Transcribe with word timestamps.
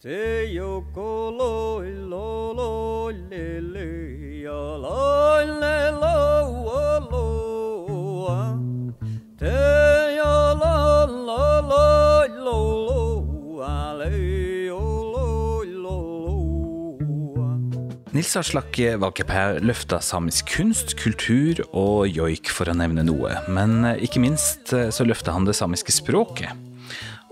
Te 0.00 0.46
yoko 0.54 1.34
loi 1.34 1.90
lo 1.90 2.52
lo 2.54 3.10
le 3.10 3.58
le 3.58 4.42
ya 4.44 4.78
loi 4.78 5.44
le 5.44 5.90
lo 5.90 7.00
lo 7.10 7.24
wa. 8.22 8.54
Te 9.36 10.14
ya 10.14 10.54
la 10.54 11.02
la 11.02 11.46
la 11.70 12.26
lo 12.30 12.60
lo 12.86 13.00
wa 13.58 13.98
le 13.98 14.68
lo 14.70 14.86
lo 15.14 15.64
lo 15.64 15.98
wa. 17.34 17.50
Nils 18.12 18.36
Aslak 18.36 18.78
Valkeapää 18.78 19.58
løfta 19.58 19.98
samisk 20.00 20.46
kunst, 20.56 20.94
kultur 21.02 21.66
og 21.72 22.06
joik, 22.06 22.46
for 22.54 22.70
å 22.70 22.78
nevne 22.78 23.02
noe. 23.02 23.34
Men 23.50 23.82
ikke 23.98 24.22
minst 24.22 24.70
eh, 24.70 24.94
så 24.94 25.02
løfta 25.02 25.34
han 25.34 25.42
det 25.42 25.58
samiske 25.58 25.90
språket. 25.90 26.67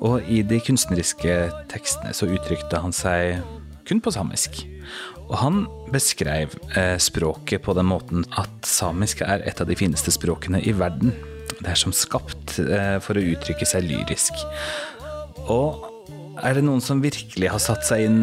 Og 0.05 0.25
i 0.29 0.43
de 0.45 0.59
kunstneriske 0.61 1.37
tekstene 1.73 2.13
så 2.17 2.29
uttrykte 2.29 2.81
han 2.83 2.93
seg 2.95 3.41
kun 3.89 4.03
på 4.03 4.13
samisk. 4.13 4.65
Og 5.27 5.39
han 5.41 5.65
beskrev 5.95 6.55
eh, 6.77 6.97
språket 7.03 7.65
på 7.65 7.75
den 7.79 7.89
måten 7.91 8.27
at 8.39 8.69
samisk 8.69 9.25
er 9.27 9.43
et 9.49 9.61
av 9.63 9.71
de 9.71 9.79
fineste 9.79 10.13
språkene 10.15 10.61
i 10.63 10.75
verden. 10.77 11.15
Det 11.57 11.73
er 11.73 11.81
som 11.81 11.95
skapt 11.97 12.59
eh, 12.63 12.99
for 13.03 13.19
å 13.19 13.27
uttrykke 13.35 13.67
seg 13.67 13.89
lyrisk. 13.89 14.37
Og 15.51 15.83
er 16.45 16.59
det 16.59 16.67
noen 16.67 16.83
som 16.85 17.01
virkelig 17.01 17.49
har 17.49 17.63
satt 17.63 17.87
seg 17.89 18.05
inn 18.07 18.21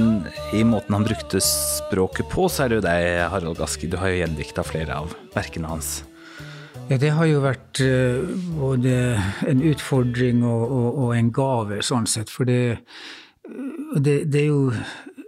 i 0.53 0.61
måten 0.67 0.93
han 0.93 1.07
brukte 1.07 1.41
språket 1.43 2.29
på, 2.31 2.45
så 2.45 2.65
er 2.65 2.71
det 2.71 2.77
jo 2.79 2.85
deg, 2.85 3.07
Harald 3.33 3.57
Gaski. 3.59 3.89
Du 3.89 3.97
har 3.99 4.13
jo 4.13 4.21
gjendikta 4.21 4.65
flere 4.67 5.01
av 5.01 5.15
verkene 5.33 5.71
hans. 5.71 6.03
Ja, 6.91 6.97
det 6.99 7.13
har 7.15 7.27
jo 7.29 7.41
vært 7.43 7.79
eh, 7.83 8.23
både 8.59 8.95
en 9.47 9.61
utfordring 9.71 10.43
og, 10.43 10.63
og, 10.67 10.87
og 11.05 11.13
en 11.15 11.29
gave, 11.33 11.79
sånn 11.85 12.07
sett. 12.11 12.31
For 12.33 12.47
det, 12.49 12.83
det, 13.95 14.17
det 14.27 14.41
er 14.41 14.49
jo 14.49 14.65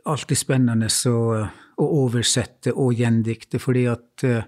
alltid 0.06 0.38
spennende 0.42 0.90
å, 1.10 1.22
å 1.80 1.92
oversette 2.04 2.76
og 2.76 3.00
gjendikte, 3.00 3.62
fordi 3.64 3.86
at 3.92 4.28
eh, 4.28 4.44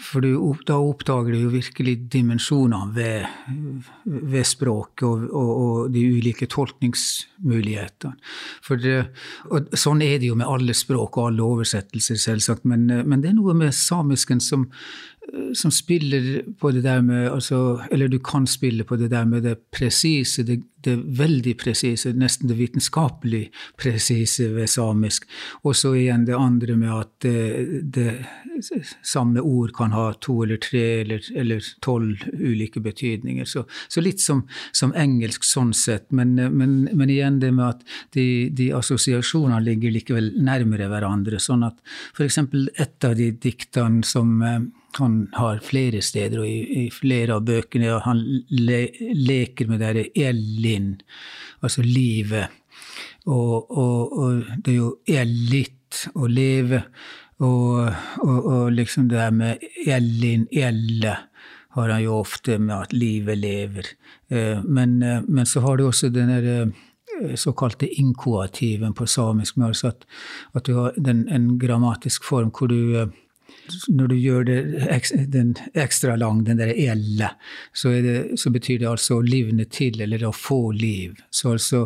for 0.00 0.24
du, 0.24 0.30
da 0.64 0.78
oppdager 0.80 1.34
du 1.34 1.42
jo 1.42 1.50
virkelig 1.52 1.96
dimensjonene 2.12 2.94
ved, 2.94 3.26
ved 4.06 4.46
språket 4.48 5.04
og, 5.04 5.26
og, 5.28 5.50
og 5.50 5.90
de 5.92 6.04
ulike 6.16 6.48
tolkningsmulighetene. 6.50 8.14
Det- 8.80 9.02
og 9.50 9.76
sånn 9.76 10.00
er 10.06 10.16
det 10.22 10.30
jo 10.30 10.38
med 10.40 10.48
alle 10.48 10.76
språk 10.76 11.18
og 11.20 11.32
alle 11.32 11.44
oversettelser, 11.44 12.16
selvsagt, 12.22 12.64
men, 12.70 12.86
men 13.04 13.20
det 13.20 13.32
er 13.32 13.36
noe 13.36 13.56
med 13.58 13.76
samisken 13.76 14.40
som, 14.40 14.70
som 15.54 15.70
spiller 15.70 16.42
på 16.58 16.70
det 16.70 16.82
der 16.82 17.02
med 17.02 17.30
altså, 17.30 17.80
Eller 17.90 18.08
du 18.08 18.18
kan 18.18 18.46
spille 18.46 18.84
på 18.84 18.96
det 18.96 19.10
der 19.10 19.24
med 19.24 19.42
det 19.42 19.56
presise, 19.70 20.42
det, 20.42 20.62
det 20.84 20.96
veldig 20.96 21.54
presise, 21.58 22.12
nesten 22.16 22.48
det 22.48 22.56
vitenskapelig 22.58 23.50
presise 23.78 24.48
ved 24.54 24.66
samisk. 24.70 25.28
Og 25.62 25.76
så 25.76 25.94
igjen 25.94 26.24
det 26.26 26.38
andre 26.38 26.76
med 26.76 26.94
at 26.94 27.10
det, 27.22 27.82
det 27.94 28.10
samme 29.02 29.40
ord 29.40 29.74
kan 29.76 29.92
ha 29.92 30.10
to 30.20 30.40
eller 30.44 30.60
tre 30.62 30.84
eller, 31.02 31.22
eller 31.36 31.62
tolv 31.84 32.24
ulike 32.32 32.80
betydninger. 32.80 33.44
Så, 33.44 33.64
så 33.88 34.00
litt 34.00 34.20
som, 34.20 34.46
som 34.72 34.94
engelsk 34.96 35.44
sånn 35.46 35.72
sett, 35.76 36.08
men, 36.10 36.34
men, 36.34 36.82
men 36.92 37.10
igjen 37.10 37.40
det 37.40 37.52
med 37.54 37.66
at 37.68 37.86
de, 38.16 38.26
de 38.56 38.70
assosiasjonene 38.76 39.62
ligger 39.64 39.94
likevel 39.94 40.32
nærmere 40.42 40.90
hverandre. 40.90 41.40
Sånn 41.40 41.64
at 41.68 41.78
f.eks. 42.14 42.42
et 42.74 43.08
av 43.08 43.16
de 43.18 43.30
diktene 43.40 44.04
som 44.06 44.38
eh, 44.42 44.60
han 44.98 45.28
har 45.36 45.60
flere 45.64 46.02
steder, 46.02 46.40
og 46.40 46.48
i, 46.48 46.84
i 46.84 46.90
flere 46.90 47.36
av 47.36 47.44
bøkene 47.46 47.92
og 47.94 48.02
han 48.06 48.22
le, 48.50 48.80
leker 49.14 49.68
med 49.70 49.80
det 49.80 49.86
derre 49.86 50.28
elin, 50.28 50.94
altså 51.62 51.84
livet. 51.86 52.48
Og, 53.26 53.70
og, 53.70 54.18
og 54.18 54.44
det 54.64 54.72
er 54.72 54.78
jo 54.78 54.92
ellitt 55.06 56.04
å 56.14 56.28
leve, 56.30 56.84
og, 57.40 57.88
og, 58.20 58.70
liksom 58.72 59.08
det 59.08 59.16
der 59.16 59.32
med 59.32 59.64
elin, 59.86 60.46
elle, 60.52 61.16
har 61.76 61.88
han 61.88 62.02
jo 62.02 62.18
ofte 62.20 62.58
med 62.58 62.74
at 62.76 62.92
livet 62.92 63.38
lever. 63.38 63.86
Eh, 64.28 64.62
Men, 64.64 65.02
eh, 65.02 65.22
men 65.28 65.46
så 65.46 65.60
har 65.60 65.76
du 65.76 65.86
også 65.86 66.08
den 66.08 66.30
eh, 66.30 66.66
såkalte 67.34 67.86
inkoativen 67.86 68.94
på 68.94 69.06
samisk, 69.06 69.56
med 69.56 69.66
altså 69.66 69.88
at, 69.88 70.04
at 70.54 70.66
du 70.66 70.74
har 70.74 70.92
den, 70.96 71.28
en 71.28 71.58
grammatisk 71.58 72.24
form 72.24 72.50
hvor 72.50 72.66
du 72.66 73.10
når 73.88 74.10
du 74.10 74.16
gjør 74.16 74.44
det, 74.48 74.58
ekstra, 74.90 75.24
den 75.32 75.54
ekstra 75.74 76.16
lang, 76.20 76.42
den 76.44 76.60
der 76.60 76.72
elle, 76.74 77.30
så, 77.72 77.92
så 78.36 78.52
betyr 78.52 78.82
det 78.82 78.90
altså 78.90 79.18
å 79.18 79.24
livne 79.26 79.66
til, 79.70 80.00
eller 80.00 80.24
å 80.26 80.32
få 80.34 80.72
liv. 80.76 81.18
Så 81.30 81.54
altså, 81.54 81.82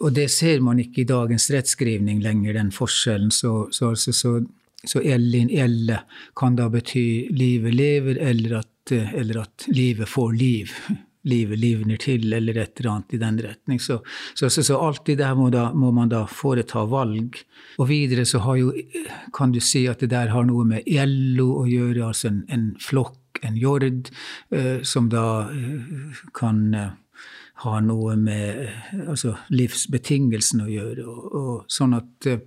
og 0.00 0.12
det 0.16 0.28
ser 0.32 0.64
man 0.64 0.82
ikke 0.82 1.04
i 1.04 1.08
dagens 1.08 1.48
rettskrivning 1.54 2.22
lenger, 2.24 2.58
den 2.58 2.72
forskjellen. 2.74 3.32
Så, 3.34 3.54
så, 3.74 3.92
altså, 3.94 4.14
så, 4.16 4.36
så 4.84 5.02
ellin, 5.02 5.50
elle 5.50 6.02
kan 6.36 6.56
da 6.58 6.68
bety 6.72 7.06
livet 7.34 7.74
lever, 7.74 8.20
eller 8.20 8.60
at, 8.62 8.94
eller 8.94 9.44
at 9.46 9.68
livet 9.72 10.10
får 10.10 10.38
liv. 10.38 10.78
Livet 11.24 11.60
livner 11.60 12.00
til, 12.00 12.26
eller 12.36 12.58
et 12.60 12.80
eller 12.80 12.90
annet 12.92 13.14
i 13.16 13.20
den 13.22 13.40
retning. 13.46 13.80
Så, 13.80 14.00
så, 14.34 14.50
så, 14.52 14.64
så 14.66 14.78
alltid 14.80 15.18
der 15.22 15.36
må, 15.38 15.50
da, 15.52 15.70
må 15.72 15.92
man 15.96 16.12
da 16.12 16.24
foreta 16.28 16.84
valg. 16.90 17.40
Og 17.80 17.88
videre 17.88 18.26
så 18.28 18.42
har 18.44 18.60
jo, 18.60 18.72
kan 19.36 19.54
du 19.54 19.60
si 19.64 19.86
at 19.90 20.04
det 20.04 20.12
der 20.12 20.32
har 20.34 20.44
noe 20.48 20.66
med 20.68 20.84
LO 20.86 21.50
å 21.62 21.68
gjøre, 21.68 22.10
altså 22.10 22.30
en, 22.30 22.42
en 22.52 22.66
flokk, 22.82 23.40
en 23.44 23.56
jord, 23.58 24.10
eh, 24.54 24.82
som 24.86 25.08
da 25.12 25.24
eh, 25.50 26.20
kan 26.36 26.60
eh, 26.76 26.92
ha 27.64 27.78
noe 27.84 28.16
med 28.20 28.64
eh, 28.64 28.90
altså 29.06 29.36
livsbetingelsene 29.54 30.66
å 30.66 30.72
gjøre. 30.72 31.06
Og, 31.08 31.38
og 31.40 31.72
sånn 31.72 31.96
at, 31.98 32.30
eh, 32.30 32.42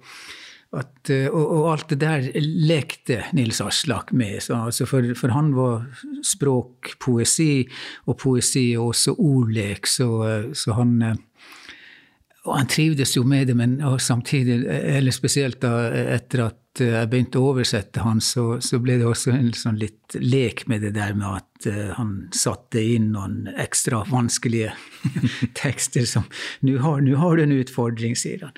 at 0.75 1.11
eh, 1.13 1.27
og, 1.31 1.45
og 1.45 1.67
alt 1.71 1.93
det 1.93 1.99
der 2.01 2.27
lekte 2.43 3.21
Nils 3.37 3.61
Aslak 3.63 4.11
med. 4.11 4.41
Så, 4.43 4.57
altså 4.67 4.87
for, 4.89 5.05
for 5.15 5.31
han 5.35 5.53
var 5.55 5.87
språk 6.25 6.97
poesi, 7.03 7.63
og 8.07 8.17
poesi 8.19 8.71
er 8.73 8.83
også 8.83 9.15
ordlek, 9.15 9.87
så, 9.87 10.09
eh, 10.27 10.51
så 10.57 10.75
han 10.79 11.01
eh, 11.01 11.23
og 12.47 12.53
han 12.55 12.69
trivdes 12.71 13.11
jo 13.17 13.25
med 13.27 13.49
det, 13.49 13.57
men 13.59 13.73
og 13.83 13.99
samtidig, 13.99 14.61
eller 14.71 15.11
spesielt 15.11 15.59
da 15.59 15.89
etter 16.15 16.45
at 16.45 16.61
jeg 16.85 17.09
begynte 17.11 17.39
å 17.39 17.51
oversette 17.51 18.03
han, 18.05 18.19
så, 18.23 18.59
så 18.63 18.79
ble 18.83 18.97
det 19.01 19.07
også 19.07 19.33
en 19.33 19.51
sånn 19.55 19.79
litt 19.81 20.17
lek 20.21 20.65
med 20.71 20.85
det 20.85 20.93
der 20.97 21.15
med 21.17 21.41
at 21.41 21.67
uh, 21.69 21.93
han 21.97 22.13
satte 22.35 22.81
inn 22.81 23.11
noen 23.15 23.47
ekstra 23.57 24.03
vanskelige 24.09 24.73
tekster 25.61 26.07
som 26.09 26.27
Nå 26.65 26.77
har, 26.83 27.01
har 27.21 27.37
du 27.37 27.43
en 27.43 27.55
utfordring, 27.57 28.15
sier 28.17 28.47
han. 28.47 28.55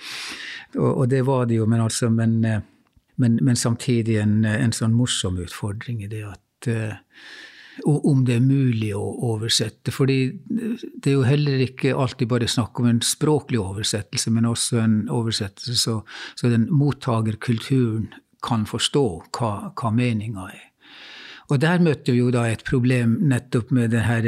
Og, 0.78 0.90
og 0.90 1.08
det 1.12 1.24
var 1.28 1.48
det 1.50 1.60
jo, 1.60 1.68
men 1.70 1.82
altså, 1.84 2.10
men, 2.14 2.38
eh, 2.46 2.62
men, 3.22 3.40
men 3.44 3.58
samtidig 3.58 4.20
en, 4.22 4.44
en 4.46 4.76
sånn 4.76 4.94
morsom 4.96 5.40
utfordring 5.42 6.04
i 6.06 6.12
det 6.12 6.24
at 6.28 6.70
eh, 6.70 7.00
o- 7.86 8.12
om 8.12 8.24
det 8.26 8.36
er 8.36 8.46
mulig 8.46 8.92
å 8.96 9.04
oversette. 9.32 9.92
Fordi 9.92 10.20
det 10.50 11.12
er 11.12 11.18
jo 11.18 11.28
heller 11.28 11.64
ikke 11.66 11.96
alltid 11.96 12.28
bare 12.32 12.48
snakk 12.48 12.80
om 12.80 12.90
en 12.90 13.02
språklig 13.02 13.60
oversettelse, 13.60 14.32
men 14.32 14.46
også 14.50 14.82
en 14.84 14.98
oversettelse 15.10 15.76
så, 15.78 16.00
så 16.36 16.50
den 16.50 16.68
mottagerkulturen 16.72 18.10
kan 18.44 18.66
forstå 18.66 19.06
hva, 19.36 19.54
hva 19.76 19.92
meninga 19.92 20.50
er. 20.54 20.66
Og 21.50 21.58
der 21.62 21.82
møtte 21.82 22.14
vi 22.14 22.20
jo 22.22 22.30
da 22.32 22.44
et 22.46 22.62
problem 22.68 23.16
nettopp 23.26 23.72
med 23.74 23.90
det 23.90 24.04
her 24.06 24.26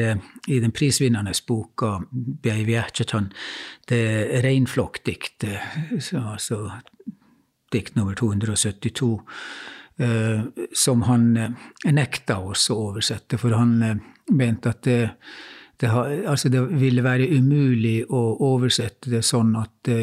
i 0.49 0.57
den 0.59 0.71
prisvinnende 0.73 1.35
boka 1.47 1.99
Beivjertjetan, 2.11 3.29
det 3.89 4.41
reinflokkdiktet, 4.41 5.59
altså 6.17 6.63
dikt 7.71 7.95
nummer 7.95 8.17
272 8.17 9.11
eh, 9.13 9.21
som 10.73 11.01
han 11.07 11.37
eh, 11.37 11.51
nekta 11.91 12.39
oss 12.39 12.69
å 12.71 12.79
oversette, 12.89 13.37
for 13.41 13.55
han 13.57 13.73
eh, 13.85 13.97
mente 14.31 14.73
at 14.73 14.83
det, 14.87 14.99
det, 15.81 15.89
altså 15.91 16.49
det 16.49 16.61
ville 16.81 17.03
være 17.05 17.29
umulig 17.31 18.01
å 18.09 18.21
oversette 18.51 19.11
det 19.13 19.23
sånn 19.27 19.55
at 19.59 19.73
det 19.87 20.01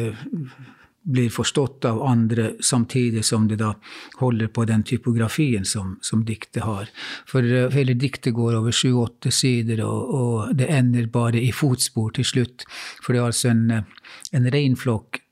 blir 1.09 1.29
forstått 1.29 1.85
av 1.85 2.01
andre, 2.03 2.51
samtidig 2.59 3.23
som 3.25 3.47
det 3.47 3.59
da 3.61 3.73
holder 4.19 4.47
på 4.53 4.65
den 4.69 4.83
typografien 4.83 5.65
som, 5.65 5.97
som 6.01 6.25
diktet 6.25 6.63
har. 6.63 6.89
For 7.29 7.45
eh, 7.45 7.69
hele 7.73 7.95
diktet 7.97 8.35
går 8.37 8.59
over 8.59 8.75
sju-åtte 8.75 9.31
sider, 9.33 9.83
og, 9.85 10.13
og 10.19 10.53
det 10.59 10.69
ender 10.73 11.09
bare 11.11 11.41
i 11.41 11.51
fotspor 11.55 12.13
til 12.19 12.27
slutt. 12.27 12.67
For 13.03 13.15
det 13.15 13.23
er 13.23 13.31
altså 13.31 13.51
en, 13.53 13.65
eh, 13.79 14.13
en 14.37 14.51
reinflokk 14.53 15.23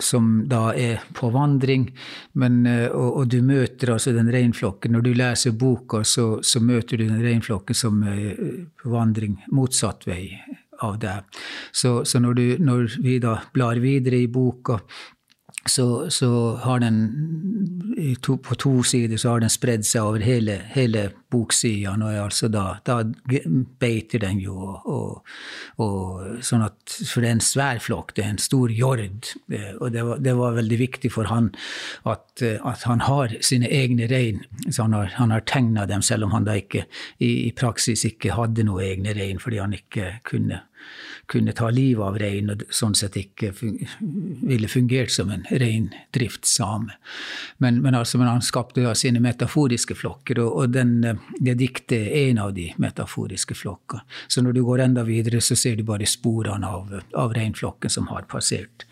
som 0.00 0.42
da 0.48 0.72
er 0.74 1.02
på 1.14 1.30
vandring, 1.30 1.88
men, 2.40 2.66
eh, 2.66 2.86
og, 2.88 3.20
og 3.20 3.28
du 3.30 3.38
møter 3.46 3.94
altså 3.94 4.12
den 4.16 4.30
reinflokken. 4.32 4.94
Når 4.94 5.04
du 5.06 5.12
leser 5.14 5.54
boka, 5.58 6.02
så, 6.04 6.40
så 6.42 6.62
møter 6.62 6.98
du 6.98 7.06
den 7.06 7.22
reinflokken 7.22 7.78
som 7.78 8.02
er 8.02 8.34
på 8.82 8.90
vandring 8.94 9.38
motsatt 9.54 10.08
vei 10.08 10.32
av 10.82 10.98
deg. 11.02 11.38
Så, 11.72 12.02
så 12.06 12.20
når, 12.22 12.34
du, 12.34 12.46
når 12.62 12.98
vi 13.02 13.18
da 13.22 13.38
blar 13.54 13.78
videre 13.82 14.22
i 14.22 14.30
boka, 14.30 14.78
så, 15.66 16.10
så 16.10 16.56
har 16.56 16.80
den 16.80 16.98
to, 18.22 18.36
på 18.36 18.54
to 18.54 18.82
sider 18.82 19.16
så 19.18 19.34
har 19.34 19.42
den 19.42 19.50
spredd 19.52 19.86
seg 19.86 20.06
over 20.06 20.22
hele, 20.22 20.54
hele 20.72 21.08
boksida. 21.32 21.96
Altså 22.22 22.48
da, 22.52 22.78
da, 22.86 23.00
beiter 23.80 24.22
den 24.22 24.38
jo, 24.40 24.54
og, 24.78 25.26
og, 25.82 26.38
sånn 26.46 26.64
at, 26.64 26.78
for 27.10 27.24
det 27.24 27.30
er 27.30 27.36
en 27.36 27.44
svær 27.44 27.82
flokk, 27.82 28.14
det 28.16 28.24
er 28.24 28.32
en 28.36 28.42
stor 28.42 28.72
jord. 28.72 29.02
Og 29.80 29.90
det 29.92 30.06
var, 30.06 30.22
det 30.24 30.36
var 30.38 30.56
veldig 30.60 30.80
viktig 30.80 31.12
for 31.12 31.30
han 31.32 31.50
at, 32.08 32.42
at, 32.42 32.86
han 32.88 33.04
har 33.08 33.34
sine 33.44 33.68
egne 33.68 34.08
rein. 34.10 34.44
Så 34.70 34.86
han 34.86 34.96
har, 34.96 35.12
han 35.18 35.34
har 35.34 35.44
tegna 35.48 35.88
dem, 35.90 36.06
selv 36.06 36.28
om 36.28 36.36
han 36.36 36.48
da 36.48 36.56
ikke 36.58 36.86
i, 37.18 37.48
i 37.48 37.52
praksis 37.56 38.06
ikke 38.08 38.38
hadde 38.38 38.66
noe 38.68 38.86
egne 38.86 39.16
rein, 39.18 39.42
fordi 39.42 39.62
han 39.62 39.76
ikke 39.76 40.14
kunne 40.28 40.62
kunne 41.28 41.52
ta 41.52 41.70
livet 41.70 42.04
av 42.04 42.18
rein, 42.18 42.50
og 42.52 42.62
sånn 42.72 42.94
sett 42.96 43.16
ikke 43.20 43.50
ville 43.58 44.70
fungert 44.70 45.12
som 45.12 45.30
en 45.34 45.44
reindriftssame. 45.50 46.96
Men, 47.58 47.82
men, 47.84 47.98
altså, 47.98 48.20
men 48.20 48.30
han 48.30 48.44
skapte 48.44 48.84
da 48.84 48.94
sine 48.96 49.20
metaforiske 49.24 49.96
flokker, 49.98 50.40
og, 50.44 50.54
og 50.62 50.72
den, 50.76 50.96
det 51.36 51.58
diktet 51.60 52.08
er 52.08 52.30
en 52.30 52.42
av 52.46 52.54
de 52.56 52.70
metaforiske 52.80 53.58
flokkene. 53.58 54.06
Så 54.28 54.44
når 54.44 54.56
du 54.56 54.64
går 54.64 54.86
enda 54.86 55.04
videre, 55.08 55.42
så 55.44 55.56
ser 55.58 55.76
du 55.76 55.84
bare 55.88 56.08
sporene 56.08 56.68
av, 56.68 56.96
av 57.12 57.36
reinflokken 57.36 57.92
som 57.92 58.08
har 58.12 58.28
passert. 58.30 58.86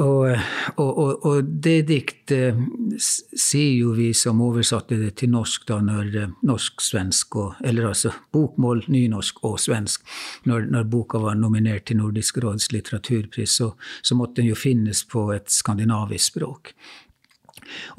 Og, 0.00 0.38
og, 0.80 0.98
og, 0.98 1.24
og, 1.26 1.48
det 1.64 1.82
diktet 1.90 2.56
sier 2.96 3.74
jo 3.76 3.90
vi 3.92 4.08
som 4.16 4.40
oversatte 4.40 4.96
det 4.96 5.10
til 5.20 5.34
norsk, 5.34 5.66
da, 5.68 5.82
når 5.84 6.16
eh, 6.16 6.32
norsk-svensk, 6.48 7.36
eller 7.68 7.90
altså 7.90 8.14
bokmål, 8.32 8.86
nynorsk 8.88 9.42
og 9.44 9.58
svensk, 9.60 10.08
når, 10.48 10.70
når, 10.72 10.88
boka 10.88 11.20
var 11.20 11.36
nominert 11.36 11.90
til 11.90 12.00
Nordisk 12.00 12.40
råds 12.40 12.70
litteraturpris, 12.72 13.58
så, 13.60 13.74
så 14.00 14.16
måtte 14.16 14.40
den 14.40 14.48
jo 14.48 14.56
finnes 14.56 15.04
på 15.04 15.28
et 15.36 15.52
skandinavisk 15.52 16.32
språk. 16.32 16.72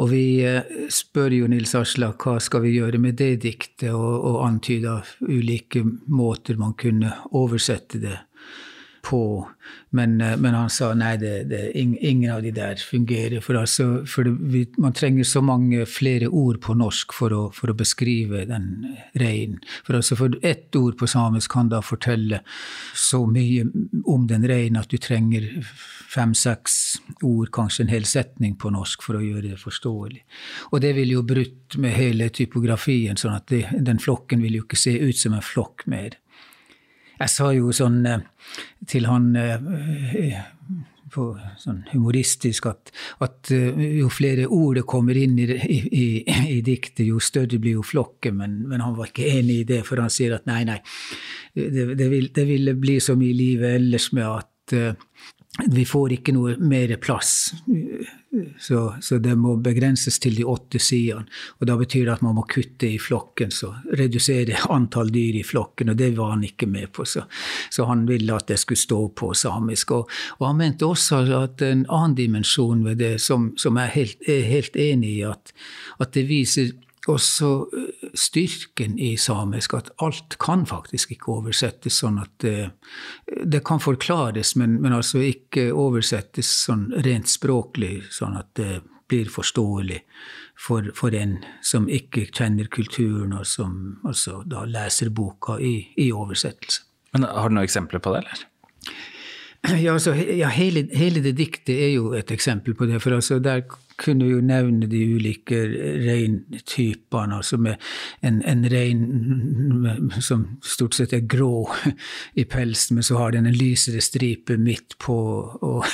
Og 0.01 0.09
vi 0.09 0.25
eh, 0.49 0.65
spør 0.89 1.37
jo 1.37 1.47
Nils 1.51 1.75
Aslak 1.77 2.25
hva 2.25 2.39
skal 2.41 2.65
vi 2.65 2.73
gjøre 2.79 2.97
med 3.01 3.21
det 3.21 3.35
diktet, 3.45 3.91
og, 3.93 4.17
og 4.17 4.41
antyder 4.47 5.13
ulike 5.29 5.85
måter 6.09 6.57
man 6.57 6.73
kunne 6.73 7.13
oversette 7.37 8.01
det 8.01 8.17
på. 9.03 9.49
Men, 9.89 10.21
eh, 10.21 10.37
men, 10.37 10.53
han 10.53 10.69
sa 10.69 10.93
nei, 10.97 11.15
det, 11.17 11.33
det, 11.51 11.61
ingen 11.77 12.31
av 12.31 12.41
de 12.43 12.51
der 12.55 12.79
fungerer. 12.81 13.41
For, 13.43 13.57
altså, 13.59 14.05
for 14.09 14.27
det, 14.27 14.65
man 14.81 14.95
trenger 14.95 15.27
så 15.27 15.43
mange 15.43 15.85
flere 15.89 16.29
ord 16.31 16.61
på 16.63 16.75
norsk 16.79 17.15
for 17.15 17.35
å, 17.35 17.41
for 17.55 17.73
å 17.73 17.77
beskrive 17.77 18.45
den 18.49 18.69
reinen. 19.19 19.59
For, 19.83 19.99
altså, 19.99 20.17
for 20.19 20.37
ett 20.41 20.75
ord 20.79 20.97
på 20.99 21.09
samisk 21.09 21.51
kan 21.53 21.71
da 21.73 21.83
fortelle 21.83 22.43
så 22.95 23.25
mye 23.27 23.67
om 24.09 24.27
den 24.31 24.47
reinen 24.49 24.81
at 24.81 24.93
du 24.93 24.97
trenger 25.01 25.49
fem-seks 26.13 26.79
ord, 27.25 27.51
kanskje 27.53 27.87
en 27.87 27.93
hel 27.93 28.07
setning 28.07 28.55
på 28.59 28.71
norsk 28.73 29.03
for 29.03 29.19
å 29.19 29.23
gjøre 29.23 29.53
det 29.53 29.61
forståelig. 29.61 30.23
Og 30.71 30.83
det 30.83 30.93
ville 30.97 31.17
jo 31.17 31.27
brutt 31.27 31.77
med 31.81 31.95
hele 31.97 32.29
typografien, 32.33 33.17
sånn 33.19 33.35
at 33.35 33.51
den 33.51 34.01
flokken 34.01 34.43
vil 34.45 34.59
jo 34.59 34.67
ikke 34.67 34.79
se 34.79 34.95
ut 35.01 35.17
som 35.17 35.35
en 35.35 35.45
flokk 35.45 35.87
mer. 35.89 36.19
Jeg 37.23 37.31
sa 37.31 37.53
jo 37.55 37.71
sånn 37.75 38.01
eh, 38.09 38.23
til 38.89 39.07
han 39.07 39.29
eh, 39.39 40.41
på 41.13 41.27
sånn 41.61 41.83
humoristisk 41.91 42.67
at, 42.67 42.91
at, 43.23 43.51
eh, 43.53 43.79
jo 43.99 44.09
flere 44.11 44.49
ord 44.49 44.79
det 44.79 44.85
kommer 44.89 45.17
inn 45.19 45.37
i, 45.39 45.47
i, 45.47 46.05
i 46.57 46.59
diktet, 46.65 47.05
jo 47.07 47.21
større 47.23 47.61
blir 47.61 47.77
jo 47.77 47.85
flokken. 47.85 48.39
Men, 48.41 48.57
men, 48.67 48.83
han 48.83 48.97
var 48.97 49.11
ikke 49.11 49.29
enig 49.37 49.61
i 49.61 49.69
det, 49.75 49.83
for 49.87 50.03
han 50.03 50.11
sier 50.11 50.35
at 50.35 50.49
nei, 50.49 50.63
nei, 50.67 50.79
det, 51.55 51.93
det, 51.93 52.09
vil, 52.11 52.31
det 52.35 52.47
ville 52.49 52.75
bli 52.75 52.99
mye 52.99 53.29
i 53.29 53.37
livet 53.37 53.77
ellers 53.79 54.09
med 54.17 54.27
at 54.27 54.75
vi 55.53 55.85
får 55.85 56.15
ikke 56.15 56.33
noe 56.33 56.55
mer 56.57 56.95
plass. 56.97 57.53
Så, 58.59 58.95
så, 59.01 59.17
det 59.21 59.35
må 59.37 59.53
begrenses 59.61 60.17
til 60.19 60.33
de 60.39 60.45
åtte 60.49 60.79
sidene. 60.81 61.27
Og 61.61 61.67
da 61.69 61.75
betyr 61.77 62.07
det 62.07 62.15
at 62.15 62.23
man 62.25 62.33
må 62.39 62.45
kutte 62.49 62.89
i 62.89 62.97
flokken, 62.97 63.51
så 63.53 63.69
redusere 63.93 64.57
antall 64.73 65.11
dyr 65.13 65.37
i 65.37 65.43
flokken. 65.45 65.93
Og 65.93 65.99
det 65.99 66.09
var 66.17 66.33
han 66.33 66.45
ikke 66.47 66.65
med 66.69 66.89
på, 66.95 67.05
så, 67.05 67.27
så 67.69 67.85
han 67.85 68.07
ville 68.09 68.33
at 68.33 68.49
det 68.49 68.57
skulle 68.63 68.81
stå 68.81 69.01
på 69.13 69.29
samisk. 69.37 69.93
Og, 69.93 70.09
og, 70.39 70.47
han 70.47 70.57
mente 70.63 70.89
også 70.89 71.21
at 71.43 71.61
en 71.67 71.85
annen 71.85 72.17
dimensjon 72.17 72.81
ved 72.87 72.97
det, 73.03 73.13
som, 73.21 73.51
som 73.57 73.77
jeg 73.77 73.91
er 73.91 73.97
helt, 73.99 74.25
er 74.25 74.49
helt 74.49 74.81
enig 74.89 75.13
i, 75.19 75.21
at, 75.29 75.53
at 76.01 76.17
det 76.17 76.25
viser 76.31 76.73
også 77.11 77.49
eh, 77.77 78.07
styrken 78.15 78.95
i 78.99 79.15
samisk, 79.17 79.73
at 79.73 79.91
alt 80.03 80.37
kan 80.41 80.65
faktisk 80.69 81.15
ikke 81.15 81.33
oversettes 81.37 81.99
sånn 82.03 82.21
at 82.21 82.31
det, 82.43 82.69
det 83.27 83.63
kan 83.67 83.81
forklares, 83.83 84.55
men, 84.59 84.79
men, 84.81 84.95
altså 84.95 85.23
ikke 85.23 85.71
oversettes 85.71 86.49
sånn 86.67 86.89
rent 87.05 87.31
språklig, 87.31 88.03
sånn 88.13 88.37
at 88.39 88.53
det 88.59 88.81
blir 89.11 89.29
forståelig 89.29 89.99
for, 90.55 90.87
for 90.95 91.15
en 91.17 91.37
som 91.65 91.89
ikke 91.91 92.29
kjenner 92.31 92.71
kulturen, 92.71 93.35
og 93.35 93.45
som 93.47 93.99
altså 94.07 94.41
da 94.47 94.63
leser 94.69 95.11
boka 95.13 95.59
i, 95.59 95.75
i 95.99 96.11
oversettelse. 96.15 96.87
Men 97.13 97.27
Har 97.29 97.51
du 97.51 97.59
noen 97.59 97.67
eksempler 97.67 98.01
på 98.01 98.15
det, 98.15 98.23
eller? 98.23 98.47
Ja, 99.63 99.93
altså, 99.93 100.11
ja, 100.13 100.49
hele, 100.51 100.87
hele, 100.91 101.21
det 101.23 101.37
diktet 101.39 101.77
er 101.77 101.93
jo 101.93 102.09
et 102.17 102.31
eksempel 102.35 102.75
på 102.75 102.87
det. 102.89 102.97
For 102.99 103.15
altså, 103.15 103.37
der 103.39 103.61
kunne 104.01 104.27
jo 104.27 104.41
nevne 104.43 104.87
de 104.89 105.01
ulike 105.15 105.59
reintypene. 106.03 107.37
Altså 107.39 107.57
med 107.61 107.81
en, 108.25 108.41
en 108.47 108.63
rein 108.71 110.19
som 110.23 110.45
stort 110.65 110.97
sett 110.97 111.13
er 111.15 111.25
grå 111.29 111.67
i 112.41 112.45
pelsen, 112.49 112.97
men 112.97 113.07
så 113.07 113.19
har 113.19 113.35
den 113.35 113.47
en 113.49 113.57
lysere 113.57 114.01
stripe 114.03 114.57
midt 114.57 114.97
på. 115.03 115.17
Og, 115.63 115.85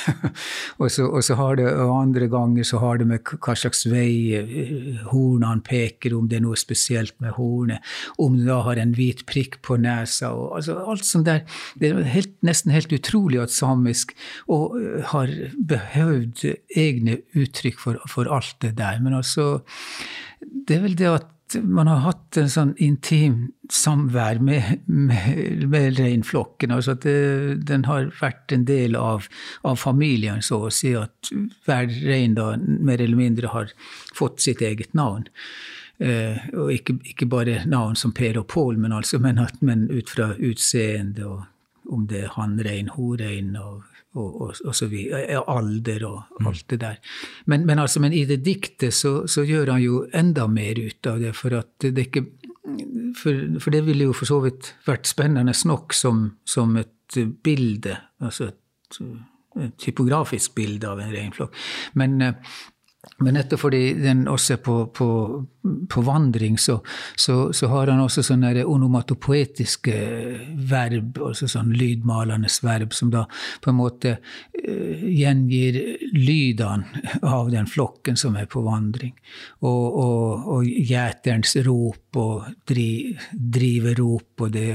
og, 0.78 0.86
så, 0.90 1.06
og 1.06 1.24
så, 1.24 1.36
har 1.40 1.58
det, 1.60 1.68
og 1.70 1.94
andre 1.98 2.30
ganger 2.32 2.66
så 2.66 2.80
har 2.82 3.00
det 3.00 3.08
med 3.10 3.34
hva 3.36 3.56
slags 3.58 3.86
vei 3.90 4.36
eh, 4.38 5.02
hornene 5.10 5.64
peker, 5.66 6.14
om 6.16 6.28
det 6.30 6.40
er 6.40 6.46
noe 6.46 6.58
spesielt 6.60 7.16
med 7.22 7.36
hornet, 7.38 7.84
om 8.20 8.38
det 8.38 8.48
da 8.48 8.60
har 8.66 8.80
en 8.80 8.94
hvit 8.96 9.24
prikk 9.30 9.60
på 9.66 9.78
nesa. 9.80 10.32
Og, 10.34 10.56
altså, 10.60 10.78
alt 10.90 11.06
sånt 11.06 11.28
der. 11.28 11.44
Det 11.80 11.90
er 11.90 12.02
helt, 12.14 12.34
nesten 12.46 12.74
helt 12.74 12.92
utrolig 12.94 13.40
at 13.42 13.54
samisk 13.54 14.14
og, 14.48 14.76
eh, 14.80 15.02
har 15.12 15.32
behøvd 15.70 16.44
egne 16.76 17.20
uttrykk 17.36 17.80
for 17.80 17.89
for, 17.90 18.08
for, 18.08 18.30
alt 18.38 18.56
det 18.62 18.76
der. 18.78 19.02
Men 19.02 19.18
altså, 19.18 19.60
det 20.40 20.78
er 20.78 20.82
vel 20.86 20.96
det 20.98 21.12
at 21.12 21.28
man 21.66 21.88
har 21.90 22.04
hatt 22.04 22.38
en 22.38 22.50
sånn 22.50 22.72
intim 22.78 23.50
samvær 23.74 24.38
med, 24.44 24.84
med, 24.86 25.64
med 25.70 25.98
reinflokken. 25.98 26.70
Altså 26.74 26.94
at 26.94 27.02
det, 27.02 27.16
den 27.66 27.88
har 27.88 28.12
vært 28.20 28.54
en 28.54 28.66
del 28.68 28.94
av, 28.98 29.26
av, 29.66 29.80
familien, 29.80 30.42
så 30.46 30.64
å 30.68 30.72
si. 30.74 30.94
At 30.98 31.32
hver 31.66 31.90
rein 32.06 32.38
da 32.38 32.52
mer 32.60 33.02
eller 33.02 33.18
mindre 33.18 33.50
har 33.50 33.74
fått 34.14 34.42
sitt 34.46 34.62
eget 34.62 34.94
navn. 34.94 35.26
Eh, 36.00 36.38
og 36.54 36.70
ikke, 36.72 37.00
ikke, 37.12 37.28
bare 37.28 37.60
navn 37.68 37.98
som 37.98 38.14
Per 38.16 38.38
og 38.40 38.46
Pål, 38.48 38.78
men, 38.80 38.94
altså, 38.96 39.18
men, 39.20 39.42
men 39.60 39.88
ut 39.90 40.08
fra 40.08 40.32
utseende 40.38 41.26
og 41.26 41.42
om 41.90 42.06
det 42.06 42.24
er 42.24 42.34
hannrein, 42.36 42.90
horein 42.94 43.56
og 43.58 43.82
og, 44.18 44.40
og, 44.42 44.54
og 44.64 44.74
så 44.74 44.88
videre, 44.90 45.38
alder 45.46 46.04
og 46.08 46.40
mm. 46.40 46.46
alt 46.50 46.66
det 46.70 46.80
der. 46.80 46.96
Men, 47.46 47.66
men, 47.66 47.78
altså, 47.78 48.00
men 48.02 48.12
i 48.12 48.24
det 48.26 48.40
diktet 48.44 48.94
så, 48.94 49.26
så, 49.30 49.44
gjør 49.46 49.74
han 49.74 49.82
jo 49.82 50.04
enda 50.14 50.46
mer 50.50 50.80
ut 50.82 51.06
av 51.06 51.20
det, 51.22 51.34
for 51.38 51.58
at 51.60 51.88
det 51.88 52.08
ikke 52.08 52.26
For, 53.16 53.34
for 53.58 53.72
det 53.72 53.80
ville 53.86 54.04
jo 54.04 54.12
for 54.14 54.28
så 54.28 54.36
vidt 54.44 54.74
vært 54.86 55.08
spennende 55.08 55.52
nok 55.66 55.94
som, 55.96 56.36
som 56.46 56.76
et 56.78 57.16
bilde, 57.42 57.96
altså 58.20 58.50
et, 58.50 58.98
et 59.58 59.72
typografisk 59.80 60.54
bilde 60.54 60.86
av 60.86 61.00
en 61.00 61.10
reinflokk. 61.10 61.56
Men 61.98 62.20
men 63.18 63.34
nettopp 63.36 63.62
fordi 63.62 63.94
den 63.96 64.26
også 64.28 64.54
er 64.54 64.58
på, 64.64 64.74
på, 64.92 65.06
på 65.88 66.02
vandring, 66.04 66.58
så, 66.60 66.78
så, 67.16 67.52
så, 67.56 67.68
har 67.72 67.88
han 67.88 68.00
også 68.04 68.22
sånne 68.24 68.64
onomatopoetiske 68.68 69.94
verb, 70.68 71.20
altså 71.24 71.48
sånn 71.48 71.72
lydmalende 71.76 72.50
verb, 72.64 72.92
som 72.96 73.12
da 73.12 73.22
på 73.64 73.72
en 73.72 73.78
måte 73.78 74.12
uh, 74.20 75.04
gjengir 75.04 75.78
lydene 76.12 77.04
av 77.24 77.48
den 77.52 77.68
flokken 77.68 78.20
som 78.20 78.36
er 78.36 78.48
på 78.52 78.64
vandring. 78.68 79.14
Og, 79.64 79.84
og, 80.04 80.50
og 80.56 80.68
gjeterens 80.68 81.56
rop 81.64 82.20
og 82.20 82.50
dri, 82.68 83.16
driverop 83.32 84.44
og 84.44 84.52
det, 84.56 84.74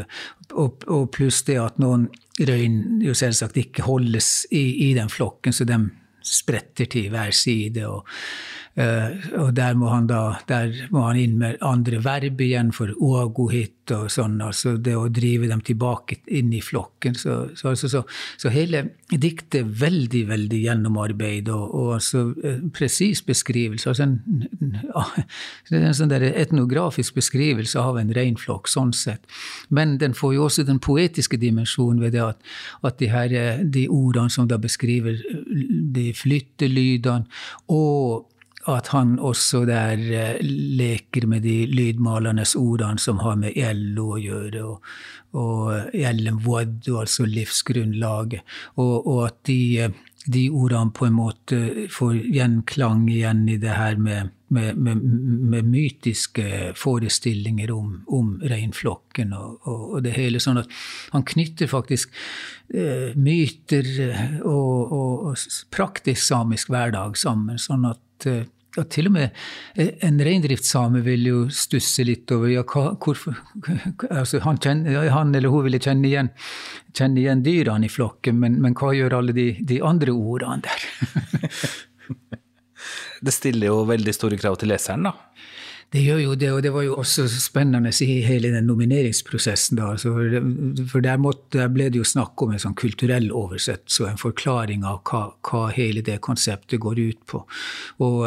og, 0.53 0.85
og 0.89 1.11
pluss 1.13 1.43
det 1.45 1.59
at 1.61 1.77
noen 1.81 2.09
røyn 2.41 3.05
jo 3.05 3.13
selvsagt 3.17 3.61
ikke 3.61 3.85
holdes 3.85 4.47
i, 4.49 4.89
i 4.89 4.95
den 4.97 5.13
flokken, 5.13 5.53
så 5.53 5.65
de 5.69 5.77
spretter 6.25 6.89
til 6.91 7.09
hver 7.13 7.31
side. 7.31 7.87
Og, 7.87 8.07
og 8.75 9.53
der 9.55 9.77
må 9.79 9.87
han 9.87 10.07
da 10.09 10.41
der 10.49 10.73
må 10.91 11.05
han 11.05 11.19
inn 11.19 11.37
med 11.39 11.61
andre 11.63 12.01
verb 12.03 12.41
igjen 12.43 12.73
for 12.75 12.91
oagohit 12.99 13.71
og 13.95 14.09
sånn, 14.11 14.39
altså 14.41 14.73
det 14.81 14.95
å 14.97 15.05
drive 15.13 15.47
dem 15.47 15.61
tilbake 15.63 16.17
inn 16.33 16.51
i 16.57 16.59
flokken. 16.63 17.15
Så, 17.15 17.35
så, 17.55 17.69
altså, 17.71 17.87
så, 17.91 18.01
så 18.41 18.51
hele 18.51 18.81
diktet 19.11 19.61
er 19.61 19.71
veldig, 19.79 20.25
veldig 20.31 20.59
gjennomarbeid 20.65 21.51
og, 21.53 21.63
og 21.77 21.93
altså 21.99 22.25
presis 22.75 23.21
beskrivelse. 23.23 23.93
altså 23.93 24.09
en, 24.09 24.43
en 25.85 25.95
sånn 25.95 26.11
der 26.11 26.27
etnografisk 26.33 27.15
beskrivelse 27.21 27.79
av 27.79 28.01
en 28.01 28.11
reinflokk, 28.17 28.67
sånn 28.67 28.91
sett. 28.97 29.23
Men 29.69 29.99
den 30.01 30.17
får 30.17 30.35
jo 30.35 30.47
også 30.49 30.67
den 30.67 30.83
poetiske 30.83 31.39
dimensjonen 31.39 32.03
ved 32.03 32.17
det 32.17 32.25
at, 32.25 32.43
at 32.83 32.99
de, 32.99 33.11
her, 33.13 33.39
de 33.63 33.87
ordene 33.87 34.33
som 34.33 34.49
da 34.51 34.59
beskriver 34.59 35.21
de 35.95 36.09
flyttelydene, 36.17 37.29
og 37.71 38.31
at 38.71 38.89
han 38.93 39.17
også 39.21 39.63
der 39.69 40.01
eh, 40.09 40.39
leker 40.41 41.27
med 41.29 41.45
de 41.45 41.65
lydmalernes 41.69 42.55
ordene 42.57 43.01
som 43.01 43.21
har 43.21 43.37
med 43.39 43.57
Ello 43.57 44.15
å 44.15 44.21
gjøre, 44.21 44.63
og, 44.65 44.95
og 45.37 45.95
Ellen 45.95 46.41
Wood, 46.45 46.87
altså 46.89 47.27
livsgrunnlaget, 47.29 48.45
og, 48.81 48.95
og 49.05 49.25
at 49.27 49.37
de, 49.49 49.59
eh, 49.85 49.99
de, 50.25 50.47
ordene 50.49 50.95
på 50.95 51.05
en 51.05 51.19
måte 51.19 51.59
får 51.93 52.17
gjenklang 52.33 53.05
igjen 53.13 53.45
i 53.53 53.59
det 53.61 53.75
her 53.77 53.99
med, 54.01 54.31
med, 54.55 54.79
med, 54.81 55.03
med 55.53 55.69
mytiske 55.69 56.71
forestillinger 56.79 57.73
om, 57.75 57.99
om 58.09 58.33
reinflokken 58.41 59.35
og, 59.37 59.59
og, 59.69 59.99
det 60.05 60.15
hele. 60.17 60.41
Sånn 60.41 60.63
at 60.63 60.73
han 61.13 61.25
knytter 61.27 61.69
faktisk 61.69 62.17
eh, 62.73 63.13
myter 63.13 63.91
og, 64.41 64.95
og, 64.95 65.45
praktisk 65.73 66.25
samisk 66.25 66.73
hverdag 66.73 67.21
sammen. 67.21 67.61
sånn 67.61 67.85
at 67.91 68.01
eh, 68.29 68.43
ja, 68.75 68.83
til 68.91 69.09
og 69.09 69.15
med 69.15 69.29
eh, 69.79 69.93
en 70.05 70.19
reindriftssame 70.23 71.01
vil 71.05 71.27
jo 71.29 71.41
stusse 71.53 72.03
litt 72.07 72.31
over 72.35 72.51
ja, 72.51 72.63
hva, 72.67 72.89
hvorfor, 73.01 73.37
altså 74.19 74.41
han, 74.45 74.59
kjenner, 74.61 75.09
han, 75.13 75.33
eller 75.35 75.53
hun 75.53 75.65
ville 75.67 75.81
kjenne 75.81 76.09
igjen, 76.09 76.31
kjenne 76.95 77.21
igjen 77.23 77.43
dyrene 77.45 77.87
i 77.87 77.91
flokken, 77.91 78.39
men, 78.41 78.59
men, 78.63 78.75
hva 78.77 78.93
gjør 78.95 79.19
alle 79.19 79.35
de, 79.35 79.51
de 79.63 79.81
andre 79.85 80.15
ordene 80.15 80.65
der? 80.65 81.69
det 83.25 83.35
stiller 83.35 83.71
jo 83.71 83.83
veldig 83.89 84.15
store 84.15 84.39
krav 84.41 84.59
til 84.61 84.73
leseren, 84.73 85.07
da. 85.07 85.15
Det 85.93 86.01
gjør 86.01 86.17
jo 86.19 86.33
det, 86.35 86.47
og 86.51 86.63
det 86.65 86.71
var 86.73 86.83
jo 86.83 86.95
også 86.99 87.27
spennende 87.29 87.91
i 88.03 88.17
hele 88.25 88.49
den 88.51 88.65
nomineringsprosessen. 88.67 89.77
da, 89.77 89.93
For 89.95 90.99
der, 90.99 91.17
måtte, 91.21 91.59
der, 91.59 91.69
ble 91.71 91.89
det 91.93 92.01
jo 92.01 92.07
snakk 92.07 92.41
om 92.41 92.51
en 92.51 92.59
sånn 92.59 92.75
kulturell 92.75 93.29
oversettelse 93.31 94.03
og 94.03 94.09
en 94.09 94.19
forklaring 94.19 94.83
av 94.83 95.03
hva, 95.07 95.21
hva, 95.45 95.61
hele 95.75 96.01
det 96.03 96.17
konseptet 96.25 96.81
går 96.83 96.99
ut 96.99 97.21
på. 97.29 97.43
Og, 98.03 98.25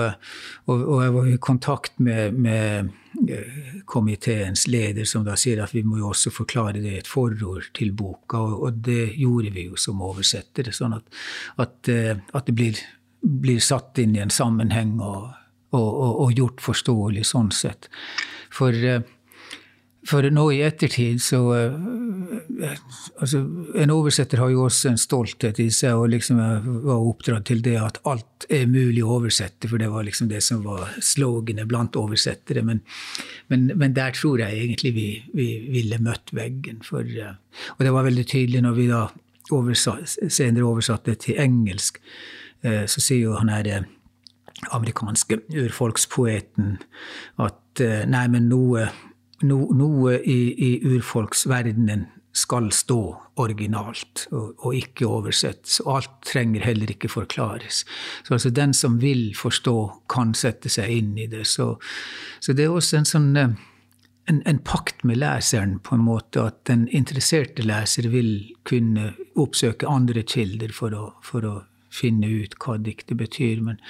og, 0.71 0.77
og 0.79 1.03
jeg 1.03 1.15
var 1.17 1.29
i 1.29 1.37
kontakt 1.49 1.99
med, 1.99 2.39
med 2.39 2.93
eh, 3.27 3.83
komiteens 3.91 4.65
leder, 4.71 5.05
som 5.05 5.27
da 5.27 5.35
sier 5.37 5.61
at 5.65 5.75
vi 5.75 5.83
må 5.85 5.99
jo 5.99 6.13
også 6.13 6.33
forklare 6.33 6.79
det 6.81 6.95
i 6.95 7.01
et 7.03 7.11
forord 7.11 7.73
til 7.77 7.91
boka, 7.93 8.39
og, 8.39 8.63
og, 8.63 8.79
det 8.87 9.11
gjorde 9.19 9.53
vi 9.53 9.67
jo 9.67 9.77
som 9.77 10.01
oversettere. 10.07 10.73
Sånn 10.73 10.97
at, 10.97 11.21
at, 11.59 11.93
eh, 11.93 12.15
at 12.33 12.49
det 12.49 12.57
blir, 12.57 12.81
blir, 13.21 13.61
satt 13.61 13.99
inn 14.01 14.17
i 14.17 14.23
en 14.25 14.33
sammenheng. 14.33 14.97
og 15.03 15.35
og, 15.77 15.89
og, 15.89 16.19
og 16.25 16.35
gjort 16.37 16.65
forståelig 16.65 17.27
sånn 17.29 17.51
sett. 17.55 17.89
For, 18.55 18.73
eh, 18.73 19.03
for 20.09 20.25
nå 20.33 20.45
i 20.55 20.63
ettertid 20.65 21.21
så 21.21 21.41
eh, 21.59 22.79
altså, 23.21 23.43
En 23.77 23.93
oversetter 23.93 24.41
har 24.41 24.53
jo 24.55 24.65
også 24.65 24.93
en 24.93 25.01
stolthet 25.01 25.61
i 25.61 25.69
seg, 25.75 25.99
og 25.99 26.15
liksom 26.15 26.41
var 26.41 26.97
oppdratt 26.97 27.49
til 27.51 27.61
det 27.65 27.77
at 27.83 28.01
alt 28.09 28.49
er 28.49 28.65
mulig 28.71 29.05
å 29.05 29.19
oversette, 29.19 29.69
for 29.69 29.81
det 29.83 29.91
var 29.93 30.07
liksom 30.09 30.31
det 30.33 30.41
som 30.47 30.65
var 30.65 30.89
sloganet 31.05 31.69
blant 31.69 31.99
oversettere. 32.01 32.65
Men, 32.65 32.81
men, 33.53 33.69
men, 33.75 33.93
der 33.97 34.17
tror 34.17 34.41
jeg 34.41 34.65
egentlig 34.65 34.95
vi, 34.97 35.09
vi 35.37 35.51
ville 35.69 36.01
møtt 36.01 36.33
veggen. 36.33 36.81
For, 36.87 37.05
eh, 37.05 37.37
og 37.77 37.85
det 37.85 37.95
var 37.95 38.09
veldig 38.09 38.27
tydelig 38.33 38.65
når 38.65 38.81
vi 38.81 38.91
da 38.91 39.05
oversatt, 39.53 40.19
senere 40.33 40.67
oversatte 40.69 41.15
til 41.21 41.39
engelsk. 41.41 42.03
Så 42.61 42.99
sier 42.99 43.23
jo 43.23 43.37
han 43.39 43.49
her 43.53 43.87
amerikanske 44.75 45.41
urfolkspoeten 45.55 46.77
at 47.45 47.83
eh, 47.85 48.05
nei, 48.11 48.27
men 48.33 48.49
noe, 48.51 48.89
noe, 49.47 49.75
noe 49.77 50.19
i, 50.19 50.39
i 50.53 50.71
urfolksverdenen 50.89 52.07
skal 52.39 52.69
stå 52.75 53.01
originalt 53.41 54.27
og, 54.31 54.53
og, 54.59 54.75
ikke 54.77 55.09
oversettes. 55.09 55.81
Og 55.85 55.95
alt 55.97 56.13
trenger 56.29 56.67
heller 56.67 56.91
ikke 56.93 57.11
forklares. 57.11 57.85
Så 58.27 58.37
altså 58.37 58.53
den 58.55 58.75
som 58.77 59.01
vil 59.03 59.33
forstå, 59.39 59.77
kan 60.11 60.35
sette 60.39 60.71
seg 60.73 60.93
inn 61.01 61.17
i 61.19 61.27
det. 61.31 61.47
Så, 61.49 61.73
så 62.41 62.55
det 62.55 62.67
er 62.67 62.77
også 62.77 63.01
en 63.01 63.09
sånn 63.09 63.33
eh, 63.39 63.57
en, 64.29 64.43
en, 64.45 64.59
pakt 64.61 65.05
med 65.09 65.23
leseren, 65.23 65.79
på 65.81 65.97
en 65.97 66.05
måte, 66.05 66.43
at 66.51 66.61
den 66.69 66.85
interesserte 66.93 67.65
leser 67.65 68.11
vil 68.13 68.53
kunne 68.69 69.15
oppsøke 69.41 69.89
andre 69.89 70.23
kilder 70.29 70.75
for 70.77 70.93
å, 70.93 71.05
for 71.25 71.47
å 71.49 71.55
finne 71.99 72.29
ut 72.29 72.57
hva 72.63 72.77
diktet 72.81 73.19
betyr. 73.19 73.63
Men, 73.65 73.81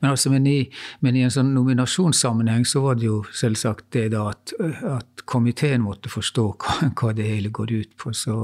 men, 0.00 0.10
altså, 0.10 0.32
men, 0.32 0.46
i, 0.48 0.58
men, 1.04 1.18
i, 1.18 1.24
en 1.26 1.34
sånn 1.34 1.54
nominasjonssammenheng 1.56 2.66
så 2.68 2.82
var 2.86 2.98
det 2.98 3.08
jo 3.08 3.22
selvsagt 3.36 3.90
det 3.96 4.08
da 4.14 4.28
at, 4.32 4.54
at 4.88 5.24
komiteen 5.28 5.84
måtte 5.84 6.10
forstå 6.12 6.46
hva, 6.56 6.90
hva, 6.98 7.12
det 7.16 7.28
hele 7.28 7.52
går 7.54 7.74
ut 7.74 7.96
på. 8.00 8.14
Så 8.16 8.38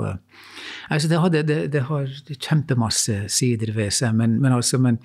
altså 0.93 1.11
det, 1.11 1.21
hadde, 1.23 1.45
det, 1.49 1.59
det, 1.75 1.85
har 1.88 2.09
kjempemasse 2.35 3.25
sider 3.33 3.73
ved 3.76 3.93
seg, 3.97 4.16
men, 4.19 4.38
altså, 4.52 4.81
men, 4.83 5.00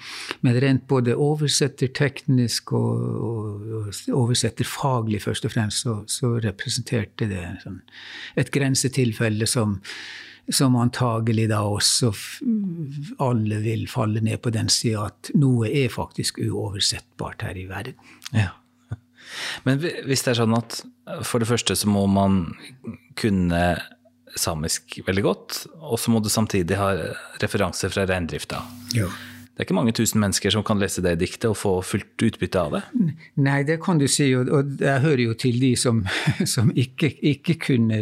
rent 0.60 0.88
både 0.90 1.16
oversetterteknisk 1.16 2.74
og, 2.78 3.04
og, 3.30 3.68
og 3.80 4.24
oversetterfaglig 4.24 5.24
først 5.24 5.48
og 5.48 5.56
fremst, 5.56 5.86
så, 5.86 6.00
så 6.10 6.36
representerte 6.44 7.30
det 7.30 7.46
sånn, 7.64 7.80
et 8.40 8.52
grensetilfelle 8.54 9.48
som 9.50 9.80
som 10.54 10.78
antagelig 10.80 11.48
da 11.52 11.62
også 11.68 12.12
alle 13.22 13.60
vil 13.64 13.86
falle 13.92 14.22
ned 14.26 14.42
på 14.44 14.54
den 14.54 14.72
sida 14.74 15.10
at 15.12 15.32
noe 15.38 15.70
er 15.70 15.92
faktisk 15.94 16.42
uoversettbart 16.42 17.46
her 17.46 17.60
i 17.60 17.68
verden. 17.70 18.00
Ja. 18.34 18.52
Men 19.68 19.78
hvis 19.80 20.26
det 20.26 20.34
er 20.34 20.42
sånn 20.42 20.58
at 20.58 20.82
for 21.28 21.42
det 21.42 21.50
første 21.50 21.78
så 21.78 21.90
må 21.90 22.08
man 22.10 22.42
kunne 23.20 23.64
samisk 24.38 25.00
veldig 25.08 25.26
godt, 25.26 25.60
og 25.82 25.98
så 26.02 26.14
må 26.14 26.22
du 26.22 26.30
samtidig 26.32 26.78
ha 26.78 26.92
referanser 27.42 27.94
fra 27.94 28.06
reindrifta. 28.10 28.62
Ja. 28.98 29.10
Det 29.60 29.66
er 29.66 29.68
ikke 29.68 29.76
mange 29.76 29.92
tusen 29.92 30.22
mennesker 30.24 30.54
som 30.56 30.64
kan 30.64 30.80
lese 30.80 31.02
det 31.04 31.18
diktet 31.20 31.50
og 31.50 31.58
få 31.60 31.72
fullt 31.84 32.24
utbytte 32.24 32.62
av 32.62 32.78
det? 32.78 33.10
Nei, 33.44 33.58
det 33.68 33.76
kan 33.84 33.98
du 34.00 34.06
si, 34.08 34.30
og 34.32 34.78
jeg 34.80 35.04
hører 35.04 35.20
jo 35.26 35.34
til 35.36 35.58
de 35.60 35.74
som, 35.76 35.98
som 36.54 36.70
ikke, 36.72 37.10
ikke, 37.28 37.58
kunne 37.66 37.98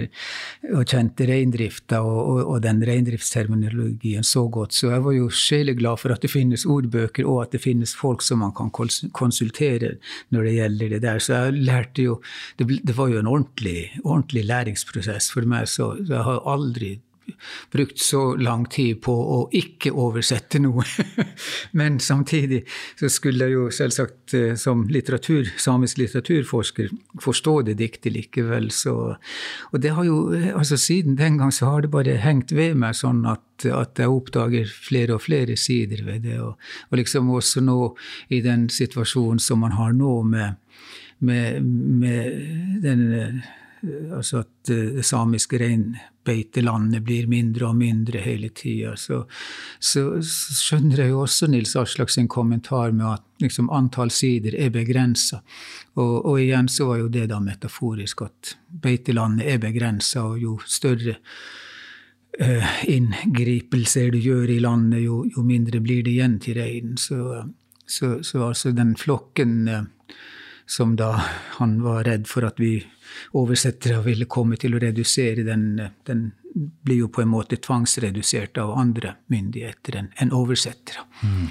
og 0.69 0.83
kjente 0.85 1.25
reindrifta 1.25 2.03
og, 2.05 2.19
og, 2.19 2.41
og, 2.43 2.59
den 2.61 2.83
reindriftsterminologien 2.85 4.21
så 4.21 4.43
godt. 4.53 4.77
Så 4.77 4.91
jeg 4.93 5.01
var 5.07 5.17
jo 5.17 5.31
sjeleglad 5.33 5.97
for 6.03 6.13
at 6.13 6.21
det 6.21 6.29
finnes 6.29 6.67
ordbøker, 6.69 7.25
og 7.25 7.47
at 7.47 7.57
det 7.57 7.63
finnes 7.65 7.95
folk 7.97 8.21
som 8.21 8.45
man 8.45 8.53
kan 8.53 8.69
konsultere 9.17 9.95
når 10.29 10.45
det 10.51 10.55
gjelder 10.59 10.93
det 10.93 11.01
der. 11.09 11.25
Så 11.25 11.41
jeg 11.41 11.65
lærte 11.71 12.05
jo 12.05 12.19
Det, 12.61 12.69
det 12.85 12.93
var 12.93 13.09
jo 13.09 13.17
en 13.17 13.33
ordentlig, 13.33 13.97
ordentlig 14.03 14.45
læringsprosess 14.45 15.33
for 15.33 15.49
meg, 15.49 15.65
så 15.65 15.95
jeg 16.05 16.21
har 16.21 16.45
aldri 16.45 16.99
brukt 17.71 17.99
så 17.99 18.35
lang 18.35 18.65
tid 18.71 19.01
på 19.05 19.13
å 19.13 19.39
ikke 19.55 19.91
oversette 19.91 20.59
noe. 20.63 20.85
Men 21.79 21.99
samtidig 22.03 22.63
så 22.99 23.09
skulle 23.11 23.47
jeg 23.47 23.57
jo 23.57 23.67
selvsagt 23.73 24.35
eh, 24.37 24.53
som 24.59 24.85
litteratur, 24.91 25.49
samisk 25.61 26.01
litteraturforsker 26.01 26.91
forstå 27.23 27.55
det 27.69 27.77
diktet 27.81 28.15
likevel. 28.15 28.69
Så, 28.75 28.95
og 29.71 29.83
det 29.83 29.93
har 29.97 30.07
jo, 30.07 30.21
altså 30.53 30.79
siden 30.81 31.17
den 31.19 31.39
gang 31.41 31.53
så 31.53 31.73
har 31.73 31.85
det 31.85 31.93
bare 31.93 32.17
hengt 32.23 32.53
ved 32.55 32.77
meg 32.79 32.97
sånn 32.97 33.23
at, 33.29 33.67
at 33.71 33.99
jeg 33.99 34.13
oppdager 34.13 34.71
flere 34.71 35.17
og 35.17 35.25
flere 35.27 35.57
sider 35.59 36.05
ved 36.07 36.25
det. 36.27 36.39
Og, 36.43 36.57
og 36.91 37.01
liksom 37.01 37.31
også 37.33 37.63
nå 37.65 37.79
i 38.33 38.41
den 38.45 38.67
situasjonen 38.73 39.41
som 39.43 39.63
man 39.65 39.77
har 39.77 39.93
nå 39.97 40.19
med, 40.27 40.57
med, 41.19 41.63
med 41.63 42.83
den 42.83 43.07
altså 44.15 44.41
at 44.43 44.69
det 44.69 45.05
samiske 45.05 45.59
reinbeitelandet 45.61 47.03
blir 47.05 47.27
mindre 47.31 47.69
og 47.69 47.77
mindre 47.79 48.21
hele 48.23 48.49
tida, 48.55 48.95
så, 48.99 49.21
så, 49.79 50.05
skjønner 50.21 51.03
jeg 51.03 51.13
jo 51.13 51.21
også 51.23 51.49
Nils 51.51 51.75
Aslak 51.79 52.11
sin 52.13 52.27
kommentar 52.27 52.91
med 52.91 53.07
at 53.13 53.25
liksom, 53.43 53.69
antall 53.73 54.11
sider 54.13 54.57
er 54.57 54.73
begrensa. 54.73 55.41
Og, 55.95 56.25
og, 56.25 56.39
igjen 56.41 56.69
så 56.71 56.89
var 56.91 57.03
jo 57.03 57.11
det 57.13 57.27
da 57.31 57.39
metaforisk, 57.43 58.25
at 58.27 58.55
beitelandet 58.83 59.53
er 59.53 59.61
begrensa, 59.63 60.25
og 60.27 60.41
jo 60.41 60.57
større 60.65 61.17
uh, 62.41 62.73
inngripelser 62.87 64.11
du 64.13 64.19
gjør 64.21 64.51
i 64.53 64.59
landet, 64.63 65.03
jo, 65.05 65.23
jo, 65.31 65.45
mindre 65.45 65.81
blir 65.83 66.03
det 66.05 66.15
igjen 66.17 66.39
til 66.43 66.59
reinen. 66.59 66.97
Så, 67.01 67.43
så, 67.87 68.17
så 68.23 68.49
altså 68.49 68.73
den 68.75 68.95
flokken 68.99 69.61
uh, 69.71 69.85
som 70.67 70.95
da 70.99 71.13
han 71.57 71.79
var 71.83 72.03
redd 72.03 72.27
for 72.27 72.45
at 72.47 72.59
vi 72.59 72.81
oversettere 73.39 74.01
ville 74.05 74.27
komme 74.29 74.59
til 74.59 74.75
å 74.75 74.81
redusere, 74.83 75.45
den, 75.47 75.79
den 76.07 76.25
blir 76.83 77.05
jo 77.05 77.07
på 77.13 77.23
en 77.23 77.31
måte 77.31 77.59
tvangsredusert 77.63 78.59
av 78.61 78.75
andre 78.79 79.15
myndigheter 79.31 80.01
enn 80.01 80.11
en 80.19 80.35
oversettere. 80.35 81.07
Mm. 81.23 81.47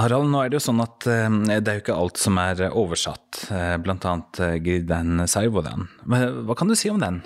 Harald, 0.00 0.30
nå 0.32 0.40
er 0.40 0.48
det 0.48 0.56
jo 0.56 0.64
sånn 0.70 0.80
at 0.80 1.04
eh, 1.10 1.28
det 1.52 1.68
er 1.68 1.78
jo 1.78 1.84
ikke 1.84 1.98
alt 1.98 2.20
som 2.20 2.38
er 2.40 2.64
oversatt, 2.70 3.42
eh, 3.52 3.76
blant 3.82 4.06
annet 4.08 4.40
eh, 4.40 4.56
Girden 4.64 5.26
Saivodan. 5.28 5.88
Hva 6.08 6.56
kan 6.56 6.70
du 6.70 6.76
si 6.78 6.88
om 6.92 7.02
den? 7.02 7.20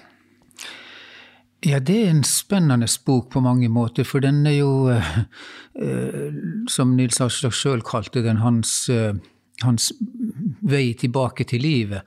Ja, 1.67 1.79
det 1.79 1.95
er 2.01 2.11
en 2.11 2.25
spennende 2.27 2.89
bok 3.07 3.31
på 3.33 3.43
mange 3.43 3.69
måter, 3.73 4.07
for 4.07 4.23
den 4.23 4.43
er 4.47 4.59
jo, 4.59 4.73
som 6.71 6.93
Nils 6.95 7.19
Aslak 7.25 7.57
sjøl 7.57 7.81
kalte 7.83 8.23
den, 8.23 8.39
hans, 8.43 8.85
hans 9.65 9.93
vei 10.67 10.95
tilbake 10.99 11.47
til 11.49 11.63
livet. 11.65 12.03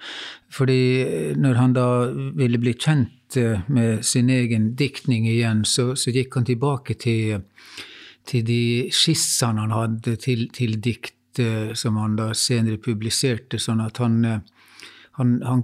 Fordi 0.53 1.35
når 1.37 1.55
han 1.57 1.73
da 1.73 1.87
ville 2.37 2.59
bli 2.61 2.75
kjent 2.77 3.37
med 3.67 4.03
sin 4.05 4.29
egen 4.29 4.73
diktning 4.75 5.27
igjen, 5.29 5.63
så, 5.65 5.93
så 5.95 6.11
gikk 6.13 6.35
han 6.35 6.49
tilbake 6.49 6.97
til 7.01 7.45
til 8.29 8.45
de 8.45 8.89
skissene 8.93 9.63
han 9.63 9.73
hadde 9.73 10.15
til, 10.21 10.43
til 10.53 10.75
dikt 10.83 11.15
som 11.77 11.97
han 11.97 12.17
da 12.17 12.31
senere 12.37 12.79
publiserte, 12.81 13.59
sånn 13.61 13.81
at 13.83 13.99
han, 14.01 14.17
eh, 14.25 14.39
han, 15.19 15.35
han 15.45 15.63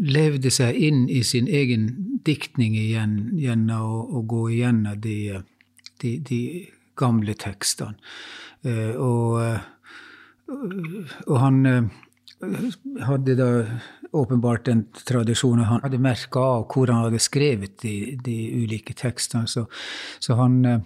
levde 0.00 0.52
seg 0.54 0.78
inn 0.80 1.08
i 1.12 1.22
sin 1.26 1.48
egen 1.48 1.88
diktning 2.26 2.76
igjen 2.78 3.16
gjennom 3.38 3.82
å, 3.84 4.00
å 4.16 4.22
gå 4.28 4.44
igjennom 4.54 5.00
de, 5.02 5.42
de, 6.00 6.14
de 6.24 6.40
gamle 7.00 7.36
tekstene. 7.36 7.98
Eh, 8.62 8.96
og, 8.96 9.42
og, 10.50 11.36
han 11.40 11.60
eh, 11.66 11.90
hadde 13.06 13.36
da 13.38 13.50
åpenbart 14.16 14.68
en 14.72 14.86
tradisjon, 15.06 15.60
og 15.62 15.68
han 15.68 15.84
hadde 15.84 16.02
merka 16.02 16.42
av 16.56 16.64
hvor 16.72 16.90
han 16.90 17.04
hadde 17.06 17.22
skrevet 17.22 17.76
de, 17.84 18.16
de 18.24 18.38
ulike 18.64 18.96
tekstene. 18.98 19.46
Så, 19.50 19.66
så 20.18 20.38
han 20.40 20.82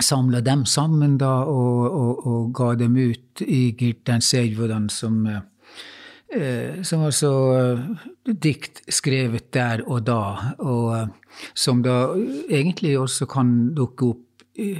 samla 0.00 0.40
dem 0.40 0.64
sammen 0.66 1.18
da 1.20 1.42
og, 1.44 1.86
og, 1.92 2.26
og, 2.26 2.52
ga 2.56 2.72
dem 2.80 2.96
ut 2.96 3.42
i 3.44 3.74
Girtan 3.78 4.22
Seidvodan 4.24 4.88
som, 4.92 5.26
eh, 5.26 6.80
som 6.82 7.04
altså 7.04 7.32
eh, 7.58 8.32
dikt 8.32 8.82
skrevet 8.88 9.50
der 9.52 9.84
og 9.86 10.06
da, 10.08 10.54
og 10.64 10.86
eh, 10.96 11.08
som 11.54 11.82
da 11.84 12.14
egentlig 12.48 12.96
også 13.00 13.28
kan 13.28 13.72
dukke 13.76 14.12
opp 14.14 14.28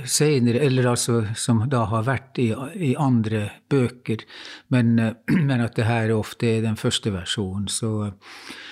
senere, 0.05 0.59
eller 0.59 0.87
altså 0.91 1.23
som 1.37 1.62
da 1.71 1.87
har 1.88 2.05
vært 2.05 2.38
i, 2.43 2.50
i 2.76 2.93
andre 3.00 3.47
bøker, 3.73 4.25
men, 4.69 4.99
eh, 4.99 5.14
men, 5.49 5.61
at 5.64 5.76
det 5.76 5.88
her 5.88 6.12
ofte 6.12 6.47
er 6.47 6.67
den 6.67 6.76
første 6.76 7.12
versjonen. 7.14 7.69
Så 7.73 8.12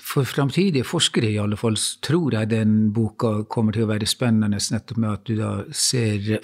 for 0.04 0.28
framtidige 0.28 0.84
forskere 0.84 1.30
i 1.30 1.38
alle 1.40 1.56
fall 1.56 1.78
tror 2.04 2.36
jeg 2.36 2.52
den 2.52 2.92
boka 2.92 3.44
kommer 3.48 3.72
til 3.72 3.86
å 3.86 3.92
være 3.92 4.08
spennende, 4.10 4.60
nettopp 4.60 5.00
med 5.00 5.12
at 5.14 5.24
du 5.24 5.36
da 5.38 5.52
ser 5.72 6.36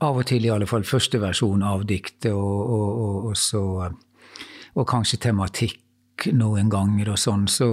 av 0.00 0.16
og 0.16 0.26
til 0.26 0.46
i 0.46 0.50
alle 0.50 0.66
fall 0.66 0.86
første 0.88 1.20
versjon 1.20 1.62
av 1.62 1.84
diktet, 1.86 2.32
og, 2.32 2.60
og, 2.66 2.88
og, 2.90 3.30
og, 3.30 3.36
så, 3.36 4.84
kanskje 4.88 5.20
tematikk 5.28 6.30
noen 6.36 6.70
ganger 6.72 7.12
og 7.12 7.18
sånn. 7.20 7.46
Så, 7.48 7.68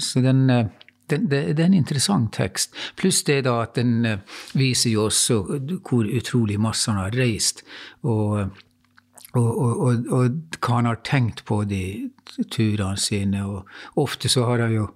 så 0.00 0.22
den 0.24 0.48
det, 1.10 1.20
det, 1.30 1.42
det, 1.52 1.62
er 1.62 1.68
en 1.70 1.78
interessant 1.78 2.32
tekst. 2.36 2.74
Pluss 3.00 3.22
det 3.28 3.42
da 3.48 3.60
at 3.64 3.78
den 3.78 4.06
viser 4.58 4.94
jo 4.94 5.06
også 5.08 5.42
hvor 5.86 6.08
utrolig 6.08 6.58
masse 6.62 6.90
han 6.90 7.00
har 7.02 7.16
reist. 7.18 7.64
Og, 8.02 8.50
og, 9.38 9.50
og, 9.60 10.06
og, 10.10 10.38
hva 10.58 10.76
han 10.76 10.90
har 10.90 11.02
tenkt 11.06 11.44
på 11.48 11.62
de 11.70 12.10
turene 12.50 12.98
sine. 13.00 13.44
Og 13.46 14.00
ofte 14.00 14.30
så 14.32 14.46
har 14.48 14.64
han 14.66 14.76
jo 14.78 14.88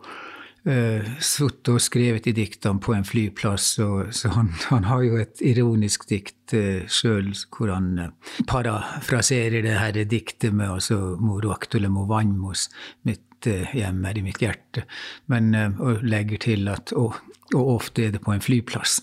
uh, 0.68 1.12
sittet 1.22 1.72
og 1.74 1.82
skrevet 1.82 2.28
i 2.30 2.34
diktene 2.36 2.82
på 2.82 2.94
en 2.96 3.06
flyplass, 3.06 3.68
og, 3.84 4.14
så 4.16 4.32
han, 4.36 4.52
han, 4.70 4.88
har 4.90 5.04
jo 5.06 5.20
et 5.22 5.44
ironisk 5.44 6.08
dikt 6.10 6.56
uh, 6.56 6.84
sjøl 6.90 7.32
hvor 7.54 7.74
han 7.74 7.92
uh, 8.00 8.32
parafraserer 8.50 9.64
det 9.66 9.78
her 9.78 10.00
diktet 10.08 10.54
med 10.54 10.76
altså 10.78 11.16
Moro 11.20 11.54
aktule 11.54 11.92
mo 11.92 12.08
vannmos, 12.10 12.68
mitt 13.08 13.22
uh, 13.50 13.70
hjem 13.76 14.02
er 14.08 14.18
i 14.18 14.24
mitt 14.26 14.42
hjerte, 14.42 14.84
men 15.32 15.54
uh, 15.54 15.80
og 15.84 16.04
legger 16.06 16.42
til 16.48 16.68
at 16.72 16.92
og, 16.96 17.16
og 17.54 17.72
ofte 17.76 18.08
er 18.08 18.16
det 18.16 18.24
på 18.24 18.34
en 18.34 18.44
flyplass. 18.44 19.00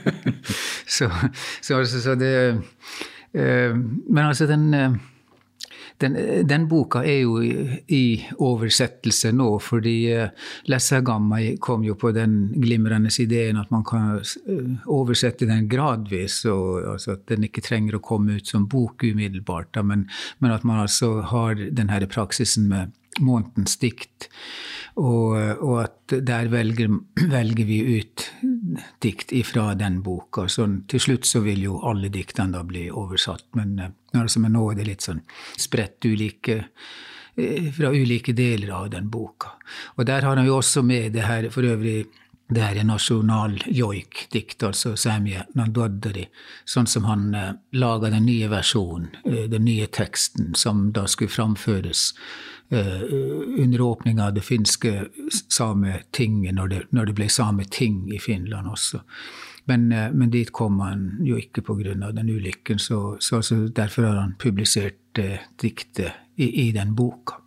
så, 0.96 1.10
så, 1.60 1.78
altså, 1.78 2.00
så 2.00 2.16
det 2.18 2.34
Eh, 3.36 3.76
men 4.08 4.24
altså, 4.24 4.46
den, 4.46 4.74
eh, 4.74 4.92
den, 6.00 6.16
den, 6.48 6.68
boka 6.68 7.02
er 7.04 7.20
jo 7.24 7.40
i 7.42 8.24
oversettelse 8.38 9.32
nå, 9.32 9.48
fordi 9.64 9.96
Lessa 10.68 11.00
Gamma 11.04 11.40
kom 11.60 11.84
jo 11.84 11.96
på 12.00 12.12
den 12.16 12.36
glimrende 12.56 13.12
ideen 13.22 13.60
at 13.60 13.72
man 13.72 13.84
kan 13.84 14.20
oversette 14.92 15.48
den 15.48 15.68
gradvis, 15.68 16.42
og, 16.52 16.84
altså 16.94 17.16
at 17.16 17.24
den 17.32 17.48
ikke 17.48 17.64
trenger 17.64 17.96
å 17.96 18.04
komme 18.04 18.38
ut 18.38 18.52
som 18.52 18.68
bok 18.68 19.04
umiddelbart, 19.08 19.72
da, 19.76 19.84
men, 19.84 20.04
men, 20.38 20.52
at 20.52 20.64
man 20.68 20.84
altså 20.84 21.18
har 21.32 21.56
denne 21.56 22.12
praksisen 22.12 22.68
med 22.72 22.92
månedens 23.20 23.78
dikt. 23.82 24.28
Og, 24.96 25.36
og, 25.60 25.74
at 25.82 26.14
der 26.24 26.48
velger, 26.48 26.88
velger, 27.36 27.64
vi 27.68 27.98
ut 27.98 28.26
dikt 29.04 29.32
ifra 29.36 29.74
den 29.76 30.00
boka. 30.02 30.46
Så 30.48 30.68
til 30.88 31.02
slutt 31.02 31.28
så 31.28 31.42
vil 31.44 31.66
jo 31.66 31.80
alle 31.84 32.08
diktene 32.12 32.56
da 32.56 32.64
bli 32.64 32.86
oversatt. 32.90 33.48
Men 33.58 33.76
altså, 34.16 34.40
nå 34.40 34.70
er 34.70 34.80
det 34.80 34.88
litt 34.88 35.08
sånn 35.08 35.20
spredt 35.60 36.08
ulike 36.08 36.62
eh, 37.36 37.72
fra 37.76 37.92
ulike 37.92 38.32
deler 38.36 38.72
av 38.78 38.92
den 38.94 39.10
boka. 39.12 39.56
Og 39.96 40.06
der 40.08 40.24
har 40.24 40.38
han 40.40 40.48
jo 40.48 40.60
også 40.62 40.84
med 40.86 41.12
det 41.16 41.26
her 41.28 41.50
for 41.52 41.68
øvrig 41.68 42.06
det 42.48 42.62
her 42.62 42.78
er 42.78 42.86
nasjonal 42.86 43.56
joik-dikt, 43.74 44.62
altså 44.62 44.92
Samie 44.98 45.42
Nandodri, 45.58 46.28
sånn 46.68 46.86
som 46.86 47.08
han 47.08 47.32
eh, 47.34 47.54
laga 47.74 48.12
den 48.12 48.28
nye 48.28 48.50
versjonen, 48.52 49.10
eh, 49.26 49.46
den 49.50 49.66
nye 49.66 49.88
teksten, 49.90 50.52
som 50.54 50.92
da 50.94 51.08
skulle 51.10 51.34
framføres 51.34 52.12
under 52.70 53.80
åpninga 53.80 54.24
av 54.26 54.32
det 54.34 54.42
finske 54.42 55.04
Sametinget, 55.30 56.54
når 56.56 56.70
det, 56.72 56.80
når 56.90 57.10
det 57.10 57.14
ble 57.14 57.28
Sameting 57.30 58.00
i 58.10 58.18
Finland 58.18 58.66
også. 58.72 59.04
Men, 59.66 59.92
eh, 59.92 60.10
men, 60.12 60.30
dit 60.30 60.52
kom 60.52 60.78
han 60.80 61.08
jo 61.26 61.38
ikke 61.40 61.64
pga. 61.66 61.94
den 62.12 62.30
ulykken, 62.30 62.78
så, 62.78 63.16
så 63.20 63.36
altså, 63.36 63.66
derfor 63.68 64.06
har 64.06 64.20
han 64.20 64.36
publisert 64.38 65.18
eh, 65.18 65.42
diktet 65.62 66.12
i, 66.36 66.68
i, 66.68 66.72
den 66.72 66.94
boka. 66.94 67.40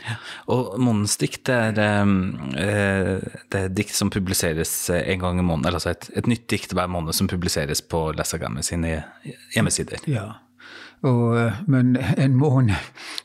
Ja. 0.00 0.16
Og 0.48 0.78
Månens 0.80 1.18
dikt 1.20 1.50
er, 1.52 1.76
eh, 1.76 3.20
det 3.52 3.64
dikt 3.76 3.92
som 3.94 4.10
publiseres 4.10 4.72
en 4.90 5.20
gang 5.20 5.38
i 5.38 5.44
måneden, 5.44 5.74
altså 5.74 5.92
et, 5.92 6.08
et 6.16 6.30
nytt 6.30 6.48
dikt 6.48 6.72
hver 6.72 6.88
måned 6.88 7.12
som 7.12 7.28
publiseres 7.28 7.84
på 7.84 8.06
Lessagamme 8.16 8.64
sine 8.64 9.02
hjemmesider. 9.52 10.00
Ja, 10.08 10.30
og, 11.02 11.38
eh, 11.38 11.52
men 11.66 11.96
en 11.96 12.36
måned 12.36 12.74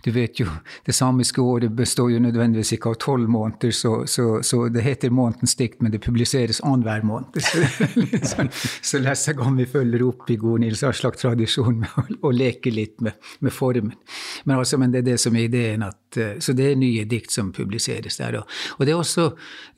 Du 0.04 0.12
vet 0.12 0.40
jo, 0.40 0.48
det 0.86 0.94
samiske 0.96 1.42
året 1.42 1.74
består 1.76 2.12
jo 2.14 2.20
nødvendigvis 2.22 2.76
ikke 2.76 2.92
av 2.94 2.98
tolv 3.02 3.30
måneder, 3.30 3.72
så, 3.74 4.06
så, 4.08 4.44
så, 4.46 4.68
det 4.70 4.84
heter 4.86 5.10
Månedens 5.10 5.56
dikt, 5.58 5.82
men 5.82 5.92
det 5.92 6.04
publiseres 6.06 6.62
annenhver 6.64 7.02
måned. 7.04 7.34
Så, 7.46 7.88
liksom, 8.12 8.50
så 8.82 9.00
leser 9.02 9.34
jeg 9.34 9.42
om 9.42 9.58
vi 9.58 9.66
følger 9.70 10.04
opp 10.06 10.30
i 10.30 10.38
god 10.40 10.62
Nils 10.62 10.84
Aslak 10.86 11.18
tradisjon 11.18 11.80
med 11.82 11.98
å, 11.98 12.04
å 12.30 12.32
leke 12.36 12.72
litt 12.74 13.02
med, 13.02 13.18
med, 13.40 13.54
formen. 13.54 13.96
Men, 14.44 14.60
altså, 14.60 14.78
men 14.82 14.94
det 14.94 15.02
er 15.02 15.08
det 15.10 15.18
som 15.24 15.36
er 15.36 15.48
ideen. 15.50 15.86
At, 15.88 16.20
eh, 16.22 16.38
så 16.40 16.54
det 16.58 16.70
er 16.70 16.80
nye 16.80 17.08
dikt 17.10 17.34
som 17.34 17.52
publiseres 17.56 18.20
der. 18.22 18.40
Og, 18.42 18.56
og 18.78 18.86
det 18.86 18.94
er 18.94 19.02
også, 19.02 19.28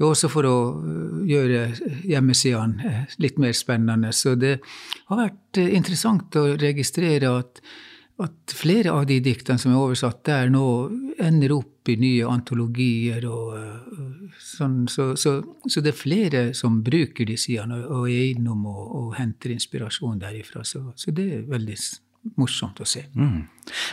også, 0.03 0.31
for 0.33 0.49
å 0.49 0.55
eh, 0.75 1.17
gjøre 1.31 1.65
hjemmesidene 2.03 3.03
litt 3.23 3.39
mer 3.41 3.55
spennende. 3.57 4.11
Så 4.11 4.35
det 4.35 4.57
har 5.07 5.23
vært 5.23 5.63
interessant 5.63 6.35
å 6.35 6.49
registrere 6.59 7.37
at 7.39 7.63
at 8.23 8.53
flere 8.57 8.93
av 8.93 9.05
de 9.09 9.19
diktene 9.21 9.61
som 9.61 9.73
er 9.73 9.81
oversatt 9.81 10.23
der, 10.25 10.49
nå 10.49 10.65
ender 11.21 11.53
opp 11.53 11.89
i 11.91 11.97
nye 12.01 12.25
antologier. 12.29 13.27
og 13.29 13.53
uh, 13.53 14.33
sånn, 14.41 14.87
så, 14.89 15.11
så, 15.15 15.37
så, 15.67 15.83
det 15.85 15.93
er 15.93 15.99
flere 15.99 16.41
som 16.57 16.81
bruker 16.85 17.29
de 17.29 17.37
sidene 17.37 17.83
og 17.85 18.09
er 18.09 18.33
innom 18.33 18.65
og, 18.69 18.83
og 19.01 19.15
henter 19.19 19.53
inspirasjon 19.53 20.21
derifra. 20.23 20.65
Så, 20.65 20.87
så 20.97 21.13
det 21.13 21.27
er 21.35 21.47
veldig 21.49 21.77
morsomt 22.37 22.79
å 22.83 22.87
se. 22.87 23.03
Mm. 23.15 23.45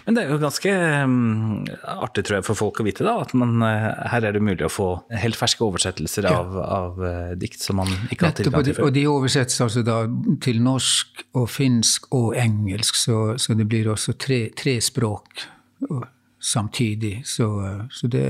Men 0.06 0.16
det 0.16 0.24
er 0.24 0.32
jo 0.32 0.38
ganske 0.42 0.72
um, 1.04 1.64
artig 1.90 2.24
tror 2.26 2.38
jeg, 2.38 2.46
for 2.46 2.58
folk 2.58 2.80
å 2.82 2.86
vite 2.86 3.06
da, 3.06 3.16
at 3.22 3.34
man, 3.38 3.56
uh, 3.62 3.90
her 4.10 4.26
er 4.26 4.36
det 4.36 4.42
mulig 4.44 4.66
å 4.66 4.72
få 4.72 4.88
helt 5.22 5.38
ferske 5.38 5.64
oversettelser 5.66 6.28
ja. 6.28 6.34
av, 6.40 6.58
av 6.62 7.04
uh, 7.04 7.34
dikt 7.38 7.62
som 7.62 7.80
man 7.82 7.90
ikke 8.10 8.30
har 8.30 8.36
tilgang 8.38 8.66
til 8.66 8.78
før. 8.78 8.88
Og 8.88 8.96
de 8.96 9.06
oversettes 9.10 9.60
altså 9.64 9.84
da 9.86 10.00
til 10.44 10.62
norsk 10.64 11.24
og 11.38 11.48
finsk 11.52 12.10
og 12.14 12.34
engelsk, 12.40 12.98
så, 12.98 13.20
så 13.40 13.58
det 13.58 13.68
blir 13.70 13.90
også 13.92 14.16
tre, 14.20 14.46
tre 14.56 14.78
språk. 14.84 15.46
Og, 15.90 16.04
samtidig. 16.44 17.22
Så, 17.28 17.48
så, 17.90 18.08
det, 18.12 18.24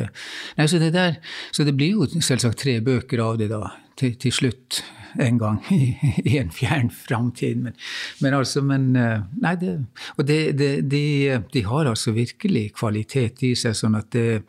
nei, 0.58 0.68
så, 0.70 0.78
det 0.82 0.92
der, 0.94 1.18
så 1.50 1.66
det 1.66 1.74
blir 1.78 1.96
jo 1.98 2.06
selvsagt 2.22 2.62
tre 2.62 2.78
bøker 2.84 3.22
av 3.24 3.40
det 3.40 3.50
da, 3.50 3.66
til, 3.98 4.14
til 4.20 4.34
slutt 4.34 4.84
en 5.20 5.38
gang 5.38 5.58
i, 5.70 6.36
en 6.38 6.50
fjern 6.54 6.90
framtid. 6.90 7.60
Men, 7.62 7.76
men, 8.22 8.34
altså, 8.34 8.62
men 8.66 8.88
eh, 8.98 9.22
Nei, 9.42 9.54
det 9.60 9.74
Og 10.16 10.26
det, 10.26 10.38
det, 10.58 10.70
de, 10.90 11.02
de, 11.52 11.64
har 11.66 11.90
altså 11.90 12.14
virkelig 12.14 12.72
kvalitet 12.78 13.42
i 13.46 13.54
seg, 13.58 13.76
sånn 13.78 13.98
at 13.98 14.10
det, 14.14 14.42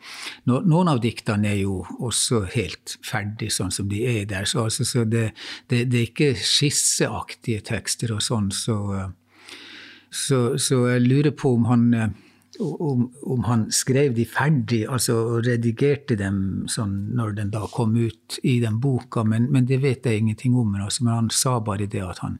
Noen 0.46 0.90
av 0.90 1.02
diktene 1.02 1.52
er 1.52 1.62
jo 1.64 1.82
også 1.98 2.44
helt 2.54 2.96
ferdig 3.06 3.52
sånn 3.54 3.74
som 3.74 3.88
de 3.90 4.02
er 4.06 4.24
der. 4.30 4.46
Så, 4.46 4.66
altså, 4.66 4.86
så 4.86 5.04
det, 5.04 5.30
det, 5.70 5.86
er 5.86 6.08
ikke 6.08 6.34
skisseaktige 6.38 7.62
tekster 7.66 8.14
og 8.16 8.24
sånn, 8.24 8.50
så 8.54 8.78
så, 10.16 10.56
så, 10.56 10.78
jeg 10.88 11.02
lurer 11.02 11.32
på 11.36 11.50
om 11.58 11.66
han, 11.68 12.14
om, 12.60 13.12
om 13.22 13.44
han 13.44 13.66
skrev 13.72 14.14
de 14.16 14.24
ferdig, 14.28 14.84
altså 14.88 15.40
redigerte 15.44 16.16
dem 16.18 16.66
sånn 16.70 16.94
når 17.16 17.36
den 17.38 17.52
da 17.54 17.66
kom 17.72 17.96
ut 17.96 18.38
i 18.42 18.58
den 18.62 18.80
boka, 18.82 19.24
men, 19.24 19.50
men 19.52 19.66
det 19.68 19.80
vet 19.84 20.06
jeg 20.06 20.22
ingenting 20.22 20.56
om. 20.58 20.74
Altså, 20.80 21.04
men 21.04 21.14
han 21.14 21.32
sa 21.34 21.58
bare 21.60 21.88
det 21.90 22.04
at 22.04 22.22
han, 22.24 22.38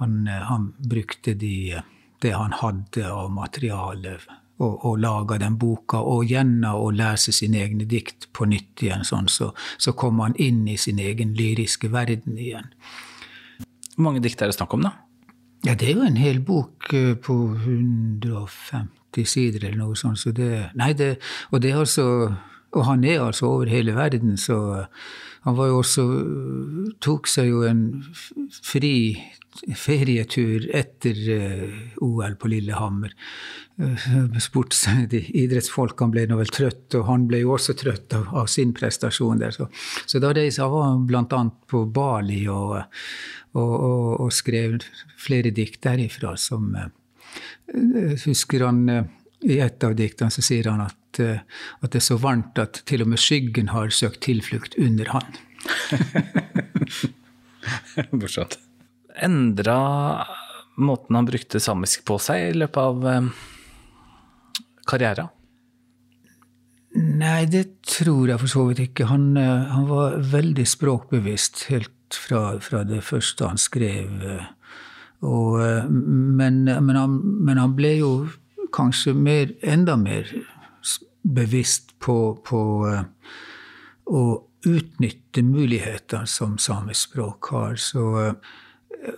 han, 0.00 0.18
han 0.26 0.72
brukte 0.78 1.36
de, 1.38 1.78
det 2.24 2.34
han 2.34 2.56
hadde 2.60 3.06
av 3.10 3.30
materiale 3.34 4.18
og, 4.56 4.84
og 4.88 5.00
laga 5.02 5.38
den 5.40 5.58
boka, 5.60 6.00
og 6.00 6.28
gjennom 6.30 6.86
å 6.86 6.92
lese 6.94 7.34
sine 7.34 7.60
egne 7.64 7.88
dikt 7.88 8.30
på 8.36 8.48
nytt 8.48 8.84
igjen, 8.86 9.04
sånn, 9.04 9.28
så, 9.32 9.50
så 9.78 9.92
kom 9.92 10.22
han 10.24 10.36
inn 10.40 10.64
i 10.68 10.78
sin 10.80 11.00
egen 11.02 11.34
lyriske 11.36 11.92
verden 11.92 12.38
igjen. 12.40 12.70
Hvor 13.96 14.08
mange 14.08 14.22
dikt 14.24 14.40
er 14.42 14.52
det 14.52 14.56
snakk 14.56 14.76
om, 14.76 14.86
da? 14.88 14.96
Ja, 15.64 15.74
det 15.74 15.88
er 15.88 15.98
jo 15.98 16.06
en 16.06 16.20
hel 16.20 16.38
bok 16.44 16.92
eh, 16.94 17.14
på 17.18 17.34
150 17.56 18.95
sider 19.24 19.64
eller 19.64 19.78
noe 19.80 19.96
sånt. 19.96 20.20
Så 20.20 20.34
det, 20.36 20.66
nei, 20.76 20.92
det, 20.98 21.16
og 21.50 21.62
det 21.64 21.72
altså 21.72 22.04
og 22.76 22.84
han 22.84 23.04
er 23.08 23.22
altså 23.24 23.48
over 23.48 23.70
hele 23.70 23.94
verden, 23.96 24.36
så 24.36 24.84
han 25.46 25.56
var 25.56 25.70
jo 25.70 25.78
også 25.80 26.04
tok 27.04 27.28
seg 27.30 27.52
jo 27.52 27.62
en 27.68 27.82
fri 28.50 28.96
ferietur 29.78 30.66
etter 30.76 31.20
uh, 31.30 31.76
OL 32.04 32.34
på 32.36 32.50
Lillehammer. 32.50 33.14
Uh, 33.80 34.36
sports, 34.42 34.82
de 35.12 35.22
idrettsfolkene 35.38 36.12
ble 36.12 36.26
nå 36.28 36.40
vel 36.42 36.52
trøtt, 36.52 36.98
og 36.98 37.06
han 37.08 37.28
ble 37.30 37.44
jo 37.44 37.54
også 37.54 37.76
trøtt 37.78 38.18
av, 38.18 38.26
av 38.42 38.50
sin 38.52 38.74
prestasjon 38.76 39.40
der. 39.40 39.54
Så, 39.54 39.70
så 40.04 40.20
da 40.20 40.34
reiste 40.36 40.66
han 40.66 41.06
bl.a. 41.08 41.42
på 41.70 41.86
Bali 41.94 42.42
og, 42.52 42.76
og, 43.54 43.72
og, 43.72 44.12
og, 44.26 44.30
skrev 44.34 44.80
flere 45.16 45.54
dikt 45.54 45.80
derifra 45.86 46.34
som 46.40 46.74
uh, 46.74 46.90
Husker 48.24 48.64
han 48.66 48.84
i 49.44 49.58
et 49.60 49.84
av 49.84 49.94
diktene 49.96 50.32
så 50.32 50.44
sier 50.44 50.68
han 50.70 50.82
at, 50.86 51.20
eh, 51.20 51.42
at, 51.80 51.90
det 51.92 52.00
er 52.00 52.06
så 52.08 52.18
varmt 52.20 52.58
at 52.62 52.82
til 52.88 53.04
og 53.04 53.12
med 53.12 53.20
skyggen 53.20 53.72
har 53.74 53.92
søkt 53.94 54.24
tilflukt 54.26 54.76
under 54.80 55.12
han. 55.12 55.38
Morsomt. 58.16 58.58
Endra 59.16 59.78
måten 60.76 61.16
han 61.16 61.28
brukte 61.28 61.60
samisk 61.62 62.04
på 62.08 62.18
seg 62.20 62.50
i 62.50 62.58
løpet 62.60 62.82
av 62.82 63.08
eh, 63.12 63.30
karrieren? 64.88 65.32
Nei, 66.96 67.44
det 67.52 67.82
tror 67.84 68.30
jeg 68.30 68.40
for 68.40 68.48
så 68.48 68.62
vidt 68.70 68.86
ikke. 68.86 69.10
Han, 69.10 69.34
eh, 69.40 69.68
han 69.72 69.88
var 69.90 70.16
veldig 70.32 70.64
språkbevisst 70.68 71.66
helt 71.72 71.92
fra, 72.16 72.56
fra, 72.62 72.84
det 72.88 73.02
første 73.04 73.50
han 73.50 73.60
skrev. 73.60 74.22
Og, 75.24 75.60
men, 75.88 76.64
men, 76.66 76.96
han, 76.96 77.14
men 77.46 77.58
han 77.58 77.72
ble 77.78 77.94
jo 77.96 78.10
kanskje 78.76 79.14
mer, 79.16 79.54
enda 79.62 79.96
mer 79.96 80.28
bevisst 81.34 81.94
på, 82.02 82.36
på 82.46 82.60
uh, 82.86 83.02
å 84.06 84.22
utnytte 84.66 85.42
muligheter 85.46 86.26
som 86.30 86.58
samisk 86.58 87.10
språk 87.10 87.50
har. 87.54 87.76
Så, 87.80 88.04
uh, 88.20 88.54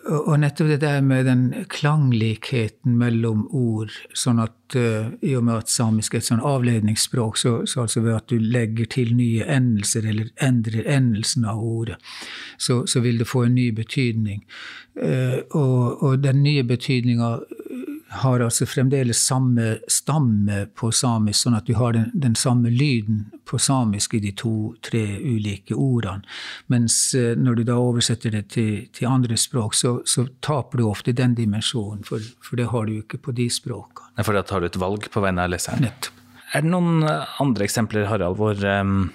og 0.09 0.35
nettopp 0.41 0.69
det 0.73 0.81
der 0.83 1.01
med 1.05 1.27
den 1.29 1.45
klanglikheten 1.73 2.97
mellom 3.01 3.47
ord, 3.55 3.93
sånn 4.17 4.43
at 4.43 4.77
uh, 4.77 5.09
i 5.25 5.35
og 5.39 5.47
med 5.49 5.63
at 5.63 5.73
samisk 5.73 6.15
er 6.15 6.23
et 6.23 6.29
sånn 6.29 6.45
avledningsspråk, 6.45 7.39
så, 7.41 7.55
så, 7.65 7.87
altså 7.87 8.03
ved 8.05 8.17
at 8.17 8.29
du 8.33 8.37
legger 8.39 8.91
til 8.93 9.15
nye 9.17 9.47
endelser 9.49 10.09
eller 10.09 10.33
endrer 10.45 10.89
endelsen 10.99 11.47
av 11.49 11.63
ordet, 11.65 11.97
så, 12.59 12.83
så 12.87 13.03
vil 13.05 13.23
det 13.23 13.29
få 13.31 13.47
en 13.47 13.57
ny 13.59 13.71
betydning. 13.77 14.45
og, 14.99 16.03
og 16.03 16.23
den 16.25 16.41
nye 16.43 16.65
betydninga 16.67 17.29
har 18.09 18.41
altså 18.41 18.67
fremdeles 18.67 19.21
samme 19.27 19.79
stamme 19.93 20.65
på 20.77 20.91
samisk, 20.95 21.43
sånn 21.43 21.57
at 21.59 21.67
du 21.69 21.75
har 21.77 21.93
den, 21.97 22.09
den 22.15 22.37
samme 22.39 22.71
lyden 22.73 23.27
på 23.49 23.61
samisk 23.61 24.17
i 24.17 24.23
de 24.25 24.33
to-tre 24.37 25.03
ulike 25.21 25.77
ordene. 25.77 26.25
Mens 26.73 26.97
eh, 27.19 27.35
når 27.37 27.61
du 27.61 27.65
da 27.69 27.79
oversetter 27.83 28.33
det 28.33 28.45
til, 28.57 28.87
til 28.97 29.11
andre 29.11 29.37
språk, 29.41 29.77
så, 29.77 29.99
så, 30.09 30.27
taper 30.45 30.81
du 30.81 30.87
ofte 30.89 31.13
den 31.17 31.37
dimensjonen, 31.37 32.05
for, 32.07 32.25
for, 32.45 32.57
det 32.61 32.71
har 32.73 32.89
du 32.89 32.97
jo 32.97 33.05
ikke 33.05 33.21
på 33.29 33.37
de 33.37 33.49
språkene. 33.53 34.25
For 34.25 34.37
da 34.37 34.45
tar 34.47 34.65
du 34.65 34.71
et 34.71 34.81
valg 34.81 35.11
på 35.13 35.25
vegne 35.25 35.45
av 35.45 35.53
leseren? 35.53 35.85
Nettopp. 35.85 36.15
Er 36.57 36.65
det 36.65 36.73
noen 36.73 37.05
eh, 37.05 37.41
andre 37.45 37.69
eksempler, 37.69 38.09
Harald, 38.09 38.39
hvor, 38.41 38.57
um, 38.57 39.11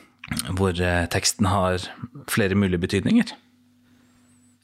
hvor 0.53 0.77
teksten 1.13 1.49
har 1.49 1.81
flere 2.29 2.57
mulige 2.57 2.83
betydninger? 2.85 3.33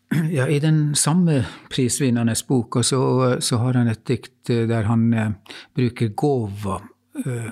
Ja, 0.32 0.48
I 0.48 0.60
den 0.60 0.96
samme 0.96 1.46
prisvinnende 1.70 2.36
boka 2.48 2.84
så, 2.84 3.36
så, 3.40 3.58
har 3.58 3.74
han 3.74 3.88
et 3.88 4.08
dikt 4.08 4.50
eh, 4.50 4.68
der 4.70 4.84
han 4.90 5.14
eh, 5.14 5.32
bruker 5.76 6.08
gåva, 6.18 6.82
eh, 7.26 7.52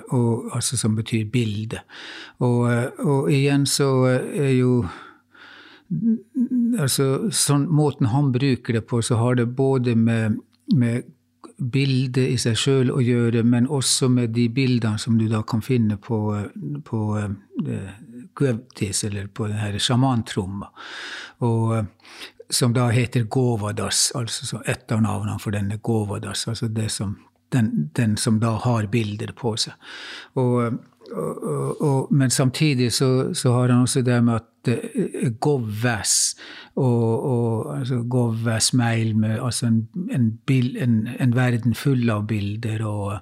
altså 0.52 0.76
som 0.76 0.96
betyr 0.96 1.24
bilde. 1.32 1.78
Og, 2.38 2.92
og, 2.98 3.32
igjen 3.32 3.66
så 3.66 4.06
er 4.06 4.52
jo 4.58 4.86
Altså 6.78 7.32
sånn 7.32 7.62
måten 7.72 8.10
han 8.12 8.28
bruker 8.28 8.76
det 8.76 8.82
på, 8.84 9.00
så 9.00 9.16
har 9.16 9.38
det 9.38 9.56
både 9.56 9.94
med, 9.96 10.36
med 10.76 11.06
bildet 11.56 12.28
i 12.28 12.36
seg 12.36 12.60
sjøl 12.60 12.92
å 12.92 13.00
gjøre, 13.00 13.40
men 13.40 13.64
også 13.72 14.12
med 14.12 14.36
de 14.36 14.52
bildene 14.52 15.00
som 15.00 15.16
du 15.16 15.32
da 15.32 15.40
kan 15.48 15.64
finne 15.64 15.96
på, 15.96 16.44
på 16.84 17.00
eller 17.16 19.32
på 19.32 19.48
denne 19.48 19.80
sjamantromma. 19.80 20.68
Og 21.48 21.72
som 22.50 22.72
da 22.72 22.88
heter 22.88 23.22
Govadas, 23.28 24.12
altså 24.16 24.62
et 24.66 24.92
av 24.92 25.02
navnene 25.04 25.40
for 25.42 25.54
denne 25.54 25.78
Govadas, 25.84 26.46
altså 26.48 26.68
som, 26.88 27.16
den, 27.52 27.90
den, 27.96 28.16
som 28.16 28.40
da 28.40 28.56
har 28.64 28.88
bilder 28.92 29.34
på 29.36 29.54
seg. 29.60 29.74
Og, 30.34 30.78
og, 31.12 31.82
og, 31.82 32.12
men 32.12 32.30
samtidig 32.30 32.92
så, 32.92 33.34
så, 33.34 33.52
har 33.52 33.68
han 33.68 33.84
også 33.84 34.02
det 34.02 34.20
med 34.24 34.40
at 34.40 34.70
uh, 34.72 35.30
Govvæs 35.40 36.36
og, 36.76 37.24
og 37.32 37.78
altså 37.78 38.02
Govvæs 38.02 38.72
Meilmø, 38.72 39.38
altså 39.44 39.66
en, 39.66 39.82
en, 40.12 40.30
bil, 40.46 40.76
en, 40.76 41.08
en, 41.20 41.36
verden 41.36 41.74
full 41.74 42.08
av 42.10 42.26
bilder. 42.28 42.84
og 42.86 43.18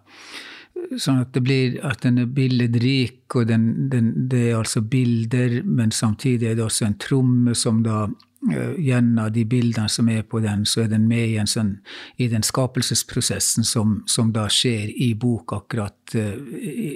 Sånn 1.00 1.22
at 1.24 1.32
det 1.34 1.40
blir 1.42 1.78
at 1.88 2.04
den 2.04 2.20
er 2.22 2.28
billedrik, 2.30 3.24
og 3.34 3.48
den, 3.48 3.88
den, 3.90 4.12
det 4.30 4.42
er 4.50 4.58
altså 4.60 4.84
bilder, 4.86 5.62
men 5.64 5.90
samtidig 5.90 6.50
er 6.50 6.58
det 6.58 6.66
også 6.66 6.86
en 6.86 6.98
tromme 7.00 7.54
som 7.58 7.80
da 7.82 8.04
Eh, 8.06 8.35
gjennom 8.52 9.32
de 9.32 9.44
bildene 9.48 9.88
som 9.92 10.08
er 10.12 10.22
på 10.28 10.40
den, 10.44 10.64
så 10.68 10.84
er 10.84 10.92
den 10.92 11.06
med 11.08 11.28
i, 11.28 11.38
sånn, 11.48 11.76
i 12.22 12.28
den 12.32 12.44
skapelsesprosessen 12.46 13.66
som, 13.66 14.00
som, 14.10 14.32
da 14.34 14.46
skjer 14.52 14.92
i 14.92 15.12
bok 15.18 15.56
akkurat 15.56 16.16
uh, 16.16 16.36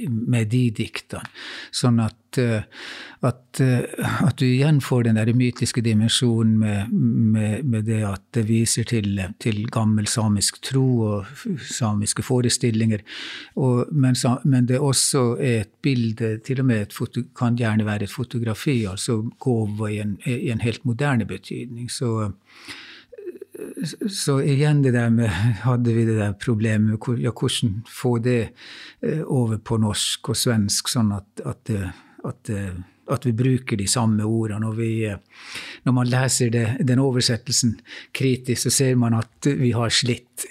med 0.08 0.50
de 0.52 0.64
diktene. 0.82 1.30
Sånn 1.72 2.00
at, 2.04 2.19
at, 2.38 3.60
uh, 3.60 3.82
at, 4.26 4.36
du 4.38 4.44
igjen 4.46 4.80
får 4.80 5.08
den 5.08 5.18
der 5.18 5.32
mytiske 5.36 5.82
dimensjonen 5.84 6.58
med, 6.58 6.92
med, 6.92 7.64
med, 7.64 7.84
det 7.88 8.02
at 8.06 8.22
det 8.36 8.46
viser 8.48 8.86
til, 8.88 9.20
til, 9.40 9.62
gammel 9.72 10.06
samisk 10.06 10.62
tro 10.62 10.86
og 11.00 11.26
samiske 11.66 12.22
forestillinger. 12.22 13.02
Og, 13.56 13.90
men, 13.92 14.16
men, 14.44 14.68
det 14.68 14.78
også 14.78 15.24
er 15.40 15.64
et 15.64 15.74
bilde, 15.82 16.38
til 16.46 16.60
og 16.60 16.70
med 16.70 16.86
et 16.86 16.96
foto, 16.96 17.24
kan 17.36 17.58
gjerne 17.58 17.86
være 17.86 18.08
et 18.08 18.14
fotografi, 18.14 18.84
altså 18.84 19.22
gåva 19.38 19.90
i 19.90 20.00
i 20.26 20.50
en 20.50 20.60
helt 20.60 20.84
moderne 20.84 21.26
betydning. 21.26 21.90
Så, 21.90 22.30
så 24.08 24.38
igjen 24.40 24.82
det 24.84 24.94
der 24.94 25.10
med 25.10 25.28
Hadde 25.66 25.94
vi 25.94 26.06
det 26.06 26.18
der 26.18 26.32
problemet 26.32 26.98
med 26.98 27.20
ja, 27.20 27.30
hvordan 27.30 27.82
få 27.88 28.18
det 28.18 28.48
eh, 29.02 29.22
over 29.24 29.58
på 29.58 29.76
norsk 29.76 30.32
og 30.32 30.36
svensk, 30.36 30.88
sånn 30.88 31.12
at, 31.16 31.44
at, 31.44 31.74
at, 32.28 32.50
at 33.10 33.26
vi 33.26 33.32
bruker 33.36 33.78
de 33.80 33.86
samme 33.90 34.24
ordene. 34.26 34.68
Og 34.70 34.78
vi, 34.78 34.90
eh, 35.08 35.18
når 35.86 35.96
man 35.96 36.10
leser 36.10 36.52
det, 36.54 36.64
den 36.86 37.02
oversettelsen 37.02 37.76
kritisk, 38.16 38.66
så 38.66 38.74
ser 38.74 38.98
man 39.00 39.18
at 39.18 39.50
vi 39.60 39.72
har 39.76 39.92
slitt. 39.94 40.46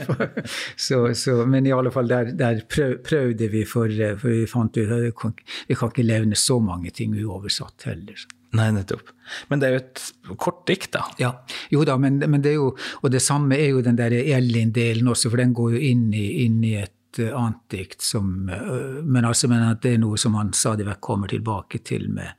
så, 0.86 1.02
så, 1.14 1.38
men 1.48 1.66
i 1.66 1.74
alle 1.74 1.92
fall, 1.94 2.08
der, 2.10 2.32
der 2.36 2.62
prøv, 2.70 2.98
prøvde 3.06 3.50
vi, 3.52 3.64
for, 3.68 3.92
for 4.20 4.32
vi 4.32 4.46
fant 4.50 4.76
ut 4.76 4.96
at 4.98 5.04
vi 5.08 5.12
kan, 5.20 5.36
vi 5.68 5.78
kan 5.78 5.92
ikke 5.92 6.06
levne 6.06 6.38
så 6.38 6.58
mange 6.62 6.92
ting 6.94 7.16
uoversatt 7.16 7.88
heller. 7.90 8.26
Nei, 8.56 8.70
nettopp. 8.72 9.10
Men 9.50 9.60
det 9.60 9.68
er 9.68 9.74
jo 9.74 9.80
et 9.82 10.36
kort 10.40 10.62
dikt, 10.68 10.92
da. 10.94 11.02
Ja, 11.20 11.32
jo 11.72 11.82
da, 11.86 11.96
men, 12.00 12.20
men, 12.22 12.42
det 12.44 12.54
er 12.54 12.60
jo 12.60 12.68
Og 13.02 13.10
det 13.12 13.20
samme 13.24 13.58
er 13.58 13.72
jo 13.74 13.82
den 13.84 13.98
der 13.98 14.14
Elin-delen 14.14 15.10
også, 15.10 15.32
for 15.32 15.42
den 15.42 15.54
går 15.56 15.76
jo 15.76 15.82
inn 15.90 16.06
i, 16.14 16.26
inn 16.46 16.62
i 16.64 16.76
et 16.80 16.95
uh, 17.22 17.30
annet 17.36 17.62
dikt 17.72 18.02
som 18.02 18.50
uh, 18.50 19.02
Men 19.04 19.24
altså, 19.24 19.48
men 19.48 19.64
at 19.68 19.82
det 19.84 19.96
er 19.96 20.02
noe 20.02 20.18
som 20.20 20.36
han 20.38 20.52
stadig 20.56 20.86
vekk 20.88 21.00
kommer 21.00 21.32
tilbake 21.32 21.82
til 21.86 22.08
med, 22.12 22.36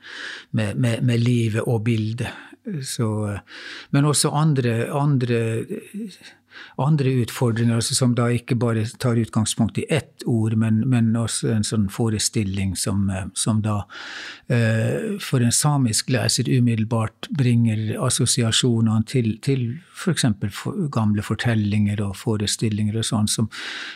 med, 0.51 0.77
med, 0.77 1.03
med 1.03 1.23
livet 1.23 1.67
og 1.67 1.83
bildet. 1.87 2.45
Så, 2.83 3.07
uh, 3.31 3.63
men 3.95 4.09
også 4.09 4.33
andre, 4.35 4.77
andre 4.91 5.39
andre 6.77 7.13
utfordringer, 7.23 7.75
altså 7.79 7.95
som 7.97 8.15
da 8.17 8.29
ikke 8.33 8.57
bare 8.59 8.85
tar 9.01 9.19
utgangspunkt 9.19 9.77
i 9.81 9.85
ett 9.89 10.25
ord, 10.25 10.57
men, 10.59 10.83
men 10.89 11.15
også 11.17 11.51
en 11.55 11.65
sånn 11.65 11.87
forestilling 11.93 12.75
som, 12.77 13.07
eh, 13.09 13.25
som 13.37 13.61
da 13.65 13.79
eh, 14.53 15.17
for 15.23 15.43
en 15.43 15.53
samisk 15.53 16.11
leser 16.13 16.49
umiddelbart 16.49 17.29
bringer 17.37 17.95
assosiasjonene 18.07 19.05
til, 19.09 19.33
til 19.43 19.65
f.eks. 19.97 20.25
For 20.53 20.87
gamle 20.93 21.23
fortellinger 21.25 22.01
og 22.05 22.15
forestillinger 22.19 22.99
og 23.01 23.07
sånn, 23.07 23.29
som, 23.31 23.49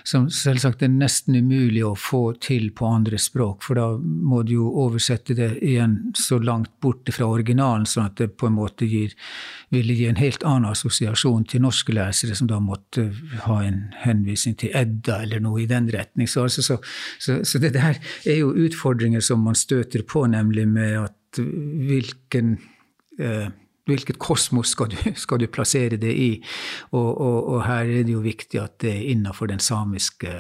som, 0.08 0.28
selvsagt 0.32 0.84
er 0.86 0.92
nesten 0.94 1.38
umulig 1.38 1.84
å 1.86 1.94
få 1.98 2.24
til 2.42 2.70
på 2.76 2.90
andre 2.90 3.20
språk, 3.22 3.62
for 3.66 3.80
da 3.80 3.88
må 4.02 4.42
du 4.48 4.56
jo 4.58 4.70
oversette 4.84 5.36
det 5.38 5.54
igjen 5.62 5.98
så 6.18 6.40
langt 6.42 6.72
borte 6.84 7.14
fra 7.16 7.30
originalen, 7.32 7.88
sånn 7.90 8.10
at 8.10 8.18
det 8.22 8.32
på 8.42 8.50
en 8.50 8.58
måte 8.58 8.88
gir, 8.90 9.16
ville 9.74 9.96
gi 9.98 10.08
en 10.10 10.20
helt 10.22 10.46
annen 10.48 10.72
assosiasjon 10.72 11.46
til 11.52 11.66
norske 11.66 11.94
lesere, 11.96 12.36
som 12.38 12.50
da 12.52 12.60
måtte 12.64 13.08
ha 13.46 13.62
en 13.66 13.82
henvisning 14.04 14.58
til 14.60 14.76
Edda 14.78 15.22
eller 15.26 15.42
noe 15.44 15.64
i 15.64 15.70
den 15.70 15.90
retning. 15.94 16.30
Så, 16.30 16.46
altså, 16.48 16.66
så, 16.66 16.78
så, 17.20 17.40
så 17.48 17.62
det 17.64 17.74
der 17.78 17.98
er 18.26 18.38
jo 18.38 18.52
utfordringer 18.54 19.24
som 19.26 19.44
man 19.48 19.58
støter 19.58 20.06
på, 20.08 20.26
nemlig 20.32 20.68
med 20.70 21.00
at 21.06 21.42
hvilken 21.42 22.58
eh, 23.20 23.50
hvilket 23.90 24.20
kosmos 24.22 24.76
skal 24.76 24.92
du, 24.92 24.98
skal 25.24 25.40
du, 25.42 25.48
plassere 25.48 25.98
det 25.98 26.14
i? 26.14 26.32
Og, 26.92 27.10
og, 27.22 27.38
og, 27.48 27.64
her 27.66 27.90
er 27.90 28.04
det 28.08 28.14
jo 28.14 28.24
viktig 28.24 28.62
at 28.62 28.80
det 28.84 28.92
er 28.94 29.12
innenfor 29.16 29.50
den 29.52 29.60
samiske, 29.60 30.34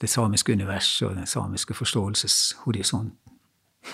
det 0.00 0.10
samiske 0.10 0.52
universet 0.52 1.08
og 1.08 1.16
den 1.16 1.26
samiske 1.26 1.74
forståelseshorisonten. 1.74 3.14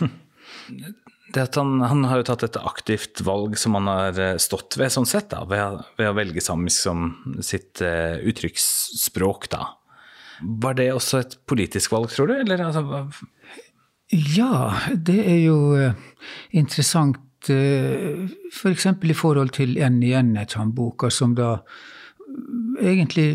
Det 1.35 1.43
at 1.49 1.57
han, 1.59 1.81
han, 1.83 2.05
har 2.07 2.21
jo 2.21 2.27
tatt 2.29 2.45
et 2.47 2.59
aktivt 2.61 3.23
valg 3.27 3.57
som 3.59 3.75
han 3.79 3.91
har 3.91 4.19
eh, 4.23 4.37
stått 4.43 4.77
ved, 4.79 4.93
sånn 4.95 5.09
sett, 5.09 5.33
da, 5.33 5.43
ved, 5.51 5.81
ved 5.99 6.11
å 6.13 6.15
velge 6.15 6.45
samisk 6.45 6.85
som 6.87 7.09
sitt 7.43 7.83
uh, 7.83 8.21
uttrykksspråk. 8.23 9.49
da. 9.51 9.67
Var 10.43 10.79
det 10.79 10.93
også 10.95 11.25
et 11.25 11.39
politisk 11.51 11.95
valg, 11.97 12.13
tror 12.15 12.31
du? 12.31 12.37
Eller, 12.39 12.63
altså, 12.69 13.03
ja, 14.15 14.79
det 14.95 15.19
er 15.25 15.41
jo 15.43 15.59
uh, 15.75 16.31
interessant. 16.55 17.21
Uh, 17.51 18.31
F.eks. 18.55 18.87
For 18.95 19.11
i 19.11 19.19
forhold 19.19 19.51
til 19.59 19.75
En 19.83 19.99
igjen, 20.03 20.37
boka 20.73 21.11
som 21.13 21.35
da 21.35 21.59
egentlig 22.81 23.29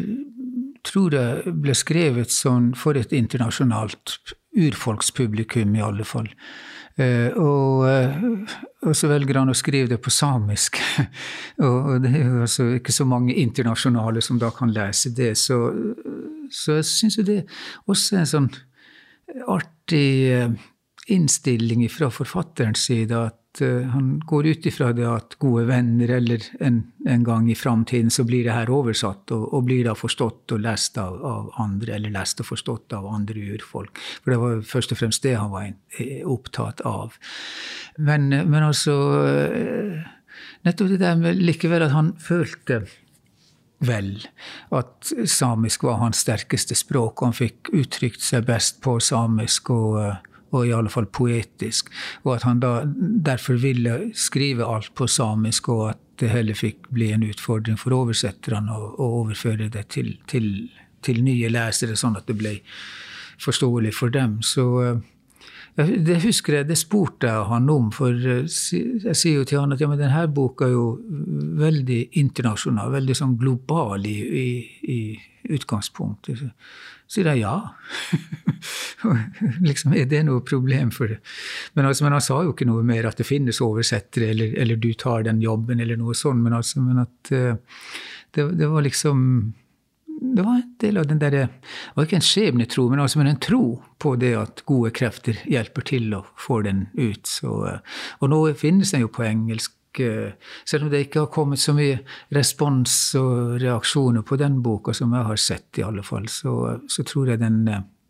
tror 0.87 1.13
jeg 1.13 1.53
ble 1.61 1.75
skrevet 1.75 2.31
sånn 2.31 2.71
for 2.79 2.97
et 2.97 3.11
internasjonalt 3.15 4.17
urfolkspublikum, 4.57 5.75
i 5.75 5.83
alle 5.85 6.05
fall. 6.07 6.29
Eh, 6.99 7.31
og, 7.39 7.85
eh, 7.87 8.15
og, 8.83 8.95
så 8.97 9.07
velger 9.07 9.39
han 9.39 9.51
å 9.51 9.55
skrive 9.55 9.87
det 9.93 9.99
på 10.03 10.11
samisk. 10.11 10.81
og 11.65 12.01
det 12.03 12.11
er 12.11 12.25
jo 12.25 12.41
altså 12.43 12.65
ikke 12.75 12.95
så 12.95 13.07
mange 13.07 13.37
internasjonale 13.39 14.23
som 14.25 14.39
da 14.41 14.51
kan 14.55 14.73
lese 14.75 15.13
det. 15.15 15.35
Så, 15.39 15.61
så 16.51 16.79
jeg 16.79 16.89
syns 16.89 17.19
det 17.27 17.43
også 17.87 18.17
er 18.17 18.25
en 18.25 18.33
sånn 18.33 18.51
artig 19.47 20.09
eh, 20.33 20.51
innstilling 21.11 21.83
fra 21.91 22.09
forfatterens 22.13 22.85
side 22.89 23.15
at 23.17 23.61
uh, 23.63 23.87
han 23.93 24.11
går 24.29 24.49
ut 24.51 24.67
ifra 24.69 24.91
det 24.93 25.07
at 25.09 25.35
gode 25.41 25.65
venner, 25.69 26.11
eller 26.19 26.45
en, 26.63 26.81
en 27.09 27.25
gang 27.25 27.49
i 27.51 27.57
framtiden, 27.57 28.11
så 28.13 28.23
blir 28.27 28.45
det 28.45 28.55
her 28.55 28.71
oversatt, 28.73 29.31
og, 29.35 29.47
og, 29.53 29.65
blir 29.67 29.87
da 29.87 29.95
forstått 29.97 30.55
og 30.55 30.63
lest 30.63 30.99
av, 31.01 31.17
av, 31.25 31.49
andre, 31.61 31.95
eller 31.97 32.13
lest 32.13 32.43
og 32.43 32.51
forstått 32.51 32.95
av 32.97 33.09
andre 33.09 33.49
urfolk. 33.55 33.99
For 34.21 34.33
det 34.33 34.39
var 34.43 34.63
først 34.69 34.95
og 34.95 35.01
fremst 35.01 35.25
det 35.25 35.35
han 35.39 35.51
var 35.53 35.67
eh, 35.69 36.21
opptatt 36.29 36.85
av. 36.87 37.17
Men, 37.97 38.29
men 38.29 38.63
altså 38.63 38.95
uh, 39.25 40.15
Nettopp 40.67 40.89
det 40.91 40.97
der 40.99 41.15
med 41.15 41.39
likevel 41.39 41.85
at 41.85 41.93
han 41.95 42.09
følte 42.19 42.81
vel 43.79 44.25
at 44.75 45.11
samisk 45.29 45.85
var 45.87 46.01
hans 46.01 46.23
sterkeste 46.25 46.75
språk. 46.75 47.23
Han 47.23 47.35
fikk 47.35 47.71
uttrykt 47.75 48.23
seg 48.23 48.47
best 48.49 48.81
på 48.83 48.97
samisk. 49.03 49.71
og 49.71 50.28
og 50.51 50.65
i 50.67 50.73
alle 50.73 50.91
fall 50.91 51.07
poetisk. 51.13 51.91
Og 52.25 52.35
at 52.37 52.45
han 52.47 52.61
da 52.63 52.83
derfor 53.25 53.59
ville 53.61 54.09
skrive 54.17 54.65
alt 54.65 54.93
på 54.97 55.07
samisk, 55.07 55.69
og 55.69 55.89
at 55.93 56.01
det 56.19 56.31
heller 56.33 56.57
fikk 56.57 56.89
bli 56.93 57.11
en 57.15 57.23
utfordring 57.23 57.77
for 57.79 57.95
oversetterne 57.95 58.75
å, 58.75 58.89
overføre 59.21 59.69
det 59.71 59.85
til, 59.95 60.17
til, 60.27 60.49
til, 61.05 61.21
nye 61.23 61.51
lesere, 61.51 61.95
sånn 61.99 62.17
at 62.19 62.27
det 62.27 62.35
ble 62.39 62.57
forståelig 63.39 63.93
for 63.95 64.11
dem. 64.11 64.39
Så 64.43 64.65
eh, 64.83 64.99
det 65.79 66.19
husker 66.25 66.59
jeg, 66.59 66.67
det 66.67 66.77
spurte 66.79 67.29
jeg 67.29 67.47
han 67.47 67.71
om, 67.71 67.87
for 67.95 68.11
eh, 68.11 68.43
jeg 68.43 69.15
sier 69.15 69.39
jo 69.39 69.47
til 69.47 69.61
han 69.61 69.75
at 69.75 69.81
ja, 69.81 69.87
men 69.91 70.01
denne 70.01 70.25
boka 70.35 70.67
er 70.67 70.75
jo 70.75 70.87
veldig 71.59 72.01
internasjonal, 72.19 72.91
veldig 72.97 73.15
sånn 73.15 73.37
global 73.39 74.03
i, 74.09 74.17
i, 74.43 74.47
i 74.91 74.99
utgangspunktet. 75.55 76.43
Så 76.43 76.51
sier 77.09 77.31
jeg 77.31 77.45
ja. 77.45 77.55
liksom, 79.69 79.93
Er 79.93 80.09
det 80.09 80.23
noe 80.27 80.43
problem 80.45 80.91
for 80.91 81.11
det? 81.11 81.19
Men, 81.73 81.87
altså, 81.89 82.05
men, 82.05 82.17
han 82.17 82.25
sa 82.25 82.41
jo 82.43 82.53
ikke 82.53 82.67
noe 82.69 82.83
mer 82.85 83.07
at 83.09 83.19
det 83.19 83.27
finnes 83.27 83.61
oversettere, 83.63 84.31
eller, 84.33 84.53
eller 84.59 84.79
du 84.79 84.91
tar 84.93 85.25
den 85.27 85.41
jobben, 85.43 85.79
eller 85.79 85.99
noe 85.99 86.15
sånt. 86.17 86.43
Men, 86.43 86.57
altså, 86.59 86.83
men 86.83 87.03
at 87.05 87.33
uh, 87.33 87.55
det, 88.35 88.49
det, 88.59 88.69
var 88.69 88.85
liksom 88.85 89.23
det 90.19 90.43
var 90.43 90.59
en 90.59 90.75
del 90.83 90.99
av 90.99 91.07
den 91.07 91.21
derre 91.21 91.45
Det 91.47 91.95
var 91.95 92.07
ikke 92.07 92.19
en 92.19 92.29
skjebnetro, 92.29 92.89
men, 92.91 93.01
altså, 93.03 93.21
men 93.21 93.31
en 93.33 93.41
tro 93.41 93.63
på 93.99 94.15
det 94.19 94.35
at 94.39 94.63
gode 94.69 94.91
krefter 94.95 95.39
hjelper 95.47 95.87
til 95.87 96.13
å 96.15 96.23
få 96.39 96.61
den 96.67 96.87
ut. 96.99 97.27
Så, 97.27 97.55
uh, 97.65 97.99
og 98.19 98.33
nå 98.33 98.45
finnes 98.59 98.95
den 98.95 99.07
jo 99.07 99.13
på 99.13 99.27
engelsk 99.27 99.75
selv 99.99 100.85
om 100.85 100.89
det 100.93 100.99
ikke 101.07 101.23
har 101.23 101.31
kommet 101.33 101.59
så 101.59 101.73
mye 101.75 101.97
respons 102.35 102.93
og 103.19 103.55
reaksjoner 103.59 104.21
på 104.21 104.37
den 104.39 104.59
boka 104.63 104.93
som 104.95 105.15
jeg 105.17 105.25
har 105.25 105.39
sett, 105.41 105.79
i 105.81 105.83
alle 105.83 106.03
fall, 106.05 106.27
så, 106.29 106.53
så 106.87 107.03
tror 107.03 107.33
jeg 107.33 107.41
den 107.41 107.63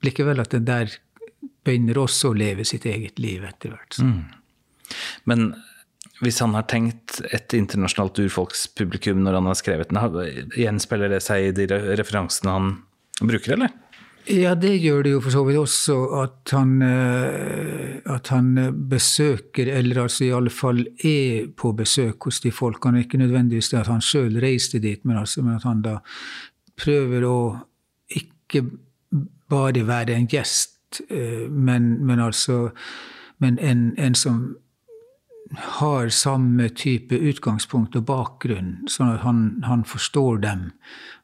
likevel 0.05 0.41
at 0.41 0.53
den 0.55 0.67
der 0.67 0.93
begynner 1.65 1.99
også 2.01 2.31
å 2.31 2.37
leve 2.37 2.65
sitt 2.67 2.85
eget 2.89 3.19
liv 3.21 3.43
etter 3.47 3.73
hvert. 3.73 3.99
Mm. 4.03 4.21
Men 5.29 5.49
hvis 6.23 6.41
han 6.43 6.55
har 6.57 6.67
tenkt 6.71 7.19
et 7.31 7.53
internasjonalt 7.55 8.19
urfolkspublikum 8.25 9.21
når 9.23 9.39
han 9.39 9.49
har 9.51 9.59
skrevet 9.59 9.91
den, 9.91 10.49
gjenspeiler 10.57 11.13
det 11.13 11.21
seg 11.23 11.49
i 11.49 11.53
de 11.55 11.67
referansene 11.99 12.55
han 12.55 12.73
bruker, 13.19 13.55
eller? 13.55 13.75
Ja, 14.29 14.51
det 14.53 14.75
gjør 14.83 15.05
det 15.05 15.13
jo 15.15 15.21
for 15.23 15.33
så 15.33 15.41
vidt 15.47 15.57
også 15.57 15.95
at 16.19 16.51
han, 16.53 16.73
eh, 16.85 17.95
at 18.13 18.29
han 18.29 18.51
besøker, 18.91 19.71
eller 19.73 20.03
altså 20.03 20.27
i 20.27 20.33
alle 20.35 20.53
fall 20.53 20.83
er 21.07 21.47
på 21.57 21.71
besøk 21.77 22.27
hos 22.27 22.41
de 22.43 22.51
folkene. 22.53 23.05
Ikke 23.05 23.21
nødvendigvis 23.21 23.71
det 23.71 23.79
at 23.79 23.89
han 23.89 24.03
sjøl 24.05 24.37
reiste 24.43 24.81
dit, 24.83 25.01
men, 25.07 25.17
altså, 25.17 25.41
men 25.41 25.57
at 25.57 25.65
han 25.65 25.81
da 25.85 25.97
prøver 26.79 27.25
å 27.25 27.39
ikke 28.19 28.67
bare 29.49 29.85
være 29.87 30.15
en 30.15 30.27
gjest, 30.29 31.01
eh, 31.09 31.45
men, 31.49 31.95
men 32.05 32.19
altså 32.19 32.69
men 33.39 33.59
en, 33.59 33.93
en, 33.97 34.15
som 34.15 34.57
har 35.55 36.09
samme 36.09 36.69
type 36.69 37.15
utgangspunkt 37.15 37.95
og 37.95 38.03
bakgrunn, 38.09 38.73
sånn 38.91 39.13
at 39.15 39.23
han, 39.23 39.39
han 39.65 39.85
forstår 39.87 40.41
dem 40.43 40.65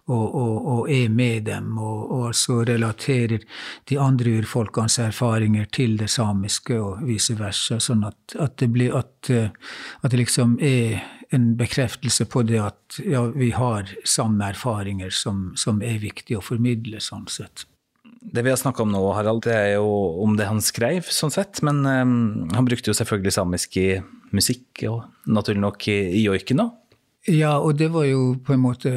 og, 0.05 0.35
og, 0.37 0.55
og, 0.69 0.81
er 0.93 1.09
med 1.09 1.47
dem, 1.49 1.75
og, 1.81 2.11
og 2.13 2.23
altså 2.29 2.59
relaterer 2.67 3.43
de 3.89 3.97
andre 3.99 4.37
urfolkenes 4.39 4.99
erfaringer 5.01 5.67
til 5.73 5.97
det 5.99 6.11
samiske, 6.13 6.77
og 6.77 7.03
vice 7.07 7.35
versa. 7.39 7.79
Sånn 7.81 8.05
at, 8.05 8.37
at, 8.37 8.57
det, 8.61 8.69
blir, 8.73 8.93
at, 8.95 9.31
at 9.33 10.13
det 10.13 10.21
liksom 10.21 10.59
er 10.63 11.01
en 11.33 11.55
bekreftelse 11.57 12.29
på 12.29 12.45
det 12.45 12.61
at 12.61 12.99
ja, 13.01 13.25
vi 13.33 13.49
har 13.57 13.89
samme 14.05 14.53
erfaringer 14.53 15.09
som, 15.09 15.49
som 15.57 15.81
er 15.81 15.97
viktig 16.05 16.37
å 16.37 16.45
formidle, 16.45 17.01
sånn 17.01 17.25
sett. 17.27 17.65
Det 18.25 18.41
vi 18.45 18.51
har 18.51 18.59
snakka 18.59 18.83
om 18.83 18.91
nå, 18.93 19.01
Harald, 19.13 19.43
det 19.45 19.53
er 19.53 19.69
jo 19.75 19.89
om 20.23 20.33
det 20.39 20.47
han 20.49 20.61
skrev, 20.63 21.05
sånn 21.13 21.33
sett. 21.33 21.61
Men 21.65 21.83
um, 21.85 22.15
han 22.55 22.67
brukte 22.67 22.91
jo 22.91 22.97
selvfølgelig 22.97 23.35
samisk 23.35 23.77
i 23.81 23.89
musikk, 24.35 24.85
og 24.89 25.05
naturlig 25.29 25.63
nok 25.63 25.87
i, 25.91 25.99
i 26.19 26.25
joiken 26.25 26.65
òg. 26.65 26.73
Ja, 27.31 27.55
og 27.57 27.77
det 27.79 27.89
var 27.93 28.05
jo 28.05 28.35
på 28.45 28.53
en 28.53 28.61
måte 28.61 28.91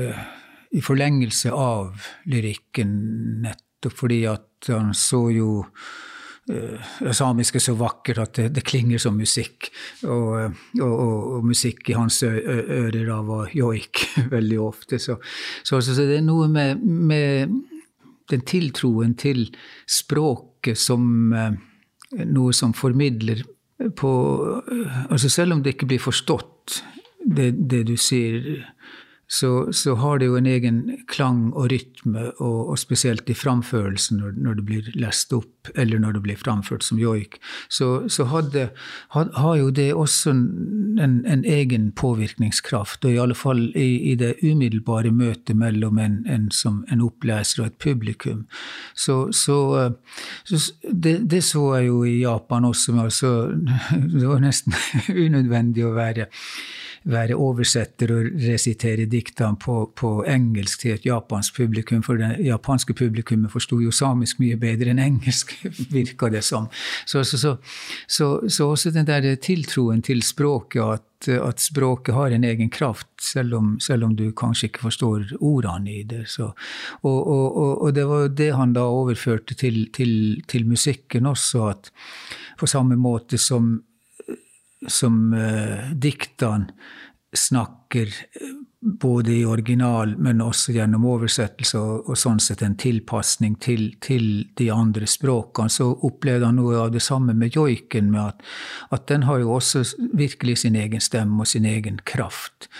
i 0.76 0.82
forlengelse 0.84 1.52
av 1.54 2.10
lyrikken, 2.28 2.90
nettopp 3.44 3.96
fordi 4.02 4.22
at 4.28 4.68
han 4.68 4.92
så 4.96 5.28
jo 5.32 5.50
det 6.48 7.12
samiske 7.16 7.60
så 7.60 7.74
vakkert 7.76 8.20
at 8.22 8.38
det, 8.38 8.46
det 8.56 8.64
klinger 8.64 9.00
som 9.02 9.16
musikk. 9.20 9.68
Og, 10.08 10.54
og, 10.80 10.92
og, 10.92 11.26
og 11.36 11.48
musikk 11.48 11.90
i 11.90 11.96
hans 11.96 12.22
ører 12.24 13.02
da 13.04 13.18
var 13.26 13.52
joik 13.54 14.06
veldig 14.36 14.60
ofte. 14.64 15.00
Så, 15.02 15.18
så, 15.62 15.80
så, 15.80 15.96
det 15.98 16.20
er 16.20 16.24
noe 16.24 16.48
med, 16.52 16.80
med 16.80 17.52
den 18.30 18.44
tiltroen 18.46 19.14
til 19.18 19.46
språket 19.88 20.78
som 20.80 21.32
eh, 21.32 21.54
noe 22.24 22.56
som 22.56 22.74
formidler 22.76 23.44
på 23.78 24.10
Altså 25.06 25.28
selv 25.30 25.54
om 25.54 25.60
det 25.62 25.76
ikke 25.76 25.86
blir 25.86 26.00
forstått, 26.02 26.80
det, 27.22 27.52
det 27.70 27.84
du 27.86 27.92
sier, 27.94 28.64
så, 29.30 29.72
så, 29.72 29.94
har 29.94 30.18
det 30.18 30.30
jo 30.30 30.38
en 30.38 30.46
egen 30.48 30.78
klang 31.06 31.50
og 31.52 31.68
rytme, 31.68 32.30
og, 32.40 32.70
og 32.72 32.78
spesielt 32.80 33.28
i 33.28 33.36
framførelsen 33.36 34.22
når, 34.22 34.38
når, 34.40 34.54
det 34.56 34.64
blir 34.64 34.88
lest 34.96 35.34
opp, 35.36 35.68
eller 35.76 36.00
når 36.00 36.16
det 36.16 36.22
blir 36.24 36.40
framført 36.40 36.86
som 36.86 37.00
joik, 37.00 37.36
så, 37.68 38.08
så 38.08 38.24
hadde, 38.32 38.70
had, 39.12 39.34
har 39.36 39.58
jo 39.60 39.68
det 39.74 39.90
også 39.92 40.32
en, 40.32 41.20
en, 41.28 41.44
egen 41.44 41.90
påvirkningskraft. 41.92 43.04
Og 43.04 43.12
i 43.12 43.20
alle 43.20 43.36
fall 43.36 43.66
i, 43.76 44.12
i 44.12 44.16
det 44.16 44.38
umiddelbare 44.40 45.12
møtet 45.12 45.60
mellom 45.60 46.00
en, 46.00 46.22
en, 46.24 46.48
en 46.88 47.04
oppleser 47.04 47.62
og 47.62 47.68
et 47.68 47.78
publikum. 47.84 48.46
Så, 48.96 49.28
så 49.36 49.58
det, 50.88 51.18
det, 51.28 51.44
så 51.44 51.68
jeg 51.76 51.92
jo 51.92 52.00
i 52.08 52.22
Japan 52.22 52.64
også. 52.64 52.96
Altså, 53.04 53.36
det 54.16 54.24
var 54.24 54.40
nesten 54.40 54.72
unødvendig 55.28 55.84
å 55.84 55.96
være 56.00 56.30
være 57.08 57.36
oversetter 57.40 58.12
og 58.12 58.28
resitere 58.42 59.06
diktene 59.08 59.56
på, 59.60 59.78
på, 59.96 60.10
engelsk 60.28 60.82
til 60.82 60.96
et 60.96 61.06
japansk 61.08 61.56
publikum, 61.56 62.02
for 62.04 62.20
det 62.20 62.36
japanske 62.44 62.94
publikummet 62.96 63.52
forsto 63.52 63.80
jo 63.80 63.92
samisk 63.94 64.42
mye 64.42 64.58
bedre 64.60 64.92
enn 64.92 65.02
engelsk, 65.02 65.54
virka 65.94 66.30
det 66.32 66.44
som. 66.44 66.68
Så, 67.08 67.24
så, 67.24 67.56
så, 68.06 68.28
så, 68.48 68.68
også 68.68 68.92
den 68.94 69.08
der 69.08 69.34
tiltroen 69.40 70.02
til 70.04 70.22
språket, 70.22 70.82
at, 70.98 71.30
at 71.32 71.64
språket 71.64 72.14
har 72.14 72.34
en 72.34 72.44
egen 72.44 72.70
kraft, 72.70 73.08
selv 73.22 73.56
om, 73.56 73.74
selv 73.80 74.04
om, 74.04 74.14
du 74.16 74.28
kanskje 74.36 74.68
ikke 74.68 74.84
forstår 74.86 75.34
ordene 75.40 76.00
i 76.00 76.04
det. 76.06 76.26
Og, 76.38 76.52
og, 77.02 77.26
og, 77.26 77.82
og, 77.82 77.94
det 77.94 78.06
var 78.08 78.28
det 78.28 78.52
han 78.54 78.76
da 78.76 78.84
overførte 78.84 79.56
til, 79.56 79.86
til, 79.96 80.42
til 80.48 80.68
musikken 80.68 81.26
også, 81.26 81.68
at 81.72 81.92
på 82.58 82.66
samme 82.66 82.98
måte 83.00 83.38
som 83.38 83.78
som 84.86 85.32
uh, 85.34 85.90
diktene 85.92 86.72
snakker 87.34 88.06
eh, 88.06 88.54
både 88.80 89.32
i 89.32 89.44
original, 89.44 90.14
men 90.16 90.40
også 90.40 90.72
gjennom 90.72 91.04
oversettelse, 91.10 91.78
og, 91.78 92.08
og 92.08 92.18
sånn 92.18 92.38
sett 92.40 92.62
en 92.62 92.76
tilpasning 92.78 93.58
til, 93.60 93.90
til, 94.04 94.46
de 94.56 94.70
andre 94.72 95.08
språkene. 95.10 95.72
Så 95.72 95.90
opplevde 96.06 96.48
han 96.48 96.60
noe 96.60 96.78
av 96.86 96.94
det 96.94 97.02
samme 97.04 97.34
med 97.36 97.56
joiken, 97.56 98.12
med 98.14 98.22
at, 98.32 98.46
at, 98.94 99.08
den 99.10 99.26
har 99.28 99.42
jo 99.42 99.56
også 99.58 99.84
virkelig 100.16 100.60
sin 100.62 100.78
egen 100.78 101.02
stemme 101.04 101.42
og 101.42 101.50
sin 101.50 101.66
egen 101.68 102.00
kraft. 102.08 102.70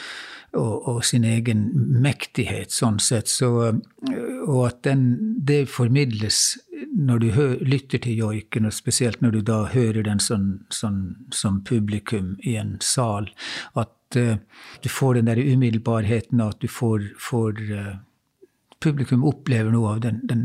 Og, 0.56 0.86
og 0.88 1.02
sin 1.04 1.26
egen 1.28 1.66
mektighet, 2.00 2.72
sånn 2.72 2.96
sett. 3.04 3.28
Så, 3.28 3.50
eh, 3.68 4.14
og 4.46 4.62
at 4.70 4.78
den, 4.86 5.02
det 5.44 5.66
formidles 5.68 6.56
når 6.96 7.18
du 7.18 7.28
hø, 7.30 7.46
lytter 7.60 8.00
til 8.02 8.18
joiken, 8.18 8.66
og 8.68 8.74
spesielt 8.74 9.22
når 9.22 9.36
du 9.36 9.40
da 9.50 9.58
hører 9.72 10.06
den 10.06 10.20
sånn, 10.22 10.48
sånn, 10.74 11.02
som 11.34 11.60
publikum 11.66 12.36
i 12.46 12.56
en 12.60 12.76
sal, 12.84 13.30
at 13.78 14.18
uh, 14.18 14.36
du 14.82 14.88
får 14.88 15.18
den 15.18 15.30
der 15.30 15.40
umiddelbarheten, 15.42 16.40
at 16.42 16.60
du 16.62 16.68
får, 16.68 17.10
får 17.30 17.64
uh, 17.72 17.96
Publikum 18.78 19.24
opplever 19.26 19.72
noe 19.74 19.96
av 19.96 20.04
den, 20.04 20.20
den, 20.30 20.42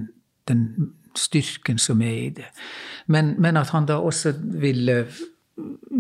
den, 0.50 0.62
styrken 1.14 1.78
som 1.78 2.00
er 2.02 2.16
i 2.18 2.30
det. 2.34 2.48
Men, 3.06 3.36
men 3.38 3.60
at 3.62 3.70
han 3.76 3.86
da 3.86 4.00
også 4.02 4.32
vil 4.58 4.90
uh, 4.90 5.20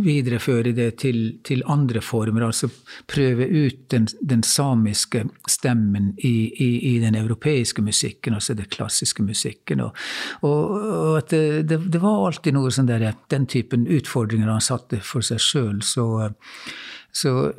videreføre 0.04 0.74
det 0.76 0.90
til, 1.02 1.20
til, 1.44 1.64
andre 1.72 2.02
former. 2.02 2.46
Altså 2.48 2.70
prøve 3.10 3.48
ut 3.48 3.92
den, 3.92 4.08
den 4.22 4.44
samiske 4.44 5.26
stemmen 5.50 6.14
i, 6.18 6.52
i, 6.52 6.70
i, 6.94 7.00
den 7.00 7.16
europeiske 7.16 7.82
musikken, 7.82 8.34
altså 8.34 8.54
den 8.54 8.70
klassiske 8.70 9.24
musikken. 9.24 9.82
Og, 9.82 9.96
og, 10.42 10.72
og 10.80 11.18
at 11.18 11.30
det, 11.32 11.70
det, 11.70 11.80
det, 11.94 12.02
var 12.02 12.28
alltid 12.28 12.58
noe 12.58 12.72
sånn 12.74 12.90
der, 12.90 13.12
den 13.34 13.48
typen 13.50 13.88
utfordringer 13.88 14.52
han 14.52 14.64
satte 14.64 15.02
for 15.04 15.26
seg 15.26 15.42
sjøl. 15.44 15.82
Så, 15.86 16.08
så, 17.14 17.54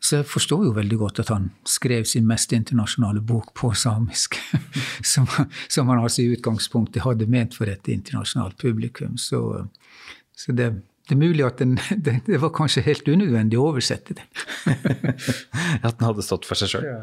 så, 0.00 0.18
jeg 0.18 0.28
forstår 0.28 0.66
jo 0.66 0.74
veldig 0.76 0.98
godt 1.00 1.22
at 1.22 1.32
han 1.32 1.48
skrev 1.68 2.04
sin 2.08 2.26
mest 2.28 2.52
internasjonale 2.52 3.22
bok 3.24 3.54
på 3.56 3.72
samisk. 3.72 4.36
Som, 5.08 5.28
som 5.70 5.88
han 5.88 6.02
altså 6.02 6.24
i 6.24 6.32
utgangspunktet 6.34 7.04
hadde 7.04 7.28
ment 7.30 7.54
for 7.56 7.70
et 7.70 7.86
internasjonalt 7.88 8.58
publikum. 8.60 9.14
Så, 9.16 9.68
så 10.36 10.52
det 10.52 10.72
det 11.08 11.16
er 11.16 11.22
mulig 11.22 11.46
at 11.46 11.62
den, 11.62 11.78
det, 12.06 12.20
det 12.26 12.42
var 12.42 12.54
kanskje 12.56 12.84
helt 12.86 13.08
unødvendig 13.08 13.60
å 13.60 13.70
oversette 13.72 14.18
den. 14.18 14.28
at 15.86 15.94
den 15.96 16.04
hadde 16.04 16.26
stått 16.26 16.48
for 16.48 16.60
seg 16.60 16.76
sjøl. 16.76 16.86
Ja. 16.88 17.00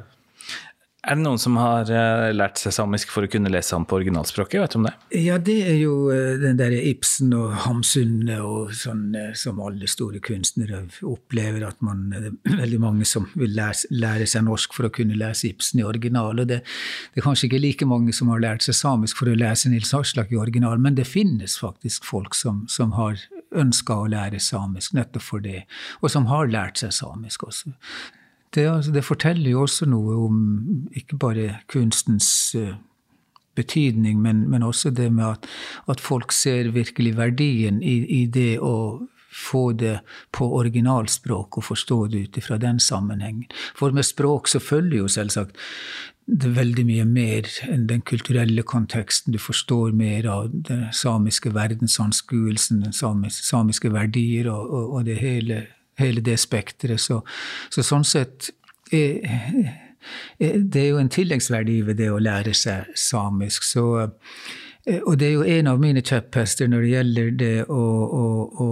Er 1.05 1.19
det 1.19 1.21
noen 1.21 1.37
som 1.37 1.53
har 1.59 1.85
uh, 1.85 2.31
lært 2.33 2.57
seg 2.57 2.73
samisk 2.73 3.11
for 3.13 3.27
å 3.27 3.29
kunne 3.29 3.51
lese 3.53 3.75
ham 3.75 3.83
på 3.85 3.99
originalspråket? 3.99 4.57
Vet 4.63 4.73
du 4.73 4.77
om 4.79 4.87
det? 4.87 4.93
Ja, 5.21 5.35
det 5.37 5.57
er 5.67 5.75
jo 5.77 6.07
uh, 6.09 6.33
den 6.41 6.57
der 6.57 6.73
Ibsen 6.73 7.29
og 7.37 7.53
Hamsunne 7.61 8.39
og 8.41 8.73
sånn 8.73 9.13
uh, 9.13 9.27
som 9.37 9.61
alle 9.61 9.85
store 9.91 10.21
kunstnere 10.25 10.81
opplever, 11.05 11.61
at 11.67 11.77
man 11.85 12.07
det 12.09 12.33
er 12.49 12.57
veldig 12.63 12.81
mange 12.81 13.05
som 13.09 13.29
vil 13.37 13.53
lære, 13.53 13.91
lære, 13.93 14.25
seg 14.29 14.47
norsk 14.47 14.73
for 14.73 14.89
å 14.89 14.93
kunne 14.93 15.17
lese 15.19 15.51
Ibsen 15.51 15.83
i 15.83 15.85
original. 15.85 16.41
Og 16.41 16.49
det, 16.49 16.63
det, 16.65 17.21
er 17.21 17.27
kanskje 17.27 17.51
ikke 17.51 17.61
like 17.61 17.89
mange 17.89 18.15
som 18.15 18.33
har 18.33 18.41
lært 18.41 18.65
seg 18.65 18.77
samisk 18.79 19.21
for 19.21 19.29
å 19.29 19.37
lese 19.37 19.69
Nils 19.69 19.93
Aslak 19.93 20.33
i 20.33 20.41
original, 20.41 20.81
men 20.81 20.97
det 20.97 21.05
finnes 21.05 21.59
faktisk 21.61 22.09
folk 22.09 22.33
som, 22.33 22.63
som 22.71 22.97
har 22.97 23.21
ønska 23.55 23.97
å 24.01 24.09
lære 24.11 24.39
samisk 24.43 24.95
nettopp 24.97 25.25
for 25.25 25.43
det, 25.43 25.63
og 26.01 26.11
som 26.13 26.27
har 26.31 26.51
lært 26.51 26.81
seg 26.81 26.93
samisk 26.95 27.47
også. 27.47 27.73
Det, 28.55 28.67
altså, 28.71 28.91
det 28.95 29.03
forteller 29.03 29.51
jo 29.51 29.63
også 29.65 29.87
noe 29.89 30.15
om 30.27 30.37
ikke 30.95 31.17
bare 31.19 31.47
kunstens 31.71 32.29
uh, 32.55 32.75
betydning, 33.55 34.21
men, 34.21 34.45
men, 34.49 34.63
også 34.63 34.91
det 34.95 35.09
med 35.11 35.25
at, 35.25 35.49
at 35.91 36.03
folk 36.03 36.31
ser 36.31 36.71
virkelig 36.75 37.17
verdien 37.17 37.81
i, 37.83 37.97
i, 38.21 38.25
det 38.31 38.59
å 38.59 39.07
få 39.35 39.73
det 39.75 39.97
på 40.35 40.47
originalspråk 40.55 41.57
og 41.59 41.67
forstå 41.67 41.99
det 42.11 42.21
ut 42.27 42.37
ifra 42.39 42.57
den 42.61 42.79
sammenhengen. 42.79 43.49
For 43.75 43.95
med 43.95 44.07
språk 44.07 44.47
så 44.47 44.61
følger 44.63 45.03
jo 45.03 45.11
selvsagt 45.11 45.59
det 46.25 46.49
er 46.49 46.55
veldig 46.57 46.85
mye 46.87 47.05
mer 47.05 47.47
enn 47.69 47.85
den 47.89 48.01
kulturelle 48.01 48.63
konteksten. 48.65 49.33
Du 49.33 49.39
forstår 49.39 49.93
mer 49.93 50.25
av 50.29 50.49
den 50.49 50.87
samiske 50.93 51.51
verdensanskuelsen, 51.53 52.81
den 52.81 52.95
samiske, 52.97 53.45
samiske 53.45 53.91
verdier 53.93 54.49
og, 54.49 54.71
og, 54.73 54.93
og 54.95 55.05
det 55.05 55.19
hele, 55.21 55.59
hele, 56.01 56.23
det 56.25 56.39
spekteret. 56.41 57.03
Så, 57.03 57.19
så, 57.69 57.85
sånn 57.85 58.07
sett 58.07 58.49
er, 58.91 59.21
er, 60.39 60.57
Det 60.57 60.81
er 60.81 60.89
jo 60.89 60.97
en 61.01 61.13
tilleggsverdi 61.13 61.79
ved 61.85 62.01
det 62.01 62.09
å 62.09 62.17
lære 62.21 62.53
seg 62.57 62.89
samisk. 62.97 63.63
Så, 63.65 63.85
og 64.97 65.13
det 65.21 65.29
er 65.29 65.33
jo 65.37 65.45
en 65.59 65.69
av 65.69 65.81
mine 65.81 66.01
kjepphester 66.01 66.69
når 66.69 66.81
det 66.81 66.93
gjelder 66.95 67.31
det 67.37 67.55
å, 67.69 67.85
å, 68.05 68.25
å 68.65 68.69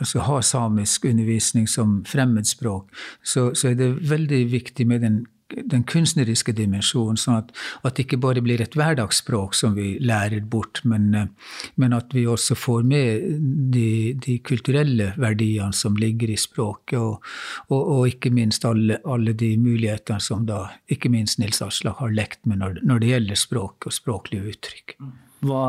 altså 0.00 0.24
ha 0.24 0.40
samisk 0.42 1.04
undervisning 1.04 1.68
som 1.70 2.00
fremmedspråk, 2.08 2.88
så, 3.22 3.52
så, 3.54 3.70
er 3.70 3.78
det 3.78 3.92
veldig 4.10 4.42
viktig 4.52 4.88
med 4.88 5.04
den 5.04 5.22
den 5.52 5.84
kunstneriske 5.84 6.54
dimensjonen, 6.56 7.18
sånn 7.20 7.42
at, 7.42 7.50
at, 7.82 7.94
det 7.94 8.06
ikke 8.06 8.20
bare 8.22 8.42
blir 8.44 8.62
et 8.64 8.74
hverdagsspråk 8.78 9.54
som 9.56 9.74
vi 9.76 9.94
lærer 10.00 10.44
bort, 10.50 10.80
men, 10.88 11.10
eh, 11.14 11.52
men 11.80 11.96
at 11.96 12.14
vi 12.16 12.24
også 12.30 12.56
får 12.58 12.86
med 12.88 13.26
de, 13.74 14.14
de, 14.24 14.38
kulturelle 14.44 15.12
verdiene 15.20 15.76
som 15.76 15.98
ligger 16.00 16.32
i 16.32 16.38
språket, 16.40 16.98
og, 16.98 17.24
og, 17.68 17.80
og 17.80 18.14
ikke 18.14 18.32
minst 18.34 18.64
alle, 18.68 18.98
alle, 19.04 19.36
de 19.36 19.54
mulighetene 19.60 20.22
som 20.22 20.46
da 20.48 20.64
ikke 20.92 21.12
minst 21.12 21.40
Nils 21.42 21.60
Aslak 21.64 22.00
har 22.00 22.14
lekt 22.14 22.44
med 22.48 22.62
når, 22.62 22.80
når, 22.86 23.02
det 23.02 23.12
gjelder 23.12 23.40
språk 23.40 23.88
og 23.88 23.94
språklige 23.94 24.54
uttrykk. 24.54 24.96
Hva 25.44 25.64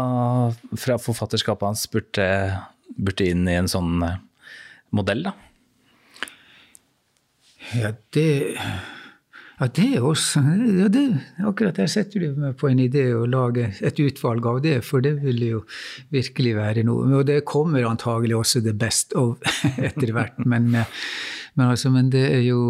fra 0.80 1.00
forfatterskapet 1.02 1.68
hans 1.68 1.88
burde, 1.92 2.28
burde 2.96 3.28
inn 3.28 3.44
i 3.50 3.58
en 3.60 3.72
sånn 3.72 4.00
eh, 4.08 4.22
modell, 4.96 5.28
da? 5.28 5.36
Ja, 7.74 7.90
det 8.14 8.30
ja, 9.60 9.68
det 9.72 9.86
er 9.96 10.04
også 10.04 10.42
ja, 10.82 10.88
det, 10.92 11.06
Akkurat 11.48 11.78
der 11.80 11.88
setter 11.92 12.26
du 12.26 12.40
meg 12.42 12.58
på 12.60 12.68
en 12.68 12.82
idé 12.84 13.06
å 13.16 13.24
lage 13.30 13.70
et 13.80 14.00
utvalg 14.04 14.46
av 14.52 14.62
det, 14.66 14.82
for 14.84 15.04
det 15.06 15.16
vil 15.22 15.42
jo 15.46 15.62
virkelig 16.12 16.56
være 16.58 16.84
noe. 16.88 17.08
Og 17.22 17.26
det 17.30 17.46
kommer 17.48 17.88
antagelig 17.88 18.36
også 18.36 18.64
det 18.66 18.76
best 18.80 19.16
of 19.16 19.40
etter 19.90 20.12
hvert, 20.16 20.42
men, 20.44 20.72
men, 20.74 21.66
altså, 21.70 21.92
men 21.94 22.12
det 22.12 22.26
er 22.34 22.44
jo 22.50 22.62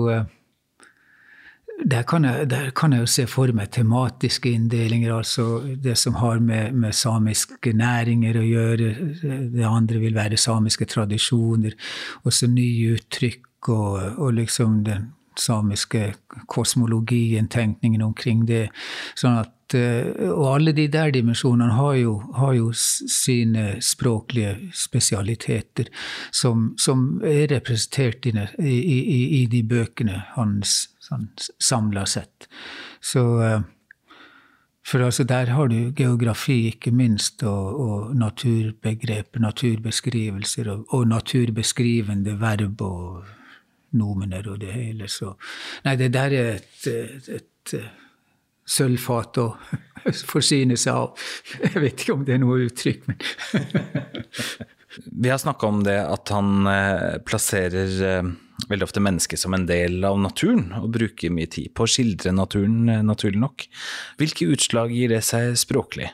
der 1.85 2.05
kan, 2.07 2.23
jeg, 2.23 2.49
der 2.49 2.69
kan, 2.71 2.93
jeg, 2.93 3.03
jo 3.03 3.09
se 3.09 3.25
for 3.27 3.51
meg 3.51 3.73
tematiske 3.75 4.53
inndelinger, 4.53 5.11
altså 5.17 5.59
det 5.83 5.97
som 5.99 6.15
har 6.21 6.39
med, 6.39 6.71
med, 6.71 6.95
samiske 6.95 7.73
næringer 7.75 8.39
å 8.39 8.45
gjøre. 8.45 8.93
Det 9.51 9.67
andre 9.67 9.99
vil 10.05 10.15
være 10.15 10.39
samiske 10.39 10.87
tradisjoner, 10.87 11.75
også 12.23 12.47
nye 12.53 12.95
uttrykk 12.95 13.73
og, 13.73 13.99
og 14.21 14.33
liksom 14.39 14.83
den 14.87 15.11
samiske 15.39 16.13
kosmologien, 16.51 17.47
tenkningen 17.51 18.01
omkring 18.05 18.45
det. 18.49 18.69
Sånn 19.19 19.37
at, 19.41 19.75
eh, 19.77 20.09
og 20.29 20.47
alle 20.53 20.73
de 20.77 20.87
der 20.91 21.13
dimensjonene 21.15 21.75
har 21.77 21.93
jo, 21.99 22.15
har 22.37 22.55
jo 22.57 22.71
sine 22.75 23.75
språklige 23.83 24.71
spesialiteter, 24.73 25.91
som, 26.31 26.73
som 26.79 27.21
er 27.25 27.47
representert 27.53 28.25
i, 28.25 28.35
i, 28.63 29.21
i, 29.41 29.45
de 29.51 29.63
bøkene 29.63 30.23
hans 30.35 30.85
sånn, 31.03 31.29
samla 31.61 32.05
sett. 32.09 32.49
Så 33.03 33.25
eh, 33.45 33.61
for 34.85 35.01
altså 35.01 35.23
der 35.25 35.45
har 35.45 35.67
du 35.67 35.91
geografi, 35.97 36.67
ikke 36.69 36.91
minst, 36.93 37.43
og, 37.43 37.79
og 37.81 38.15
naturbegreper, 38.15 39.41
naturbeskrivelser, 39.41 40.69
og, 40.69 40.85
og 40.93 41.07
naturbeskrivende 41.09 42.37
verb 42.41 42.81
og 42.85 43.25
nomener 43.97 44.47
og 44.51 44.59
det 44.63 44.73
hele. 44.75 45.09
Så 45.11 45.33
nei, 45.85 45.95
det 45.99 46.11
der 46.15 46.35
er 46.35 46.51
et, 46.57 46.87
et, 46.87 47.29
et 47.39 47.75
sølvfat 48.65 49.41
å 49.41 49.49
forsyne 50.33 50.77
seg 50.79 50.93
av. 50.93 51.27
Jeg 51.65 51.83
vet 51.83 52.05
ikke 52.05 52.15
om 52.17 52.25
det 52.27 52.37
er 52.37 52.41
noe 52.45 52.63
uttrykk, 52.67 53.11
men 53.11 53.21
Vi 55.11 55.27
har 55.27 55.37
snakka 55.41 55.67
om 55.67 55.81
det 55.83 55.97
at 55.99 56.31
han 56.31 56.67
eh, 56.71 57.17
plasserer 57.27 57.95
eh, 58.07 58.29
veldig 58.69 58.85
ofte 58.87 59.01
mennesket 59.03 59.41
som 59.41 59.55
en 59.57 59.65
del 59.67 60.05
av 60.07 60.19
naturen, 60.21 60.69
og 60.79 60.93
bruker 60.95 61.33
mye 61.35 61.49
tid 61.51 61.73
på 61.75 61.83
å 61.83 61.91
skildre 61.91 62.31
naturen, 62.35 62.85
eh, 62.89 63.03
naturlig 63.03 63.41
nok. 63.41 63.65
Hvilke 64.21 64.47
utslag 64.55 64.93
gir 64.95 65.11
det 65.11 65.19
seg 65.27 65.57
språklig? 65.59 66.07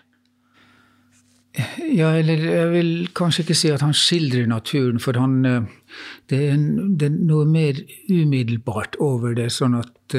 Ja, 1.92 2.14
eller 2.16 2.40
jeg 2.40 2.68
vil 2.72 2.92
kanskje 3.16 3.44
ikke 3.44 3.58
si 3.60 3.72
at 3.74 3.82
han 3.84 3.96
skildrer 3.98 4.48
naturen, 4.48 5.02
for 5.04 5.20
han 5.20 5.42
Det 5.44 6.38
er, 6.47 6.56
det 6.56 7.10
er 7.10 7.18
noe 7.28 7.43
mer 7.45 7.82
umiddelbart 8.08 8.95
over 9.04 9.36
det, 9.36 9.49
sånn 9.52 9.76
at 9.76 10.16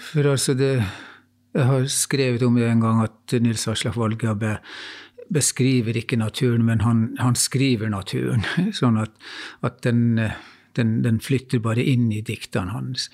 For 0.00 0.30
altså, 0.30 0.54
det 0.56 0.80
Jeg 1.52 1.66
har 1.68 1.84
skrevet 1.92 2.42
om 2.42 2.56
det 2.56 2.70
en 2.70 2.80
gang 2.80 3.02
at 3.04 3.36
Nils 3.40 3.68
Aslak 3.68 3.96
Valgabe 3.96 4.56
beskriver 5.32 5.96
ikke 5.96 6.16
naturen, 6.16 6.64
men 6.64 6.80
han, 6.80 7.16
han 7.18 7.34
skriver 7.34 7.90
naturen. 7.90 8.44
Sånn 8.80 8.98
at, 9.00 9.14
at 9.66 9.80
den, 9.86 10.18
den, 10.78 11.00
den, 11.04 11.20
flytter 11.22 11.62
bare 11.64 11.84
inn 11.84 12.10
i 12.14 12.22
diktene 12.24 12.74
hans. 12.76 13.08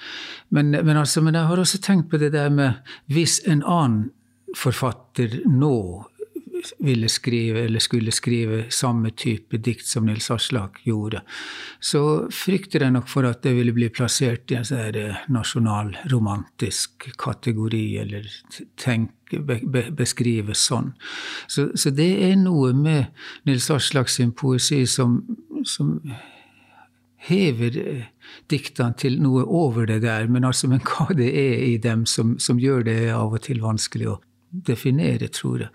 Men, 0.50 0.74
men, 0.74 0.96
altså, 0.96 1.22
men, 1.24 1.38
jeg 1.38 1.50
har 1.50 1.62
også 1.62 1.80
tenkt 1.82 2.10
på 2.12 2.20
det 2.22 2.32
der 2.34 2.50
med 2.52 2.82
hvis 3.12 3.40
en 3.48 3.62
annen 3.62 4.10
forfatter 4.58 5.40
nå 5.48 5.76
ville 6.78 7.08
skrive, 7.08 7.64
eller 7.64 7.82
skulle 7.82 8.12
skrive, 8.12 8.64
samme 8.70 9.10
type 9.10 9.58
dikt 9.58 9.86
som 9.86 10.06
Nils 10.06 10.30
Aslak 10.30 10.80
gjorde, 10.86 11.22
så 11.80 12.02
frykter 12.32 12.86
jeg 12.86 12.94
nok 12.96 13.08
for 13.10 13.28
at 13.28 13.42
det 13.44 13.54
ville 13.56 13.74
bli 13.76 13.88
plassert 13.94 14.52
i 14.52 14.58
en 14.60 14.68
sånn 14.68 14.98
eh, 14.98 15.22
nasjonalromantisk 15.32 17.10
kategori, 17.20 17.86
eller 18.04 18.28
tenk, 18.80 19.14
be, 19.32 19.58
be, 19.62 19.86
beskrives 19.96 20.66
sånn. 20.68 20.92
Så, 21.46 21.70
så, 21.74 21.92
det 21.94 22.10
er 22.28 22.36
noe 22.40 22.72
med 22.76 23.10
Nils 23.48 23.70
Aslak 23.72 24.12
sin 24.12 24.34
poesi 24.36 24.84
som, 24.86 25.20
som 25.64 25.96
hever 27.28 27.78
eh, 27.78 28.10
diktene 28.50 28.96
til 28.98 29.20
noe 29.22 29.44
over 29.46 29.86
det 29.86 30.02
der, 30.04 30.26
men 30.30 30.44
altså, 30.48 30.70
men 30.70 30.82
hva 30.86 31.08
det 31.16 31.30
er 31.30 31.64
i 31.68 31.78
dem 31.82 32.04
som, 32.08 32.36
som 32.42 32.60
gjør 32.60 32.86
det 32.88 32.98
av 33.14 33.34
og 33.34 33.42
til 33.46 33.62
vanskelig 33.62 34.14
å 34.14 34.20
definere, 34.52 35.28
tror 35.32 35.66
jeg. 35.66 35.68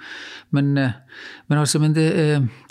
Men, 0.52 0.78
eh, 0.78 0.92
men, 1.48 1.60
altså, 1.60 1.80
men 1.80 1.96
det, 1.96 2.08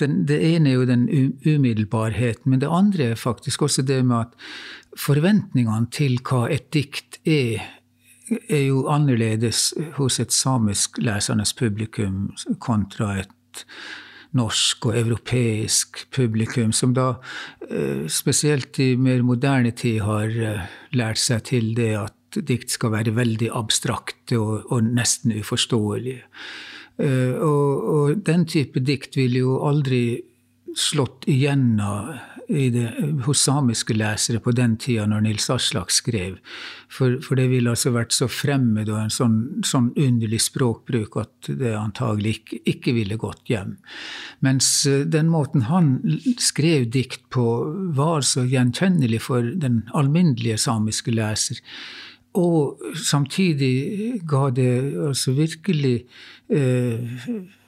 den, 0.01 0.23
det, 0.29 0.41
ene 0.55 0.71
er 0.71 0.75
jo 0.75 0.89
den 0.89 1.07
umiddelbarheten. 1.47 2.51
Men 2.51 2.61
det 2.61 2.71
andre 2.71 3.13
er 3.13 3.21
faktisk 3.21 3.63
også 3.63 3.83
det 3.83 4.05
med 4.07 4.17
at 4.17 4.49
forventningene 4.97 5.91
til 5.93 6.19
hva 6.25 6.47
et 6.53 6.71
dikt 6.75 7.21
er, 7.27 7.63
er 8.51 8.65
jo 8.67 8.87
annerledes 8.91 9.73
hos 10.01 10.21
et 10.21 10.33
samisk 10.33 10.99
lesende 10.99 11.47
publikum 11.59 12.31
kontra 12.59 13.19
et 13.21 13.63
norsk 14.37 14.91
og 14.91 14.99
europeisk 14.99 16.03
publikum, 16.15 16.73
som 16.73 16.95
da 16.97 17.15
eh, 17.71 18.07
spesielt 18.11 18.79
i 18.83 18.95
mer 19.01 19.23
moderne 19.25 19.73
tid 19.77 20.03
har 20.05 20.27
eh, 20.29 20.67
lært 20.97 21.21
seg 21.23 21.45
til 21.53 21.73
det 21.77 21.93
at 22.01 22.17
dikt 22.45 22.73
skal 22.75 22.95
være 22.97 23.17
veldig 23.17 23.51
abstrakte 23.57 24.39
og, 24.41 24.71
og 24.73 24.89
nesten 24.97 25.35
uforståelige. 25.37 26.25
Uh, 26.97 27.35
og, 27.45 27.85
og, 27.93 28.23
den 28.25 28.47
type 28.49 28.81
dikt 28.81 29.19
ville 29.19 29.43
jo 29.45 29.59
aldri 29.69 30.23
slått 30.77 31.27
igjennom 31.29 32.17
hos 33.27 33.41
samiske 33.43 33.95
lesere 33.97 34.39
på 34.39 34.53
den 34.55 34.77
tida 34.79 35.07
når 35.11 35.25
Nils 35.25 35.49
Aslak 35.51 35.91
skrev. 35.91 36.37
For, 36.89 37.19
for, 37.25 37.35
det 37.35 37.49
ville 37.51 37.73
altså 37.73 37.91
vært 37.91 38.15
så 38.15 38.29
fremmed 38.31 38.89
og 38.93 39.01
en 39.01 39.11
sånn, 39.11 39.39
sånn 39.67 39.91
underlig 39.99 40.45
språkbruk 40.45 41.19
at 41.19 41.51
det 41.59 41.75
antagelig 41.75 42.37
ikke, 42.39 42.61
ikke, 42.71 42.95
ville 42.95 43.19
gått 43.19 43.51
hjem. 43.51 43.77
Mens 44.47 44.71
uh, 44.87 45.03
den 45.03 45.31
måten 45.33 45.67
han 45.71 45.97
skrev 46.39 46.87
dikt 46.95 47.27
på, 47.35 47.47
var 47.99 48.23
så 48.23 48.47
gjenkjennelig 48.47 49.25
for 49.27 49.43
den 49.43 49.83
alminnelige 49.97 50.61
samiske 50.69 51.15
leser 51.15 51.63
og 52.37 52.83
samtidig 53.01 54.21
ga 54.29 54.49
det 54.55 54.73
altså 55.09 55.35
virkelig 55.37 55.97
eh, 56.53 57.17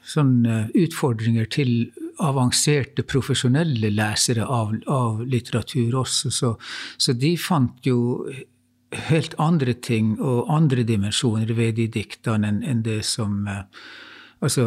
sånne 0.08 0.58
utfordringer 0.76 1.48
til 1.52 1.72
avanserte, 2.24 3.04
profesjonelle 3.06 3.90
lesere 3.94 4.44
av, 4.44 4.74
av 4.90 5.22
litteratur 5.26 6.00
også. 6.02 6.32
Så, 6.34 6.52
så, 6.98 7.14
de 7.14 7.36
fant 7.38 7.86
jo 7.86 8.26
helt 9.08 9.36
andre 9.38 9.74
ting 9.84 10.16
og 10.16 10.48
andre 10.52 10.84
dimensjoner 10.88 11.52
ved 11.54 11.76
de 11.78 11.88
diktene 11.98 12.48
enn, 12.48 12.62
enn 12.64 12.84
det 12.86 13.02
som 13.06 13.46
eh, 13.48 13.64
Altså 14.38 14.62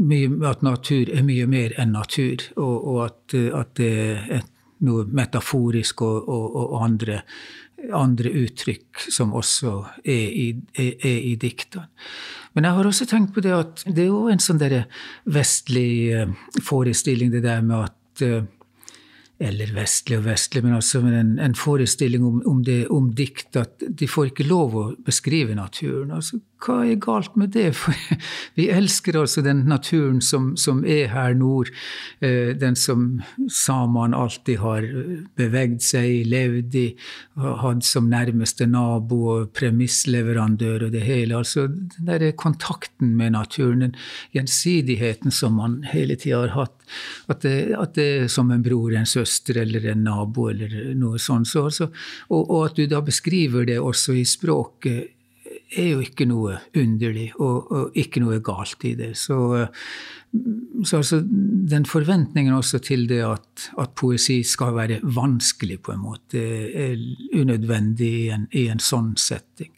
mye, 0.00 0.28
at 0.48 0.62
natur 0.64 1.10
er 1.12 1.20
mye 1.20 1.44
mer 1.44 1.74
enn 1.76 1.90
natur, 1.92 2.40
og, 2.56 2.76
og 2.88 3.00
at, 3.04 3.34
at, 3.58 3.74
det 3.76 3.90
er 4.38 4.46
noe 4.88 5.04
metaforisk 5.04 6.00
og, 6.00 6.30
og, 6.32 6.46
og 6.62 6.78
andre 6.86 7.18
andre 7.90 8.30
uttrykk 8.42 9.08
som 9.10 9.34
også 9.34 9.74
er 10.04 10.28
i, 10.28 10.46
er, 10.78 10.92
er 11.02 11.18
i 11.32 11.34
diktene. 11.40 11.88
Men 12.52 12.68
jeg 12.68 12.76
har 12.76 12.88
også 12.88 13.06
tenkt 13.08 13.34
på 13.34 13.42
det 13.44 13.52
at 13.56 13.84
det 13.88 14.04
er 14.04 14.10
jo 14.10 14.26
en 14.30 14.42
sånn 14.42 14.60
der 14.60 14.82
vestlig 15.24 16.12
eh, 16.12 16.34
forestilling, 16.62 17.32
det 17.32 17.42
der 17.46 17.62
med 17.64 17.88
at 17.88 18.24
eh, 18.26 18.42
eller 19.42 19.72
vestlig 19.74 20.20
og 20.20 20.26
vestlig, 20.28 20.62
men 20.62 20.76
altså 20.76 21.00
en, 21.08 21.34
en 21.42 21.54
forestilling 21.58 22.22
om, 22.24 22.42
om, 22.46 22.60
det, 22.62 22.84
om 22.94 23.08
dikt, 23.16 23.56
at 23.58 23.82
de 23.82 24.06
får 24.06 24.30
ikke 24.30 24.46
lov 24.46 24.76
å 24.78 24.84
beskrive 25.02 25.56
naturen. 25.58 26.12
Altså, 26.14 26.38
hva 26.62 26.82
er 26.86 27.00
galt 27.02 27.36
med 27.38 27.52
det? 27.56 27.70
For 27.76 27.96
vi 28.58 28.68
elsker 28.72 29.18
altså 29.18 29.42
den 29.44 29.64
naturen 29.70 30.20
som, 30.24 30.52
som 30.60 30.82
er 30.84 31.10
her 31.12 31.34
nord, 31.38 31.72
eh, 32.24 32.52
den 32.58 32.76
som 32.78 33.22
samene 33.50 34.18
alltid 34.18 34.60
har 34.62 34.86
bevegd 35.38 35.82
seg 35.84 36.08
i, 36.08 36.22
levd 36.28 36.76
i, 36.78 36.86
hatt 37.62 37.86
som 37.86 38.10
nærmeste 38.12 38.66
nabo 38.70 39.20
og 39.36 39.52
premissleverandør 39.56 40.88
og 40.88 40.94
det 40.94 41.04
hele. 41.06 41.38
Altså 41.40 41.66
den 41.68 42.10
der 42.10 42.30
kontakten 42.38 43.16
med 43.18 43.34
naturen, 43.36 43.86
den 43.86 43.96
gjensidigheten 44.36 45.34
som 45.34 45.58
man 45.60 45.80
hele 45.92 46.16
tida 46.16 46.44
har 46.44 46.54
hatt. 46.56 46.76
At 47.32 47.42
det, 47.46 47.56
at 47.78 47.96
det, 47.96 48.08
er 48.22 48.28
som 48.32 48.50
en 48.52 48.62
bror, 48.64 48.92
en 48.94 49.08
søster 49.08 49.62
eller 49.62 49.86
en 49.92 50.04
nabo 50.06 50.48
eller 50.50 50.92
noe 50.98 51.20
sånt. 51.22 51.48
Så, 51.48 51.66
altså, 51.70 51.88
og, 52.30 52.42
og 52.42 52.60
at 52.66 52.78
du 52.78 52.86
da 52.90 53.02
beskriver 53.04 53.66
det 53.68 53.80
også 53.80 54.16
i 54.18 54.24
språket 54.28 55.18
er 55.78 55.88
jo 55.92 56.00
ikke 56.04 56.26
noe 56.28 56.58
underlig 56.78 57.30
og, 57.38 57.70
og 57.72 57.98
ikke 57.98 58.22
noe 58.22 58.40
galt 58.44 58.84
i 58.88 58.92
det. 58.98 59.12
Så, 59.18 59.38
så 60.84 61.00
altså, 61.00 61.20
den 61.72 61.86
forventningen 61.88 62.54
også 62.54 62.80
til 62.84 63.06
det 63.10 63.20
at, 63.26 63.66
at, 63.80 63.94
poesi 63.98 64.40
skal 64.46 64.74
være 64.76 65.00
vanskelig, 65.02 65.80
på 65.82 65.94
en 65.94 66.04
måte, 66.04 66.42
er 66.86 66.96
unødvendig 67.38 68.12
i 68.24 68.28
en, 68.34 68.46
i 68.52 68.66
en 68.72 68.82
sånn 68.82 69.14
setting. 69.20 69.72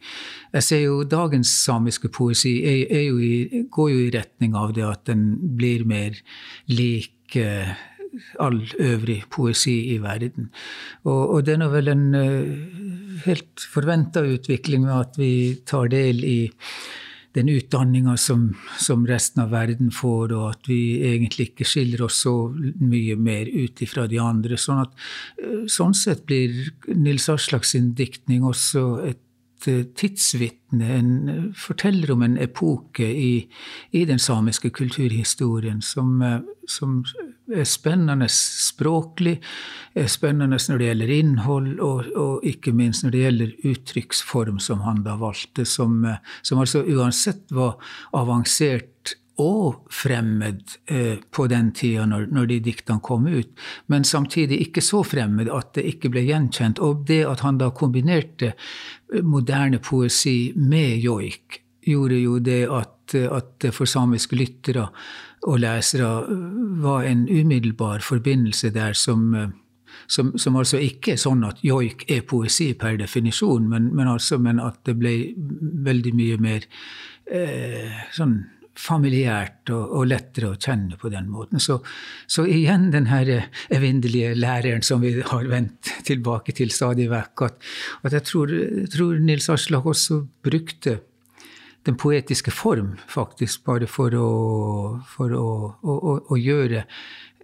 Jeg 0.55 0.69
ser 0.69 0.85
jo 0.85 1.03
dagens 1.09 1.51
samiske 1.65 2.11
poesi 2.15 2.57
er, 2.63 2.85
er 2.91 3.09
jo 3.09 3.19
i, 3.19 3.65
går 3.71 3.91
jo 3.91 4.05
i 4.05 4.13
retning 4.15 4.55
av 4.59 4.75
det 4.77 4.87
at 4.87 5.07
den 5.11 5.27
blir 5.59 5.87
mer 5.89 6.19
lik 6.71 7.39
all 8.43 8.61
øvrig 8.81 9.23
poesi 9.31 9.77
i 9.95 9.99
verden. 10.03 10.51
Og, 11.05 11.23
og 11.37 11.47
det 11.47 11.55
er 11.55 11.63
nå 11.63 11.71
vel 11.73 11.91
en 11.93 12.05
uh, 12.15 13.23
helt 13.25 13.65
forventa 13.73 14.25
utvikling 14.27 14.87
med 14.87 14.95
at 14.99 15.19
vi 15.21 15.33
tar 15.67 15.91
del 15.93 16.25
i 16.25 16.39
den 17.35 17.49
utdanninga 17.51 18.15
som, 18.21 18.53
som, 18.79 19.03
resten 19.11 19.43
av 19.43 19.51
verden 19.51 19.91
får, 19.91 20.37
og 20.37 20.45
at 20.53 20.69
vi 20.71 21.03
egentlig 21.03 21.49
ikke 21.51 21.67
skiller 21.67 22.05
oss 22.07 22.21
så 22.23 22.35
mye 22.55 23.17
mer 23.19 23.51
ut 23.51 23.83
ifra 23.83 24.07
de 24.11 24.21
andre. 24.23 24.59
Sånn, 24.61 24.85
at, 24.87 24.95
uh, 25.43 25.65
sånn 25.71 25.97
sett 25.99 26.25
blir 26.29 26.55
Nils 26.95 27.29
Aslak 27.33 27.67
sin 27.67 27.93
diktning 27.99 28.47
også 28.47 28.87
et 29.11 29.21
tidsvitne, 29.65 30.89
en 30.99 31.53
forteller 31.57 32.13
om 32.13 32.23
en 32.23 32.37
epoke 32.39 33.07
i, 33.07 33.47
i 33.93 34.05
den 34.05 34.19
samiske 34.21 34.71
kulturhistorien 34.71 35.81
som, 35.83 36.19
som 36.69 36.99
spennende 37.69 38.29
språklig, 38.33 39.37
spennende 40.09 40.59
når 40.69 40.81
det 40.81 40.87
gjelder 40.89 41.13
innhold, 41.19 41.69
og, 41.85 42.09
og, 42.17 42.47
ikke 42.47 42.73
minst 42.77 43.05
når 43.05 43.15
det 43.15 43.25
gjelder 43.25 43.53
uttrykksform, 43.73 44.63
som 44.63 44.81
han 44.87 45.03
da 45.05 45.19
valgte, 45.21 45.67
som, 45.69 46.01
som 46.43 46.63
altså 46.63 46.85
uansett 46.89 47.53
var 47.55 47.77
avansert 48.17 49.15
og 49.43 49.89
fremmed 49.91 50.63
eh, 50.87 51.19
på 51.31 51.47
den 51.51 51.73
tida 51.75 52.05
når, 52.07 52.29
når, 52.31 52.47
de 52.53 52.59
diktene 52.69 53.03
kom 53.03 53.27
ut, 53.27 53.51
men 53.91 54.07
samtidig 54.07 54.61
ikke 54.69 54.85
så 54.85 55.03
fremmed 55.07 55.51
at 55.51 55.73
det 55.75 55.87
ikke 55.91 56.13
ble 56.15 56.23
gjenkjent. 56.29 56.79
Og 56.79 57.03
det 57.09 57.25
at 57.27 57.43
han 57.43 57.59
da 57.59 57.73
kombinerte 57.75 58.53
eh, 58.53 59.23
moderne 59.23 59.83
poesi 59.83 60.53
med 60.57 61.03
joik, 61.03 61.61
gjorde 61.85 62.21
jo 62.21 62.39
det 62.41 62.63
at, 62.73 63.15
at 63.15 63.67
for 63.75 63.91
samiske 63.91 64.39
lyttere 64.39 64.87
og 65.45 65.61
lesere 65.61 66.09
var 66.85 67.05
en 67.09 67.27
umiddelbar 67.29 68.05
forbindelse 68.05 68.71
der 68.75 68.97
som, 68.97 69.35
som, 70.09 70.33
som, 70.39 70.57
altså 70.57 70.81
ikke 70.81 71.15
er 71.15 71.21
sånn 71.21 71.45
at 71.47 71.61
joik 71.65 72.07
er 72.11 72.25
poesi 72.29 72.73
per 72.79 72.97
definisjon, 73.01 73.69
men, 73.69 73.91
men, 73.95 74.09
altså, 74.09 74.39
men 74.41 74.63
at 74.63 74.81
det 74.89 74.97
ble 75.01 75.15
veldig 75.85 76.15
mye 76.17 76.41
mer 76.41 76.67
eh, 77.29 78.05
sånn 78.17 78.39
familiært 78.75 79.71
og, 79.71 79.83
og, 80.01 80.07
lettere 80.11 80.51
å 80.51 80.59
kjenne 80.59 80.97
på 80.99 81.11
den 81.13 81.29
måten. 81.31 81.63
Så, 81.63 81.79
så 82.27 82.43
igjen 82.51 82.89
den 82.91 83.07
her 83.07 83.31
evinnelige 83.73 84.33
læreren 84.35 84.83
som 84.83 85.05
vi 85.05 85.15
har 85.21 85.51
vendt 85.51 85.93
tilbake 86.09 86.57
til 86.59 86.73
stadig 86.75 87.07
vekk, 87.13 87.45
at, 87.47 87.61
at 88.03 88.17
jeg 88.19 88.29
tror, 88.33 88.55
tror 88.91 89.21
Nils 89.23 89.51
Aslak 89.53 89.87
også 89.87 90.25
brukte 90.45 90.99
den 91.85 91.99
poetiske 92.01 92.51
form, 92.55 92.95
faktisk, 93.09 93.65
bare 93.65 93.89
for 93.91 94.15
å, 94.17 94.29
for 95.17 95.35
å, 95.37 95.49
å, 95.83 96.17
å 96.33 96.41
gjøre 96.41 96.85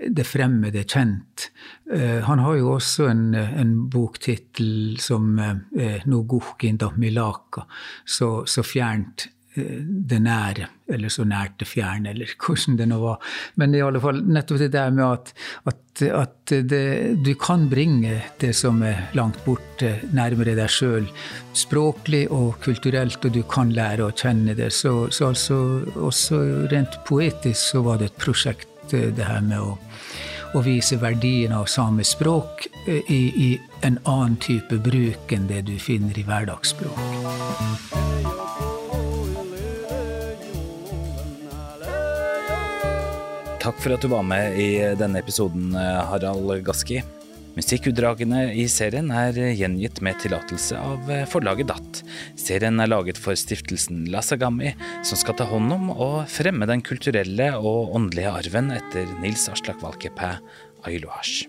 det 0.01 0.25
fremmede 0.25 0.85
kjent. 0.89 1.51
Uh, 1.93 2.21
han 2.25 2.41
har 2.41 2.57
jo 2.57 2.73
også 2.77 3.11
en, 3.11 3.27
en 3.37 3.75
boktittel 3.93 4.97
som 5.03 5.35
uh, 5.39 5.53
eh, 5.77 6.07
'Noguhkin 6.07 6.81
da 6.81 6.89
milaka', 6.97 7.67
så, 8.05 8.47
så 8.49 8.65
fjernt 8.65 9.29
det 9.55 10.19
nære, 10.23 10.67
eller 10.95 11.11
så 11.11 11.25
nært 11.27 11.57
det 11.59 11.67
fjerne, 11.69 12.13
eller 12.13 12.31
hvordan 12.39 12.77
det 12.79 12.87
nå 12.91 12.99
var. 13.03 13.19
Men 13.59 13.75
i 13.75 13.83
alle 13.83 14.01
fall 14.03 14.23
nettopp 14.23 14.61
det 14.63 14.71
der 14.75 14.91
med 14.95 15.07
at, 15.07 15.33
at, 15.67 16.03
at 16.07 16.55
det, 16.71 16.85
du 17.25 17.35
kan 17.41 17.69
bringe 17.71 18.21
det 18.41 18.53
som 18.57 18.83
er 18.87 19.09
langt 19.19 19.43
borte, 19.45 19.97
nærmere 20.15 20.55
deg 20.59 20.71
sjøl, 20.71 21.07
språklig 21.57 22.29
og 22.31 22.61
kulturelt, 22.63 23.25
og 23.25 23.35
du 23.35 23.43
kan 23.51 23.75
lære 23.75 24.07
å 24.07 24.15
kjenne 24.15 24.55
det. 24.59 24.71
Så, 24.75 25.09
så 25.11 25.33
altså 25.33 25.61
også 25.99 26.37
rent 26.71 27.01
poetisk 27.09 27.75
så 27.75 27.83
var 27.87 27.99
det 27.99 28.07
et 28.13 28.23
prosjekt, 28.23 28.69
det 28.91 29.23
her 29.23 29.43
med 29.47 29.63
å, 29.63 29.77
å 30.59 30.61
vise 30.67 30.97
verdien 30.99 31.53
av 31.55 31.69
samisk 31.71 32.17
språk 32.17 32.67
eh, 32.89 33.07
i, 33.07 33.21
i 33.39 33.51
en 33.87 34.01
annen 34.03 34.35
type 34.43 34.81
bruk 34.83 35.31
enn 35.35 35.47
det 35.47 35.63
du 35.71 35.77
finner 35.79 36.19
i 36.19 36.27
hverdagsspråk. 36.27 36.99
Takk 43.61 43.77
for 43.77 43.93
at 43.93 44.01
du 44.01 44.09
var 44.09 44.23
med 44.25 44.57
i 44.57 44.69
denne 44.97 45.21
episoden, 45.21 45.75
Harald 45.77 46.49
Gaski. 46.65 47.03
Musikkutdragene 47.59 48.47
i 48.57 48.65
serien 48.73 49.11
er 49.13 49.37
gjengitt 49.59 49.99
med 50.07 50.17
tillatelse 50.23 50.79
av 50.81 51.11
forlaget 51.29 51.69
DAT. 51.69 52.01
Serien 52.41 52.81
er 52.81 52.89
laget 52.89 53.21
for 53.21 53.37
stiftelsen 53.37 54.07
Lasagami, 54.09 54.73
som 55.05 55.21
skal 55.21 55.37
ta 55.37 55.45
hånd 55.51 55.77
om 55.77 55.93
og 55.93 56.17
fremme 56.33 56.69
den 56.71 56.81
kulturelle 56.87 57.51
og 57.59 57.93
åndelige 57.99 58.33
arven 58.41 58.73
etter 58.79 59.13
Nils 59.21 59.45
Aslak 59.53 59.85
Valkeapää 59.85 60.39
Ailuhash. 60.89 61.45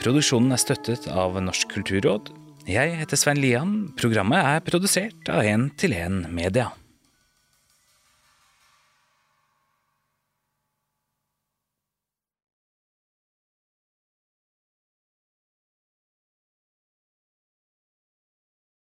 Produksjonen 0.00 0.56
er 0.56 0.64
støttet 0.64 1.10
av 1.12 1.36
Norsk 1.44 1.76
kulturråd. 1.76 2.32
Jeg 2.68 2.96
heter 3.02 3.20
Svein 3.20 3.44
Lian. 3.44 3.78
Programmet 4.00 4.40
er 4.40 4.64
produsert 4.64 5.28
av 5.28 5.44
1 5.44 5.74
til 5.76 5.92
1 5.98 6.30
Media. 6.32 6.70